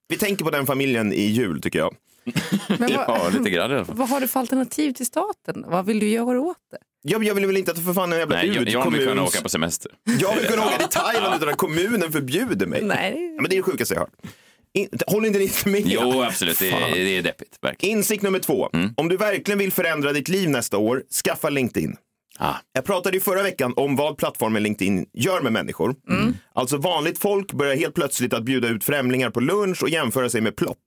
Vi 0.08 0.18
tänker 0.18 0.46
på 0.46 0.52
den 0.52 0.66
familjen 0.66 1.14
i 1.14 1.22
jul 1.22 1.62
tycker 1.62 1.80
jag. 1.80 1.96
Men 2.80 2.92
Ja, 2.92 3.06
vad, 3.24 3.34
lite 3.34 3.50
grann 3.50 3.72
i 3.72 3.76
alla 3.76 3.86
fall. 3.86 3.96
vad 3.96 4.10
har 4.10 4.22
du 4.22 4.28
för 4.28 4.40
alternativ 4.40 4.94
till 4.94 5.06
staten? 5.06 5.66
Vad 5.68 5.86
vill 5.86 6.00
du 6.00 6.08
göra 6.10 6.40
åt 6.42 6.58
det? 6.72 6.78
Jag, 7.12 7.24
jag 7.24 7.36
vill 7.36 7.46
väl 7.46 7.58
inte 7.58 7.72
att 7.72 7.86
för 7.86 7.94
fan 7.94 8.14
en 8.14 8.20
jävla 8.20 8.36
Nej, 8.36 8.48
jag, 8.48 8.70
jag 8.70 8.92
vill 8.92 9.08
kunna 9.08 9.24
åka 9.24 9.42
på 9.42 9.50
semester. 9.50 9.92
Jag 10.20 10.36
vill 10.36 10.46
kunna 10.46 10.66
åka 10.66 10.78
till 10.78 10.88
Thailand 11.00 11.36
utan 11.36 11.50
att 11.50 11.58
kommunen 11.58 12.12
förbjuder 12.12 12.66
mig. 12.66 12.82
Nej. 12.84 13.34
Ja, 13.36 13.42
men 13.42 13.50
det 13.50 13.56
är 13.56 13.58
det 13.58 13.64
sjukaste 13.64 13.94
jag 13.94 14.02
har 14.02 14.06
hört. 14.08 14.34
In, 14.74 14.90
håller 15.08 15.28
inte 15.28 15.40
ni 15.40 15.72
med? 15.72 15.82
Jo, 15.86 16.22
absolut. 16.24 16.60
Det, 16.60 16.70
är- 16.72 16.96
det 16.96 17.18
är 17.18 17.22
deppigt. 17.22 17.58
Verkligen. 17.62 17.98
Insikt 17.98 18.24
nummer 18.24 18.40
två. 18.40 18.70
Om 18.98 19.10
du 19.10 19.18
verkligen 19.18 19.58
vill 19.60 19.72
förändra 19.72 20.14
ditt 20.14 20.30
liv 20.30 20.50
nästa 20.50 20.78
år, 20.78 21.04
skaffa 21.26 21.50
LinkedIn. 21.50 21.96
Ah. 22.42 22.56
Jag 22.74 22.86
pratade 22.86 23.18
i 23.18 23.20
förra 23.20 23.44
veckan 23.44 23.74
om 23.76 23.96
vad 23.96 24.18
plattformen 24.18 24.64
LinkedIn 24.64 25.06
gör 25.14 25.42
med 25.42 25.54
människor. 25.54 25.96
Alltså 26.54 26.78
vanligt 26.78 27.18
folk 27.20 27.54
börjar 27.54 27.76
helt 27.76 27.96
plötsligt 27.96 28.34
att 28.34 28.44
bjuda 28.44 28.68
ut 28.68 28.84
främlingar 28.84 29.30
på 29.30 29.40
lunch 29.40 29.84
och 29.84 29.90
jämföra 29.90 30.30
sig 30.30 30.42
med 30.42 30.56
plopp. 30.56 30.78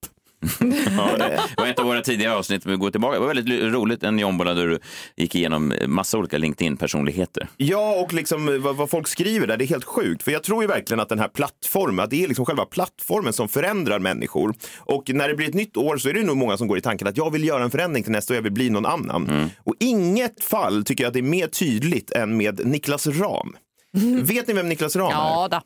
Ja, 0.96 1.16
det 1.18 1.40
var 1.56 1.66
ett 1.66 1.78
av 1.78 1.84
våra 1.86 2.00
tidigare 2.00 2.34
avsnitt. 2.34 2.66
Vi 2.66 2.76
går 2.76 2.90
tillbaka. 2.90 3.14
Det 3.14 3.20
var 3.20 3.34
väldigt 3.34 3.62
roligt, 3.74 4.02
en 4.02 4.18
jombola 4.18 4.54
där 4.54 4.66
du 4.66 4.78
gick 5.16 5.34
igenom 5.34 5.74
massa 5.86 6.18
olika 6.18 6.38
LinkedIn-personligheter. 6.38 7.48
Ja, 7.56 7.94
och 8.00 8.12
liksom 8.12 8.62
vad, 8.62 8.76
vad 8.76 8.90
folk 8.90 9.08
skriver 9.08 9.46
där, 9.46 9.56
det 9.56 9.64
är 9.64 9.68
helt 9.68 9.84
sjukt. 9.84 10.22
För 10.22 10.32
jag 10.32 10.42
tror 10.42 10.62
ju 10.62 10.68
verkligen 10.68 11.00
att 11.00 11.08
den 11.08 11.18
här 11.18 11.28
plattformen, 11.28 12.04
att 12.04 12.10
det 12.10 12.24
är 12.24 12.28
liksom 12.28 12.46
själva 12.46 12.64
plattformen 12.64 13.32
som 13.32 13.48
förändrar 13.48 13.98
människor. 13.98 14.54
Och 14.78 15.10
när 15.14 15.28
det 15.28 15.34
blir 15.34 15.48
ett 15.48 15.54
nytt 15.54 15.76
år 15.76 15.96
så 15.96 16.08
är 16.08 16.12
det 16.14 16.22
nog 16.22 16.36
många 16.36 16.56
som 16.56 16.68
går 16.68 16.78
i 16.78 16.80
tanken 16.80 17.08
att 17.08 17.16
jag 17.16 17.30
vill 17.30 17.44
göra 17.44 17.62
en 17.64 17.70
förändring 17.70 18.02
till 18.02 18.12
nästa 18.12 18.32
år, 18.32 18.36
jag 18.36 18.42
vill 18.42 18.52
bli 18.52 18.70
någon 18.70 18.86
annan. 18.86 19.50
Och 19.58 19.74
inget 19.80 20.44
fall 20.44 20.84
tycker 20.84 21.04
jag 21.04 21.08
att 21.08 21.14
det 21.14 21.20
är 21.20 21.22
mer 21.22 21.46
tydligt 21.46 22.10
än 22.10 22.36
med 22.36 22.66
Niklas 22.66 23.06
Ram. 23.06 23.56
Vet 24.22 24.48
ni 24.48 24.54
vem 24.54 24.68
Niklas 24.68 24.96
Ram 24.96 25.06
är? 25.06 25.12
Ja, 25.12 25.48
då. 25.50 25.60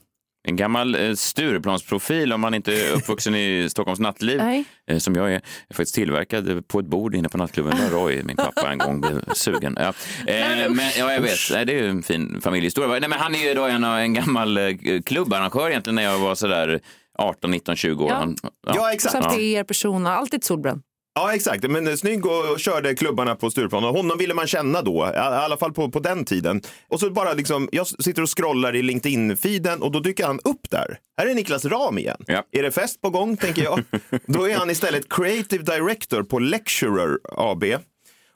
En 0.49 0.57
gammal 0.57 0.95
eh, 0.95 1.15
Stureplansprofil 1.15 2.33
om 2.33 2.41
man 2.41 2.55
inte 2.55 2.73
är 2.73 2.93
uppvuxen 2.93 3.35
i 3.35 3.67
Stockholms 3.71 4.01
nattliv, 4.01 4.39
Nej. 4.39 4.65
eh, 4.91 4.99
som 4.99 5.15
jag 5.15 5.33
är. 5.33 5.41
Faktiskt 5.71 5.95
tillverkad 5.95 6.51
eh, 6.51 6.61
på 6.61 6.79
ett 6.79 6.87
bord 6.87 7.15
inne 7.15 7.29
på 7.29 7.39
nattklubben 7.39 7.77
där 7.77 7.91
Roy, 7.91 8.23
min 8.23 8.37
pappa, 8.37 8.73
en 8.73 8.79
gång 8.79 9.01
blev 9.01 9.33
sugen. 9.35 9.79
Ja, 9.81 9.87
eh, 10.33 10.71
men, 10.71 10.91
ja 10.99 11.13
jag 11.13 11.21
vet, 11.21 11.39
Nej, 11.53 11.65
det 11.67 11.73
är 11.73 11.83
ju 11.83 11.89
en 11.89 12.03
fin 12.03 12.41
familjehistoria. 12.41 12.89
Nej, 12.89 13.09
men 13.09 13.19
han 13.19 13.35
är 13.35 13.49
ju 13.49 13.55
då 13.55 13.65
en, 13.65 13.85
en 13.85 14.15
gammal 14.15 14.59
eh, 14.59 14.75
klubbarrangör 15.07 15.71
egentligen 15.71 15.95
när 15.95 16.03
jag 16.03 16.19
var 16.19 16.35
sådär 16.35 16.81
18, 17.19 17.51
19, 17.51 17.77
20 17.77 18.05
år. 18.05 18.11
Ja. 18.11 18.17
Han, 18.17 18.37
Ja, 18.67 18.93
exakt. 18.93 19.13
Som 19.25 19.39
PR-person, 19.39 20.07
alltid 20.07 20.45
solbränd. 20.45 20.83
Ja, 21.19 21.35
exakt. 21.35 21.71
Men 21.71 21.99
snygg 21.99 22.27
och, 22.27 22.61
körde 22.61 22.95
klubbarna 22.95 23.35
på 23.35 23.51
Stureplan. 23.51 23.85
Och 23.85 23.95
honom 23.95 24.19
ville 24.19 24.35
man 24.35 24.47
känna 24.47 24.83
då, 24.83 25.13
i 25.15 25.19
alla 25.19 25.57
fall 25.57 25.73
på, 25.73 25.91
på 25.91 26.01
den 26.01 26.25
tiden. 26.25 26.63
Och 26.89 27.01
så 27.01 27.11
bara 27.11 27.33
liksom, 27.33 27.69
jag 27.73 27.87
sitter 27.87 28.23
och 28.23 28.37
scrollar 28.37 28.77
i 28.77 28.83
LinkedIn-feeden 28.83 29.81
och 29.81 29.93
då 29.93 30.01
dyker 30.01 30.27
han 30.27 30.41
upp 30.45 30.71
där. 30.71 30.99
Här 31.19 31.27
är 31.27 31.35
Niklas 31.35 31.65
Ram 31.65 31.99
igen. 31.99 32.25
Ja. 32.27 32.45
Är 32.53 32.63
det 32.63 32.71
fest 32.71 33.01
på 33.01 33.11
gång, 33.11 33.37
tänker 33.37 33.63
jag. 33.63 33.83
då 34.27 34.49
är 34.49 34.57
han 34.57 34.71
istället 34.71 35.09
Creative 35.09 35.65
Director 35.65 36.23
på 36.23 36.39
Lecturer 36.39 37.19
AB. 37.25 37.65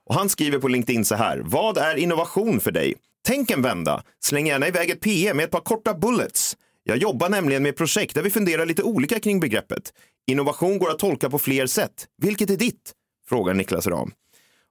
Och 0.07 0.15
han 0.15 0.29
skriver 0.29 0.59
på 0.59 0.69
LinkedIn 0.69 1.05
så 1.05 1.15
här. 1.15 1.43
Vad 1.45 1.79
är 1.79 1.97
innovation 1.97 2.61
för 2.61 2.71
dig? 2.71 2.95
Tänk 3.27 3.51
en 3.51 3.63
vända. 3.63 4.03
Släng 4.25 4.47
gärna 4.47 4.69
iväg 4.69 4.91
ett 4.91 5.01
PM 5.01 5.37
med 5.37 5.45
ett 5.45 5.51
par 5.51 5.61
korta 5.61 5.95
bullets. 5.95 6.57
Jag 6.85 6.97
jobbar 6.97 7.29
nämligen 7.29 7.63
med 7.63 7.77
projekt 7.77 8.15
där 8.15 8.23
vi 8.23 8.31
funderar 8.31 8.67
lite 8.67 8.83
olika 8.83 9.21
kring 9.21 9.41
begreppet. 9.41 9.93
Innovation 10.31 10.79
går 10.79 10.91
att 10.91 10.99
tolka 10.99 11.31
på 11.31 11.39
fler 11.39 11.67
sätt. 11.67 12.07
Vilket 12.23 12.51
är 12.51 12.57
ditt? 12.57 12.93
Frågar 13.29 13.55
Niklas 13.55 13.87
Ram. 13.87 14.13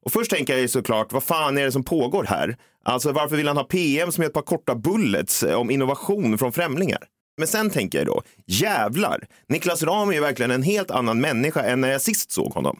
Och 0.06 0.12
först 0.12 0.32
tänker 0.32 0.58
jag 0.58 0.70
såklart, 0.70 1.14
vad 1.14 1.24
fan 1.24 1.58
är 1.58 1.66
det 1.66 1.72
som 1.72 1.84
pågår 1.84 2.24
här? 2.24 2.58
Alltså 2.84 3.12
varför 3.12 3.36
vill 3.38 3.48
han 3.48 3.58
ha 3.58 3.64
PM 3.64 4.12
som 4.12 4.24
är 4.24 4.28
ett 4.28 4.34
par 4.34 4.42
korta 4.42 4.76
bullets 4.76 5.44
eh, 5.44 5.56
om 5.56 5.72
innovation 5.72 6.38
från 6.38 6.52
främlingar? 6.52 7.04
Men 7.38 7.48
sen 7.48 7.70
tänker 7.70 7.98
jag 7.98 8.08
då, 8.08 8.22
jävlar, 8.48 9.28
Niklas 9.48 9.84
Ram 9.84 10.10
är 10.10 10.14
ju 10.14 10.20
verkligen 10.20 10.52
en 10.52 10.64
helt 10.64 10.92
annan 10.92 11.22
människa 11.22 11.64
än 11.64 11.82
när 11.82 11.92
jag 11.92 12.02
sist 12.02 12.32
såg 12.32 12.54
honom. 12.54 12.80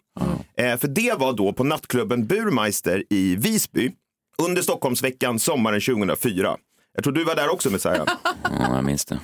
Eh, 0.58 0.78
för 0.78 0.88
det 0.88 1.20
var 1.20 1.34
då 1.34 1.54
på 1.54 1.64
nattklubben 1.64 2.28
Burmeister 2.28 3.04
i 3.10 3.36
Visby 3.36 3.92
under 4.42 4.62
Stockholmsveckan 4.62 5.40
sommaren 5.40 5.82
2004. 5.82 6.58
Jag 6.96 7.04
tror 7.04 7.14
du 7.14 7.24
var 7.24 7.36
där 7.36 7.50
också 7.50 7.70
Messiah. 7.70 8.06
ja, 8.44 8.76
jag 8.76 8.84
minns 8.84 9.06
det. 9.06 9.20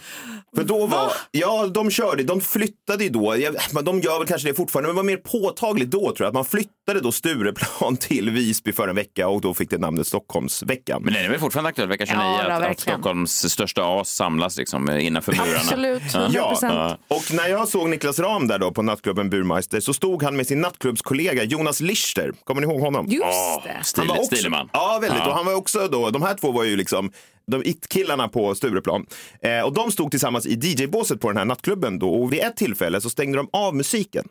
För 0.56 0.64
då 0.64 0.86
var, 0.86 1.12
ja 1.32 1.68
de 1.68 1.92
körde, 1.92 2.24
de 2.24 2.42
flyttade 2.42 3.04
ju 3.04 3.10
då, 3.10 3.36
de 3.84 4.00
gör 4.00 4.20
väl 4.20 4.28
kanske 4.28 4.48
det 4.48 4.54
fortfarande, 4.54 4.88
men 4.88 4.96
det 4.96 5.02
var 5.02 5.04
mer 5.04 5.18
påtagligt 5.18 5.92
då 5.92 6.00
tror 6.00 6.16
jag, 6.20 6.28
att 6.28 6.34
man 6.34 6.46
flyttade 6.46 7.00
då 7.02 7.12
Stureplan 7.12 7.98
till 8.00 8.30
Visby 8.30 8.72
för 8.72 8.88
en 8.88 8.96
vecka 8.96 9.28
och 9.28 9.42
då 9.42 9.54
fick 9.54 9.70
det 9.70 9.78
namnet 9.78 10.08
Stockholmsveckan. 10.08 11.02
Men 11.04 11.14
den 11.14 11.26
är 11.26 11.30
väl 11.30 11.40
fortfarande 11.40 11.70
aktuell 11.70 11.88
vecka 11.88 12.06
29 12.06 12.22
Ja, 12.24 12.54
att, 12.54 12.64
att. 12.64 12.80
Stockholms 12.80 13.52
största 13.52 13.84
as 14.02 14.10
samlas 14.10 14.58
liksom, 14.58 14.90
eh, 14.90 15.06
innanför 15.06 15.32
murarna. 15.32 15.56
Absolut, 15.60 16.02
Ja. 16.14 16.58
100%. 16.62 16.74
Ja. 16.74 16.98
Och 17.08 17.34
när 17.34 17.48
jag 17.48 17.68
såg 17.68 17.90
Niklas 17.90 18.20
Ram 18.20 18.48
där 18.48 18.60
då 18.60 18.72
på 18.72 18.82
nattklubben 18.82 19.30
Burmeister 19.30 19.80
så 19.80 19.94
stod 19.94 20.24
han 20.24 20.36
med 20.36 20.48
sin 20.48 20.62
nattklubbskollega 20.62 21.44
Jonas 21.44 21.82
Lichter. 21.82 22.34
Kommer 22.44 22.62
ni 22.62 22.68
ihåg 22.68 22.82
honom? 22.82 23.06
Just 23.10 23.24
det. 23.64 23.72
Han 23.76 23.84
stilig, 23.84 24.08
var 24.10 24.18
också, 24.18 24.36
stilig 24.36 24.52
man. 24.52 24.70
Ja, 24.74 25.00
väldigt. 25.02 25.20
Ja. 25.20 25.30
Och 25.30 25.36
han 25.36 25.46
var 25.46 25.54
också 25.54 25.88
då, 25.88 26.10
de 26.10 26.22
här 26.22 26.34
två 26.34 26.52
var 26.52 26.64
ju 26.64 26.76
liksom 26.76 27.12
de 27.48 27.64
it-killarna 27.66 28.28
på 28.28 28.56
Stureplan. 28.56 29.06
Eh, 29.42 29.62
och 29.62 29.74
de 29.74 29.92
stod 29.92 30.12
tillsammans 30.12 30.46
i 30.46 30.54
DJ-båset 30.54 31.20
på 31.22 31.28
den 31.28 31.38
här 31.38 31.46
nattklubben 31.46 32.00
då 32.00 32.10
och 32.10 32.34
vid 32.34 32.40
ett 32.40 32.58
tillfälle 32.58 33.02
så 33.02 33.10
stängde 33.10 33.38
de 33.38 33.50
av 33.54 33.76
musiken, 33.76 34.28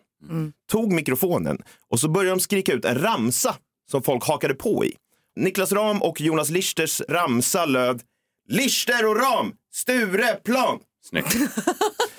tog 0.71 0.93
mikrofonen 0.93 1.63
och 1.91 2.01
så 2.01 2.09
började 2.09 2.37
de 2.37 2.41
skrika 2.41 2.73
ut 2.73 2.85
en 2.85 2.99
ramsa 2.99 3.57
som 3.91 4.03
folk 4.03 4.25
hakade 4.27 4.55
på 4.55 4.85
i. 4.85 4.95
Niklas 5.37 5.73
Ram 5.73 6.03
och 6.03 6.21
Jonas 6.21 6.51
Lichters 6.51 7.01
ramsa 7.09 7.65
löd 7.65 8.03
Lichter 8.49 9.07
och 9.07 9.17
Ram, 9.17 9.53
Stureplan. 9.75 10.79
Snyggt. 11.05 11.37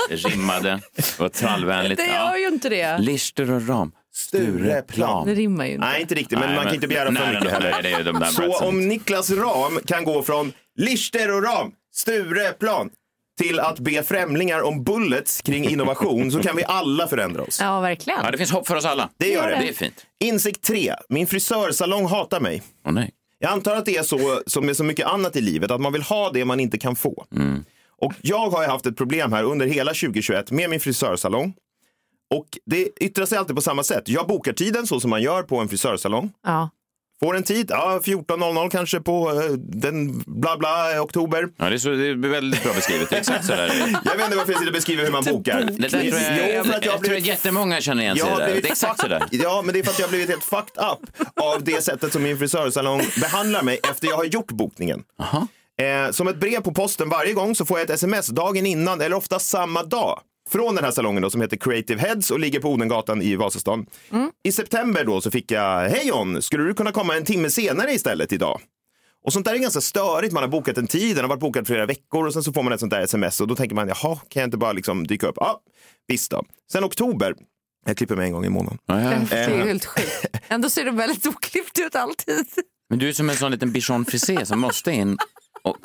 Det 0.10 0.16
rimmade, 0.16 0.82
det 0.96 1.20
var 1.20 1.30
trallvänligt. 1.30 2.02
Det 2.02 2.08
gör 2.08 2.36
ju 2.36 2.48
inte 2.48 2.70
det. 2.70 2.98
Lister 2.98 3.52
och 3.52 3.68
Ram, 3.68 3.92
Stureplan. 4.16 5.28
Det 5.28 5.34
rimmar 5.34 5.66
ju 5.66 5.72
inte. 5.74 5.86
Nej, 5.86 6.02
inte 6.02 6.16
riktigt, 6.16 6.40
men 6.40 6.48
Nej, 6.48 6.56
man 6.56 6.64
men- 6.64 6.66
kan 6.66 6.76
inte 6.76 6.88
begära 6.88 7.10
nej, 7.10 7.22
för 7.24 7.32
nej, 7.32 7.42
mycket 7.42 7.62
nej, 7.62 7.72
heller. 7.72 7.98
ju 7.98 8.04
de 8.04 8.20
där 8.20 8.26
Så 8.28 8.66
om 8.66 8.88
Niklas 8.88 9.32
Ram 9.32 9.80
kan 9.86 10.04
gå 10.04 10.24
från 10.24 10.54
Lichter 10.78 11.36
och 11.36 11.44
Ram, 11.44 11.72
Stureplan, 11.94 12.90
till 13.42 13.60
att 13.60 13.80
be 13.80 14.04
främlingar 14.04 14.62
om 14.62 14.84
bullets 14.84 15.42
kring 15.42 15.70
innovation 15.70 16.32
så 16.32 16.40
kan 16.40 16.56
vi 16.56 16.64
alla 16.64 17.08
förändra 17.08 17.42
oss. 17.44 17.60
Ja, 17.62 17.80
verkligen. 17.80 18.20
Ja, 18.24 18.32
det 18.32 18.38
finns 18.38 18.52
hopp 18.52 18.68
för 18.68 18.76
oss 18.76 18.86
alla. 18.86 19.10
Det 19.18 19.28
gör 19.30 19.50
det. 19.50 19.56
Det 19.62 19.70
är 19.70 19.74
fint. 19.74 20.06
Insikt 20.20 20.62
3. 20.64 20.94
Min 21.10 21.28
frisörsalong 21.28 22.06
hatar 22.06 22.40
mig. 22.40 22.64
Åh 22.88 22.94
nej. 22.94 23.12
Jag 23.40 23.52
antar 23.52 23.76
att 23.76 23.86
det 23.86 23.98
är 23.98 24.04
så 24.04 24.42
som 24.48 24.66
med 24.66 24.78
så 24.78 24.84
mycket 24.84 25.06
annat 25.08 25.36
i 25.36 25.42
livet, 25.42 25.72
att 25.72 25.82
man 25.82 25.94
vill 25.94 26.02
ha 26.02 26.32
det 26.32 26.46
man 26.46 26.60
inte 26.60 26.78
kan 26.78 26.96
få. 26.96 27.26
Och 28.02 28.14
jag 28.22 28.50
har 28.50 28.62
ju 28.62 28.68
haft 28.68 28.86
ett 28.86 28.98
problem 28.98 29.34
här 29.34 29.44
under 29.44 29.66
hela 29.68 29.94
2021 29.94 30.52
med 30.52 30.70
min 30.70 30.80
frisörsalong. 30.80 31.54
Och 32.34 32.46
det 32.66 32.90
yttrar 33.02 33.26
sig 33.26 33.38
alltid 33.38 33.56
på 33.56 33.62
samma 33.62 33.84
sätt. 33.84 34.04
Jag 34.10 34.28
bokar 34.28 34.54
tiden 34.54 34.88
så 34.88 35.00
som 35.00 35.10
man 35.10 35.22
gör 35.22 35.44
på 35.44 35.58
en 35.58 35.68
frisörsalong. 35.70 36.32
Ja. 36.46 36.70
Får 37.20 37.36
en 37.36 37.44
tid, 37.44 37.66
ja, 37.70 38.00
14.00 38.04 38.70
kanske 38.70 39.00
på 39.00 39.32
eh, 39.32 39.52
den 39.58 40.24
bla 40.28 40.58
bla 40.58 40.96
eh, 40.96 41.02
oktober. 41.02 41.48
Ja, 41.58 41.70
det, 41.70 41.76
är 41.76 41.78
så, 41.78 41.90
det 41.90 42.08
är 42.08 42.16
väldigt 42.16 42.64
bra 42.64 42.74
beskrivet. 42.74 43.10
Det 43.10 43.16
är 43.16 43.20
Exakt 43.20 43.46
så 43.46 43.52
där. 43.56 43.68
Jag 44.06 44.16
vet 44.16 44.26
inte 44.26 44.38
varför 44.38 44.52
jag 44.52 44.60
sitter 44.60 44.68
och 44.68 44.74
beskriver 44.74 45.04
hur 45.04 45.12
man 45.12 45.24
bokar. 45.24 45.62
Det 45.64 45.72
där 45.78 45.90
tror 45.90 46.04
jag, 46.04 46.56
Jo, 46.56 46.64
för 46.64 46.72
jag, 46.72 46.78
att 46.78 46.86
jag 46.86 46.94
tror 46.94 47.00
blivit 47.00 47.22
att 47.24 47.28
jättemånga 47.28 47.82
känner 47.82 48.04
igen 48.04 48.18
sig 48.18 48.28
Jag 48.30 48.50
i 48.50 48.54
det. 48.62 48.68
är 48.68 48.72
exakt 48.72 49.00
så 49.02 49.08
där. 49.08 49.24
Ja, 49.32 49.62
men 49.66 49.74
det 49.74 49.80
är 49.80 49.84
för 49.84 49.92
att 49.92 50.00
jag 50.00 50.06
har 50.08 50.10
blivit 50.10 50.30
helt 50.30 50.44
fucked 50.44 50.84
up 50.84 51.30
av 51.42 51.64
det 51.64 51.84
sättet 51.84 52.14
som 52.14 52.24
min 52.24 52.38
frisörsalong 52.38 53.02
behandlar 53.22 53.62
mig 53.64 53.80
efter 53.90 54.08
jag 54.08 54.16
har 54.16 54.26
gjort 54.26 54.52
bokningen. 54.52 55.04
Eh, 55.82 56.12
som 56.12 56.28
ett 56.28 56.38
brev 56.40 56.62
på 56.62 56.74
posten 56.74 57.10
varje 57.10 57.34
gång 57.34 57.56
så 57.56 57.66
får 57.66 57.80
jag 57.80 57.84
ett 57.86 57.90
sms 57.96 58.28
dagen 58.28 58.66
innan 58.66 59.02
eller 59.02 59.16
ofta 59.16 59.40
samma 59.40 59.84
dag 59.84 60.20
från 60.50 60.76
den 60.76 60.84
här 60.84 60.92
salongen 60.92 61.22
då, 61.22 61.30
som 61.30 61.42
heter 61.42 61.58
Creative 61.58 62.02
Heads 62.02 62.32
och 62.32 62.40
ligger 62.40 62.60
på 62.60 62.70
Odengatan 62.72 63.22
i 63.22 63.36
Vasastan. 63.36 63.86
I 64.44 64.52
september 64.52 65.04
då 65.06 65.22
så 65.22 65.32
fick 65.32 65.52
jag, 65.52 65.90
hej 65.90 66.08
John, 66.08 66.42
skulle 66.42 66.64
du 66.64 66.74
kunna 66.74 66.92
komma 66.92 67.16
en 67.16 67.26
timme 67.26 67.50
senare 67.50 67.92
istället 67.92 68.34
idag? 68.34 68.62
Och 69.26 69.34
sånt 69.34 69.46
där 69.46 69.54
är 69.54 69.58
ganska 69.58 69.82
störigt. 69.82 70.34
Man 70.34 70.44
har 70.44 70.48
bokat 70.50 70.78
en 70.78 70.88
tid, 70.88 71.16
den 71.16 71.24
har 71.24 71.30
varit 71.30 71.40
bokad 71.40 71.68
flera 71.68 71.86
veckor 71.86 72.28
och 72.28 72.34
sen 72.34 72.44
så 72.44 72.54
får 72.54 72.64
man 72.64 72.74
ett 72.74 72.80
sånt 72.80 72.92
där 72.92 73.02
sms 73.02 73.42
och 73.42 73.48
då 73.48 73.56
tänker 73.56 73.76
man, 73.76 73.88
jaha, 73.88 74.16
kan 74.30 74.40
jag 74.42 74.48
inte 74.48 74.58
bara 74.58 74.74
liksom 74.74 75.08
dyka 75.08 75.28
upp? 75.28 75.36
Ja, 75.40 75.62
visst 76.08 76.32
då. 76.32 76.44
Sen 76.72 76.84
oktober, 76.84 77.36
jag 77.86 77.98
klipper 77.98 78.16
mig 78.16 78.26
en 78.26 78.32
gång 78.34 78.46
i 78.46 78.50
månaden. 78.50 78.78
Det 78.86 78.94
är 78.94 79.50
Eh, 79.60 79.66
helt 79.66 79.86
sjukt. 79.86 80.26
Ändå 80.48 80.70
ser 80.70 80.86
du 80.86 80.92
väldigt 80.92 81.28
oklippt 81.28 81.80
ut 81.80 81.96
alltid. 81.96 82.46
Men 82.90 83.00
du 83.00 83.10
är 83.10 83.14
som 83.14 83.30
en 83.30 83.36
sån 83.36 83.52
liten 83.52 83.72
bichon 83.72 84.06
frisé 84.06 84.46
som 84.46 84.60
måste 84.60 84.92
in. 84.92 85.18
Och... 85.64 85.78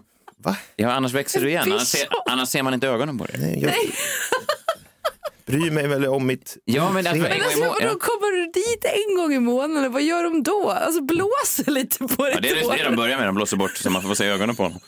Va? 0.43 0.57
Ja, 0.77 0.93
annars 0.93 1.13
växer 1.13 1.41
du 1.41 1.49
igen. 1.49 1.73
Annars 1.73 1.89
ser, 1.89 2.09
annars 2.27 2.49
ser 2.49 2.63
man 2.63 2.75
inte 2.75 2.89
ögonen 2.89 3.19
på 3.19 3.25
dig. 3.25 3.59
jag 3.63 3.75
bryr 5.47 5.71
mig 5.71 5.87
väl 5.87 6.07
om 6.07 6.27
mitt 6.27 6.57
Ja, 6.65 6.93
men 6.93 7.07
alltså, 7.07 7.23
Men 7.23 7.43
alltså, 7.43 7.59
ja. 7.59 7.89
kommer 7.99 8.37
du 8.37 8.53
dit 8.53 8.85
en 8.85 9.17
gång 9.17 9.33
i 9.33 9.39
månaden? 9.39 9.93
Vad 9.93 10.03
gör 10.03 10.25
de 10.25 10.43
då? 10.43 10.71
Alltså 10.71 11.01
blåser 11.03 11.71
lite 11.71 11.99
på 11.99 12.25
dig 12.25 12.33
Ja, 12.35 12.41
det 12.41 12.51
är 12.51 12.55
det, 12.55 12.77
det 12.77 12.85
de 12.85 12.97
börjar 12.97 13.19
med. 13.19 13.29
De 13.29 13.35
blåser 13.35 13.57
bort 13.57 13.77
så 13.77 13.91
man 13.91 14.03
får 14.03 14.15
se 14.15 14.27
ögonen 14.27 14.57
på 14.57 14.63
honom. 14.63 14.81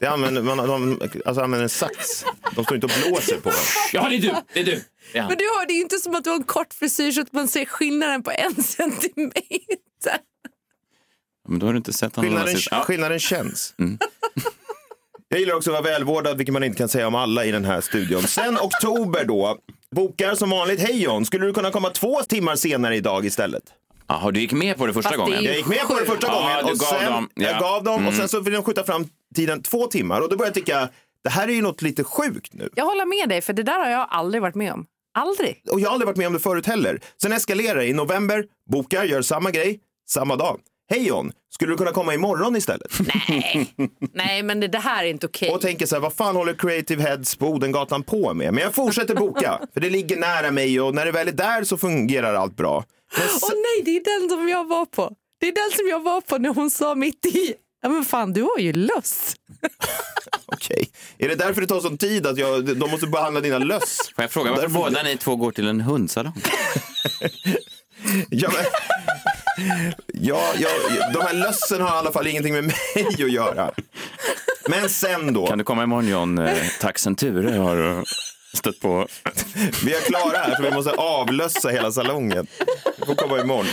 Det 0.00 0.06
använder, 0.06 0.42
man, 0.42 0.56
de, 0.56 1.00
alltså 1.26 1.42
använder 1.42 1.62
en 1.62 1.68
sax. 1.68 2.24
De 2.54 2.64
står 2.64 2.74
inte 2.74 2.86
och 2.86 2.92
blåser 3.08 3.40
på 3.40 3.48
en. 3.48 3.54
Ja, 3.92 4.08
det 4.08 4.16
är 4.16 4.20
du. 4.20 4.34
Det 4.52 4.60
är 4.60 4.64
du. 4.64 4.82
Det 5.12 5.18
är. 5.18 5.28
Men 5.28 5.36
du 5.36 5.44
har, 5.44 5.66
det 5.66 5.72
är 5.72 5.76
ju 5.76 5.82
inte 5.82 5.98
som 5.98 6.14
att 6.14 6.24
du 6.24 6.30
har 6.30 6.36
en 6.36 6.44
kort 6.44 6.74
frisyr 6.74 7.12
så 7.12 7.20
att 7.20 7.32
man 7.32 7.48
ser 7.48 7.64
skillnaden 7.64 8.22
på 8.22 8.30
en 8.30 8.62
centimeter. 8.62 10.18
Men 11.48 11.58
då 11.58 11.66
har 11.66 11.72
du 11.72 11.76
inte 11.76 11.92
sett 11.92 12.16
honom. 12.16 12.30
Skillnaden, 12.30 12.82
skillnaden 12.84 13.20
känns. 13.20 13.74
Jag 15.28 15.40
gillar 15.40 15.54
också 15.54 15.70
att 15.70 15.84
vara 15.84 15.92
välvårdad, 15.92 16.36
vilket 16.36 16.52
man 16.52 16.64
inte 16.64 16.78
kan 16.78 16.88
säga 16.88 17.06
om 17.06 17.14
alla 17.14 17.44
i 17.44 17.50
den 17.50 17.64
här 17.64 17.80
studion. 17.80 18.22
Sen 18.22 18.58
oktober 18.62 19.24
då, 19.24 19.56
bokar 19.96 20.34
som 20.34 20.50
vanligt. 20.50 20.80
Hej 20.80 21.02
John, 21.02 21.24
skulle 21.24 21.46
du 21.46 21.52
kunna 21.52 21.70
komma 21.70 21.90
två 21.90 22.20
timmar 22.22 22.56
senare 22.56 22.96
idag 22.96 23.26
istället? 23.26 23.62
Jaha, 24.08 24.30
du 24.30 24.40
gick 24.40 24.52
med 24.52 24.76
på 24.76 24.86
det 24.86 24.92
första 24.92 25.08
Fast 25.10 25.18
det 25.18 25.22
är 25.22 25.26
gången? 25.26 25.42
ju 25.42 25.48
Jag 25.48 25.56
gick 25.56 25.66
med 25.66 25.80
på 25.88 25.94
det 26.00 26.06
första 26.06 26.26
Ja, 26.26 26.32
gången 26.40 26.56
du 26.66 26.72
och 26.72 26.78
gav 26.78 26.86
sen, 27.00 27.12
dem, 27.12 27.28
ja. 27.34 27.42
jag 27.50 27.60
gav 27.60 27.84
dem 27.84 27.94
och 27.94 28.00
Mm. 28.00 28.14
sen 28.14 28.28
så 28.28 28.40
vill 28.40 28.52
de 28.52 28.62
skjuta 28.62 28.84
fram 28.84 29.06
tiden 29.34 29.62
två 29.62 29.86
timmar 29.86 30.20
och 30.20 30.28
då 30.28 30.36
började 30.36 30.58
jag 30.58 30.66
tycka, 30.66 30.88
det 31.24 31.30
här 31.30 31.48
är 31.48 31.52
ju 31.52 31.62
något 31.62 31.82
lite 31.82 32.04
sjukt 32.04 32.52
nu. 32.54 32.68
Jag 32.74 32.84
håller 32.84 33.04
med 33.06 33.28
dig, 33.28 33.40
för 33.40 33.52
det 33.52 33.62
där 33.62 33.78
har 33.78 33.90
jag 33.90 34.06
aldrig 34.10 34.42
varit 34.42 34.54
med 34.54 34.72
om. 34.72 34.86
Aldrig. 35.18 35.62
Och 35.70 35.80
jag 35.80 35.86
har 35.88 35.92
aldrig 35.92 36.06
varit 36.06 36.16
med 36.16 36.26
om 36.26 36.32
det 36.32 36.38
förut 36.38 36.66
heller. 36.66 37.00
Sen 37.22 37.32
eskalerar 37.32 37.76
det. 37.78 37.86
I 37.86 37.92
november, 37.92 38.44
bokar, 38.70 39.04
gör 39.04 39.22
samma 39.22 39.50
grej, 39.50 39.80
samma 40.08 40.36
dag. 40.36 40.60
Hej 40.90 41.06
John, 41.06 41.32
skulle 41.54 41.72
du 41.72 41.76
kunna 41.76 41.92
komma 41.92 42.14
imorgon 42.14 42.56
istället? 42.56 42.92
Nej, 43.28 43.74
Nej 44.14 44.42
men 44.42 44.60
det, 44.60 44.68
det 44.68 44.78
här 44.78 45.04
är 45.04 45.08
inte 45.08 45.26
okej. 45.26 45.50
Och 45.50 45.60
tänker 45.60 45.86
så 45.86 45.94
här, 45.94 46.00
vad 46.00 46.12
fan 46.12 46.36
håller 46.36 46.54
Creative 46.54 47.02
Heads 47.02 47.36
på 47.36 47.46
Odengatan 47.48 48.02
på 48.02 48.34
med? 48.34 48.54
Men 48.54 48.62
jag 48.64 48.74
fortsätter 48.74 49.14
boka, 49.14 49.60
för 49.74 49.80
det 49.80 49.90
ligger 49.90 50.16
nära 50.16 50.50
mig 50.50 50.80
och 50.80 50.94
när 50.94 51.06
det 51.06 51.12
väl 51.12 51.28
är 51.28 51.32
där 51.32 51.64
så 51.64 51.78
fungerar 51.78 52.34
allt 52.34 52.56
bra. 52.56 52.84
Åh 53.16 53.38
sen, 53.38 53.48
nej, 53.54 53.84
det 53.84 53.96
är 53.96 54.20
den 54.20 54.28
som 54.28 54.48
jag 54.48 54.68
var 54.68 54.86
på. 54.86 55.12
Det 55.40 55.48
är 55.48 55.52
den 55.52 55.78
som 55.78 55.88
jag 55.88 56.02
var 56.02 56.20
på 56.20 56.38
när 56.38 56.54
hon 56.54 56.70
sa 56.70 56.94
mitt 56.94 57.26
i. 57.26 57.54
Ja 57.82 57.88
men 57.88 58.04
fan, 58.04 58.32
du 58.32 58.42
har 58.42 58.58
ju 58.58 58.72
lust. 58.72 59.36
okej. 60.46 60.90
Är 61.18 61.28
det 61.28 61.34
därför 61.34 61.60
det 61.60 61.66
tar 61.66 61.80
sån 61.80 61.98
tid 61.98 62.26
att 62.26 62.38
jag, 62.38 62.76
de 62.76 62.90
måste 62.90 63.06
behandla 63.06 63.40
dina 63.40 63.58
löss? 63.58 63.98
Får 64.14 64.24
jag 64.24 64.30
fråga 64.30 64.50
varför 64.50 64.68
båda 64.68 65.02
ni 65.02 65.16
två 65.16 65.36
går 65.36 65.50
till 65.50 65.68
en 65.68 65.80
hundsalong? 65.80 66.32
Ja, 68.30 68.50
men, 68.52 68.64
ja, 70.12 70.40
ja, 70.58 70.68
de 71.12 71.22
här 71.22 71.32
lössen 71.34 71.80
har 71.80 71.88
i 71.88 71.98
alla 71.98 72.12
fall 72.12 72.26
ingenting 72.26 72.54
med 72.54 72.64
mig 72.64 72.76
att 73.08 73.18
göra. 73.32 73.70
Men 74.68 74.88
sen 74.88 75.32
då. 75.32 75.46
Kan 75.46 75.58
du 75.58 75.64
komma 75.64 75.82
imorgon 75.82 76.08
John? 76.08 76.38
Eh, 76.38 76.56
Taxen 76.80 77.16
Ture 77.16 77.56
har 77.58 78.04
stött 78.58 78.80
på. 78.80 79.06
Vi 79.84 79.94
är 79.94 80.00
klara 80.00 80.38
här 80.38 80.56
så 80.56 80.62
vi 80.62 80.70
måste 80.70 80.90
avlössa 80.90 81.68
hela 81.68 81.92
salongen. 81.92 82.46
Du 82.96 83.06
får 83.06 83.14
komma 83.14 83.40
imorgon. 83.40 83.66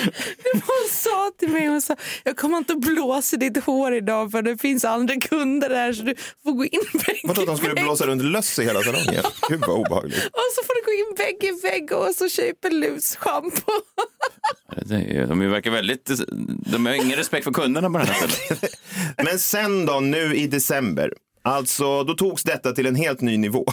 Hon 0.53 0.89
sa 0.89 1.31
till 1.39 1.49
mig, 1.49 1.67
hon 1.67 1.81
sa, 1.81 1.95
jag 2.23 2.37
kommer 2.37 2.57
inte 2.57 2.75
blåsa 2.75 3.37
ditt 3.37 3.63
hår 3.63 3.95
idag 3.95 4.31
för 4.31 4.41
det 4.41 4.57
finns 4.57 4.85
andra 4.85 5.15
kunder 5.15 5.69
där 5.69 5.93
så 5.93 6.03
du 6.03 6.15
får 6.43 6.51
gå 6.51 6.65
in 6.65 6.79
vägg 6.93 7.21
Vadå 7.23 7.41
att 7.41 7.47
de 7.47 7.57
skulle 7.57 7.73
blåsa 7.73 8.05
runt 8.05 8.23
löss 8.23 8.59
i 8.59 8.63
hela 8.63 8.81
salongen? 8.81 9.23
Gud 9.49 9.59
vad 9.67 9.77
obehagligt. 9.77 10.25
Och 10.25 10.49
så 10.55 10.63
får 10.63 10.75
du 10.75 10.85
gå 10.85 10.91
in 10.91 11.15
vägg 11.17 11.43
i 11.43 11.61
vägg 11.61 11.91
och 11.91 12.15
så 12.15 12.29
köpa 12.29 12.69
lusschampo. 12.69 13.71
De 15.27 15.51
verkar 15.51 15.71
väldigt... 15.71 16.11
De 16.71 16.85
har 16.85 16.93
ingen 16.93 17.17
respekt 17.17 17.43
för 17.43 17.51
kunderna 17.51 17.89
på 17.89 17.97
den 17.97 18.07
här 18.07 18.27
stället. 18.27 18.75
Men 19.17 19.39
sen 19.39 19.85
då, 19.85 19.99
nu 19.99 20.35
i 20.35 20.47
december. 20.47 21.13
Alltså, 21.43 22.03
då 22.03 22.13
togs 22.13 22.43
detta 22.43 22.71
till 22.71 22.85
en 22.85 22.95
helt 22.95 23.21
ny 23.21 23.37
nivå. 23.37 23.65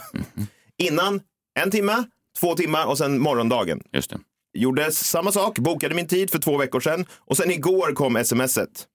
Innan, 0.83 1.21
en 1.61 1.71
timme, 1.71 2.05
två 2.41 2.55
timmar 2.55 2.87
och 2.87 2.99
sen 2.99 3.19
morgondagen. 3.19 3.83
Just 3.93 4.11
det. 4.11 4.19
Gjorde 4.55 4.93
samma 4.93 5.33
sak, 5.33 5.59
bokade 5.59 5.95
min 5.95 6.09
tid 6.09 6.31
för 6.31 6.39
två 6.39 6.57
veckor 6.57 6.81
sedan 6.81 7.07
och 7.19 7.37
sen 7.37 7.51
igår 7.51 7.95
kom 7.95 8.25
smset. 8.25 8.87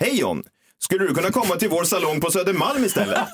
Hej 0.00 0.20
John! 0.20 0.42
Skulle 0.78 1.06
du 1.06 1.14
kunna 1.14 1.30
komma 1.30 1.56
till 1.56 1.68
vår 1.68 1.84
salong 1.84 2.20
på 2.20 2.30
Södermalm 2.30 2.84
istället? 2.84 3.18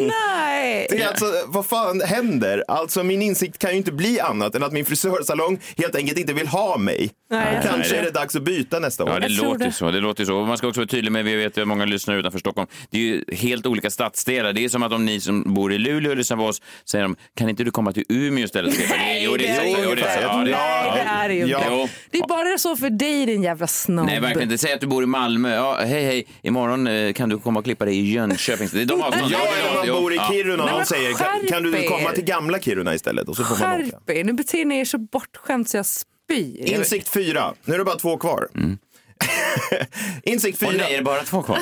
Nej. 0.00 0.86
Det 0.90 1.02
är 1.02 1.08
alltså, 1.08 1.24
vad 1.46 1.66
fan 1.66 2.00
händer? 2.00 2.64
Alltså 2.68 3.02
min 3.02 3.22
insikt 3.22 3.58
kan 3.58 3.70
ju 3.70 3.76
inte 3.76 3.92
bli 3.92 4.20
annat 4.20 4.54
än 4.54 4.62
att 4.62 4.72
min 4.72 4.84
frisörsalong 4.84 5.58
helt 5.76 5.94
enkelt 5.96 6.18
inte 6.18 6.32
vill 6.32 6.48
ha 6.48 6.78
mig. 6.78 7.10
Nej. 7.30 7.60
Kanske 7.62 7.90
Nej, 7.92 7.98
är 8.00 8.04
det 8.04 8.10
dags 8.10 8.36
att 8.36 8.42
byta 8.42 8.78
nästa 8.78 9.04
år. 9.04 9.10
Ja, 9.10 9.20
det 9.20 9.28
låter 9.28 9.64
det. 9.64 9.72
så. 9.72 9.90
Det 9.90 10.00
låter 10.00 10.24
så. 10.24 10.36
Och 10.36 10.46
man 10.46 10.58
ska 10.58 10.68
också 10.68 10.80
vara 10.80 10.88
tydlig 10.88 11.12
med, 11.12 11.24
vi 11.24 11.36
vet 11.36 11.56
ju 11.58 11.62
att 11.62 11.68
många 11.68 11.84
lyssnare 11.84 12.18
utanför 12.18 12.38
Stockholm. 12.38 12.68
Det 12.90 12.98
är 12.98 13.02
ju 13.02 13.24
helt 13.32 13.66
olika 13.66 13.90
stadsdelar. 13.90 14.52
Det 14.52 14.64
är 14.64 14.68
som 14.68 14.82
att 14.82 14.92
om 14.92 15.04
ni 15.04 15.20
som 15.20 15.54
bor 15.54 15.72
i 15.72 15.78
Luleå 15.78 16.14
lyssnar 16.14 16.36
på 16.36 16.42
oss 16.44 16.62
säger 16.84 17.02
de, 17.02 17.16
kan 17.36 17.48
inte 17.48 17.64
du 17.64 17.70
komma 17.70 17.92
till 17.92 18.04
Umeå 18.08 18.44
istället? 18.44 18.74
Nej, 18.90 19.22
jo, 19.24 19.36
det 19.36 19.48
är 19.48 19.60
det 19.62 19.70
är 19.70 19.84
så. 19.88 19.94
Det 19.94 20.02
är 20.02 20.16
så. 20.16 20.22
Ja, 20.22 20.36
det 20.36 20.50
Nej, 20.50 20.92
det 20.94 21.00
är 21.10 21.28
det 21.28 21.34
ju 21.34 21.46
Ja. 21.46 21.58
inte. 21.58 21.68
Jo. 21.70 21.88
Det 22.10 22.18
är 22.18 22.28
bara 22.28 22.58
så 22.58 22.76
för 22.76 22.90
dig 22.90 23.26
din 23.26 23.42
jävla 23.42 23.66
snobb. 23.66 24.06
Nej, 24.06 24.20
verkligen 24.20 24.50
inte. 24.52 24.58
Säg 24.58 24.72
att 24.72 24.80
du 24.80 24.86
bor 24.86 25.02
i 25.02 25.06
Malmö. 25.06 25.54
Ja, 25.54 25.76
hej, 25.80 26.04
hej. 26.04 26.26
Imorgon 26.42 26.86
eh, 26.86 27.12
kan 27.12 27.28
du 27.28 27.38
komma 27.38 27.58
och 27.58 27.64
klippa 27.64 27.84
dig 27.84 27.98
i 27.98 28.12
Jönköping. 28.12 28.68
Det 28.72 28.80
är 28.82 28.86
de 28.86 29.02
avstånden. 29.02 29.27
Ja, 29.30 29.38
eller 29.58 29.74
man 29.74 29.86
Jo, 29.86 30.00
bor 30.00 30.12
i 30.12 30.16
ja. 30.16 30.28
Kiruna 30.32 30.64
och 30.64 30.70
men 30.76 30.86
säger 30.86 31.12
kan, 31.12 31.26
kan 31.48 31.62
du 31.62 31.78
er." 31.84 31.88
komma 31.88 32.10
till 32.12 32.24
gamla 32.24 32.58
Kiruna 32.58 32.94
istället? 32.94 33.28
Och 33.28 33.36
så 33.36 33.44
får 33.44 33.56
man 33.66 33.80
åka. 33.80 33.82
Skärp 33.90 34.10
er, 34.10 34.24
nu 34.24 34.32
beter 34.32 34.64
ni 34.64 34.78
er 34.80 34.84
så 34.84 34.98
bortskämt 34.98 35.68
så 35.68 35.76
jag 35.76 35.86
spyr. 35.86 36.64
Insikt 36.74 37.08
fyra. 37.08 37.54
Nu 37.64 37.74
är 37.74 37.78
det 37.78 37.84
bara 37.84 37.96
två 37.96 38.16
kvar. 38.16 38.48
Insikt 40.22 40.62
Åh 40.62 40.68
fyra. 40.68 40.78
nej, 40.82 40.92
är 40.92 40.98
det 40.98 41.04
bara 41.04 41.22
två 41.24 41.42
kvar? 41.42 41.58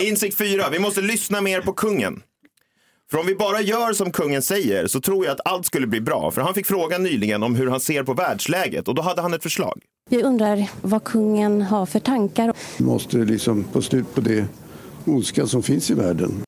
Insikt 0.00 0.36
fyra. 0.38 0.68
Vi 0.70 0.78
måste 0.78 1.00
lyssna 1.00 1.40
mer 1.40 1.60
på 1.60 1.72
kungen. 1.72 2.22
För 3.10 3.18
om 3.18 3.26
vi 3.26 3.34
bara 3.34 3.60
gör 3.60 3.92
som 3.92 4.12
kungen 4.12 4.42
säger 4.42 4.86
så 4.86 5.00
tror 5.00 5.24
jag 5.24 5.32
att 5.32 5.40
allt 5.44 5.66
skulle 5.66 5.86
bli 5.86 6.00
bra. 6.00 6.30
För 6.30 6.42
han 6.42 6.54
fick 6.54 6.66
frågan 6.66 7.02
nyligen 7.02 7.42
om 7.42 7.54
hur 7.54 7.66
han 7.70 7.80
ser 7.80 8.02
på 8.02 8.14
världsläget 8.14 8.88
och 8.88 8.94
då 8.94 9.02
hade 9.02 9.22
han 9.22 9.34
ett 9.34 9.42
förslag. 9.42 9.80
Jag 10.10 10.22
undrar 10.22 10.66
vad 10.82 11.04
kungen 11.04 11.62
har 11.62 11.86
för 11.86 12.00
tankar. 12.00 12.52
Vi 12.78 12.84
måste 12.84 13.16
liksom 13.16 13.64
få 13.72 13.82
slut 13.82 14.14
på 14.14 14.20
det 14.20 14.44
ondska 15.04 15.46
som 15.46 15.62
finns 15.62 15.90
i 15.90 15.94
världen. 15.94 16.42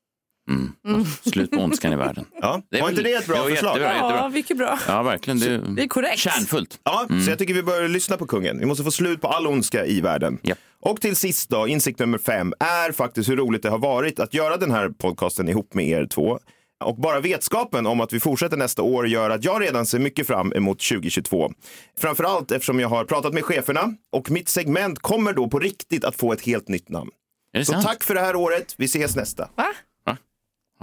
Slut 1.33 1.51
på 1.51 1.57
ondskan 1.57 1.93
i 1.93 1.97
världen. 1.97 2.25
Ja, 2.41 2.63
Det 2.71 2.79
är 2.79 2.83
var 2.83 2.91
inte 2.91 3.03
det 3.03 3.13
ett 3.13 3.27
bra 3.27 3.37
Jo, 3.39 3.51
förslag? 3.51 3.69
jättebra, 3.71 3.95
jättebra. 3.95 4.17
Ja, 4.17 4.29
mycket 4.29 4.57
bra. 4.59 4.79
Ja, 4.89 5.03
verkligen. 5.03 5.39
Det 5.41 5.47
är, 5.47 5.59
Det 5.77 5.83
är 5.83 5.89
korrekt. 5.89 6.19
kärnfullt. 6.19 6.79
Ja, 6.85 7.07
så 7.25 7.31
jag 7.31 7.39
tycker 7.39 7.55
vi 7.55 7.63
bör 7.63 7.89
lyssna 7.89 8.17
på 8.17 8.27
kungen. 8.27 8.59
Vi 8.59 8.67
måste 8.67 8.85
få 8.85 8.91
slut 8.91 9.21
på 9.21 9.29
all 9.29 9.47
ondska 9.47 9.87
i 9.87 10.01
världen. 10.01 10.39
Ja. 10.43 10.55
Och 10.83 11.01
till 11.01 11.17
sist 11.17 11.51
då, 11.51 11.69
insikt 11.69 11.99
nummer 11.99 12.19
fem 12.19 12.53
är 12.61 12.93
faktiskt 12.93 13.29
hur 13.29 13.37
roligt 13.37 13.63
det 13.63 13.71
har 13.71 13.79
varit 13.79 14.21
att 14.21 14.35
göra 14.35 14.57
den 14.57 14.71
här 14.71 14.89
podcasten 14.89 15.49
ihop 15.49 15.75
med 15.75 15.89
er 15.89 16.07
två. 16.07 16.39
Och 16.85 16.97
bara 16.97 17.21
vetskapen 17.21 17.87
om 17.87 18.01
att 18.01 18.13
vi 18.13 18.21
fortsätter 18.21 18.57
nästa 18.57 18.83
år 18.83 19.09
gör 19.09 19.31
att 19.31 19.45
jag 19.45 19.63
redan 19.63 19.87
ser 19.87 19.99
mycket 19.99 20.27
fram 20.27 20.53
emot 20.53 20.79
2022. 20.89 21.53
Framförallt 21.99 22.51
eftersom 22.53 22.81
jag 22.81 22.89
har 22.89 23.05
pratat 23.05 23.35
med 23.35 23.45
cheferna 23.45 23.95
och 24.13 24.31
mitt 24.31 24.49
segment 24.49 24.99
kommer 24.99 25.33
då 25.33 25.49
på 25.49 25.59
riktigt 25.59 26.05
att 26.05 26.17
få 26.17 26.33
ett 26.33 26.41
helt 26.41 26.69
nytt 26.69 26.89
namn. 26.89 27.11
Är 27.53 27.59
det 27.59 27.65
Så 27.65 27.73
sant? 27.73 27.85
tack 27.87 28.05
för 28.05 28.15
det 28.15 28.21
här 28.21 28.37
året. 28.37 28.75
Vi 28.79 28.85
ses 28.85 29.17
nästa. 29.17 29.49
Va? 29.55 29.67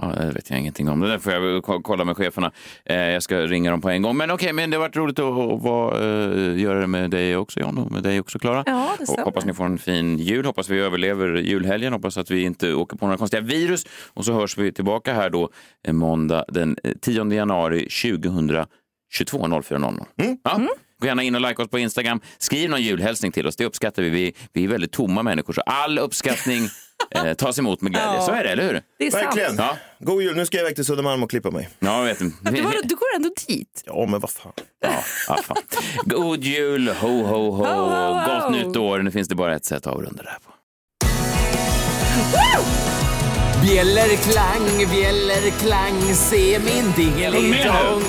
Ja, 0.02 0.06
det 0.06 0.30
vet 0.32 0.50
jag 0.50 0.58
ingenting 0.58 0.88
om. 0.88 1.00
Det 1.00 1.08
där 1.08 1.18
får 1.18 1.32
jag 1.32 1.64
ko- 1.64 1.82
kolla 1.82 2.04
med 2.04 2.16
cheferna. 2.16 2.52
Eh, 2.84 2.96
jag 2.96 3.22
ska 3.22 3.38
ringa 3.40 3.70
dem 3.70 3.80
på 3.80 3.90
en 3.90 4.02
gång. 4.02 4.16
Men 4.16 4.30
okej, 4.30 4.52
men 4.52 4.70
det 4.70 4.76
har 4.76 4.80
varit 4.80 4.96
roligt 4.96 5.18
att, 5.18 5.24
att 5.24 5.62
vara, 5.62 5.98
eh, 5.98 6.58
göra 6.60 6.80
det 6.80 6.86
med 6.86 7.10
dig 7.10 7.36
också, 7.36 7.60
John, 7.60 7.78
och 7.78 7.92
med 7.92 8.02
dig 8.02 8.20
också, 8.20 8.38
Klara. 8.38 8.62
Ja, 8.66 8.94
det 8.98 9.02
Och 9.02 9.08
stämmer. 9.08 9.24
hoppas 9.24 9.44
ni 9.44 9.54
får 9.54 9.64
en 9.64 9.78
fin 9.78 10.18
jul. 10.18 10.44
Hoppas 10.44 10.68
vi 10.68 10.78
överlever 10.78 11.36
julhelgen. 11.36 11.92
Hoppas 11.92 12.16
att 12.16 12.30
vi 12.30 12.42
inte 12.42 12.74
åker 12.74 12.96
på 12.96 13.06
några 13.06 13.18
konstiga 13.18 13.40
virus. 13.40 13.86
Och 14.14 14.24
så 14.24 14.32
hörs 14.32 14.58
vi 14.58 14.72
tillbaka 14.72 15.14
här 15.14 15.30
då 15.30 15.50
eh, 15.86 15.92
måndag 15.92 16.44
den 16.48 16.76
eh, 16.84 16.92
10 17.00 17.32
januari 17.34 17.80
2022 17.80 18.66
04.00. 19.38 20.04
Ja. 20.44 20.60
Gå 21.00 21.06
gärna 21.06 21.22
in 21.22 21.34
och 21.34 21.40
like 21.40 21.62
oss 21.62 21.68
på 21.68 21.78
Instagram. 21.78 22.20
Skriv 22.38 22.70
någon 22.70 22.82
julhälsning 22.82 23.32
till 23.32 23.46
oss. 23.46 23.56
Det 23.56 23.64
uppskattar 23.64 24.02
vi. 24.02 24.08
Vi, 24.08 24.34
vi 24.52 24.64
är 24.64 24.68
väldigt 24.68 24.92
tomma 24.92 25.22
människor, 25.22 25.52
så 25.52 25.60
all 25.60 25.98
uppskattning 25.98 26.68
eh, 27.10 27.34
tas 27.34 27.58
emot 27.58 27.80
med 27.80 27.92
glädje. 27.92 28.14
Ja. 28.14 28.22
Så 28.26 28.32
är 28.32 28.44
det, 28.44 28.50
eller 28.50 28.62
hur? 28.62 28.82
Det 28.98 29.06
är 29.06 29.10
sant. 29.10 29.24
Verkligen. 29.24 29.56
Ja. 29.56 29.76
God 29.98 30.22
jul. 30.22 30.36
Nu 30.36 30.46
ska 30.46 30.56
jag 30.56 30.64
iväg 30.64 30.74
till 30.74 30.84
Södermalm 30.84 31.22
och 31.22 31.30
klippa 31.30 31.50
mig. 31.50 31.68
Ja, 31.78 31.98
jag 31.98 32.04
vet. 32.04 32.18
Du, 32.18 32.62
var, 32.62 32.74
du 32.84 32.94
går 32.94 33.14
ändå 33.16 33.30
dit. 33.46 33.82
Ja, 33.86 34.06
men 34.10 34.20
vad 34.20 34.30
fan. 34.30 34.52
Ja, 34.80 35.04
ja, 35.28 35.36
fan. 35.44 35.56
God 36.04 36.44
jul, 36.44 36.88
ho, 36.88 37.22
ho, 37.22 37.50
ho. 37.50 37.50
Ho, 37.50 37.64
ho, 37.64 38.12
ho. 38.12 38.26
Gott 38.26 38.52
nytt 38.52 38.76
år. 38.76 38.98
Nu 38.98 39.10
finns 39.10 39.28
det 39.28 39.34
bara 39.34 39.56
ett 39.56 39.64
sätt 39.64 39.86
att 39.86 39.92
avrunda 39.94 40.22
det 40.22 40.28
här 40.28 40.38
på. 40.38 40.52
Bjällerklang, 43.62 44.90
bjällerklang, 44.90 46.14
se 46.14 46.58
min 46.58 46.92
dingelidong. 46.96 48.02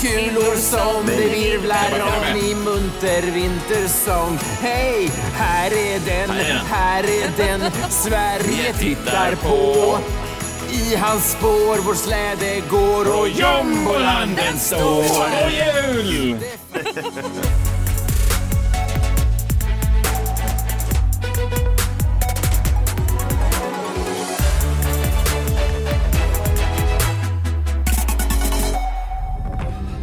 Kulor 0.00 0.56
som 0.56 1.06
det 1.06 1.28
virvlar 1.28 2.00
om 2.00 2.36
i 2.36 2.54
munter 2.54 3.22
vintersång. 3.22 4.38
Hej, 4.60 5.10
här 5.34 5.70
är 5.70 6.00
den, 6.00 6.30
här 6.70 7.04
är 7.04 7.30
den 7.36 7.70
Sverige 7.90 8.72
tittar 8.72 9.34
på. 9.34 9.98
I 10.70 10.96
hans 10.96 11.30
spår 11.32 11.78
vår 11.78 11.94
släde 11.94 12.62
går 12.70 13.18
och 13.20 13.28
jombolan 13.28 14.34
den 14.34 14.58
står. 14.58 15.02
God 15.02 16.12
jul! 16.12 16.38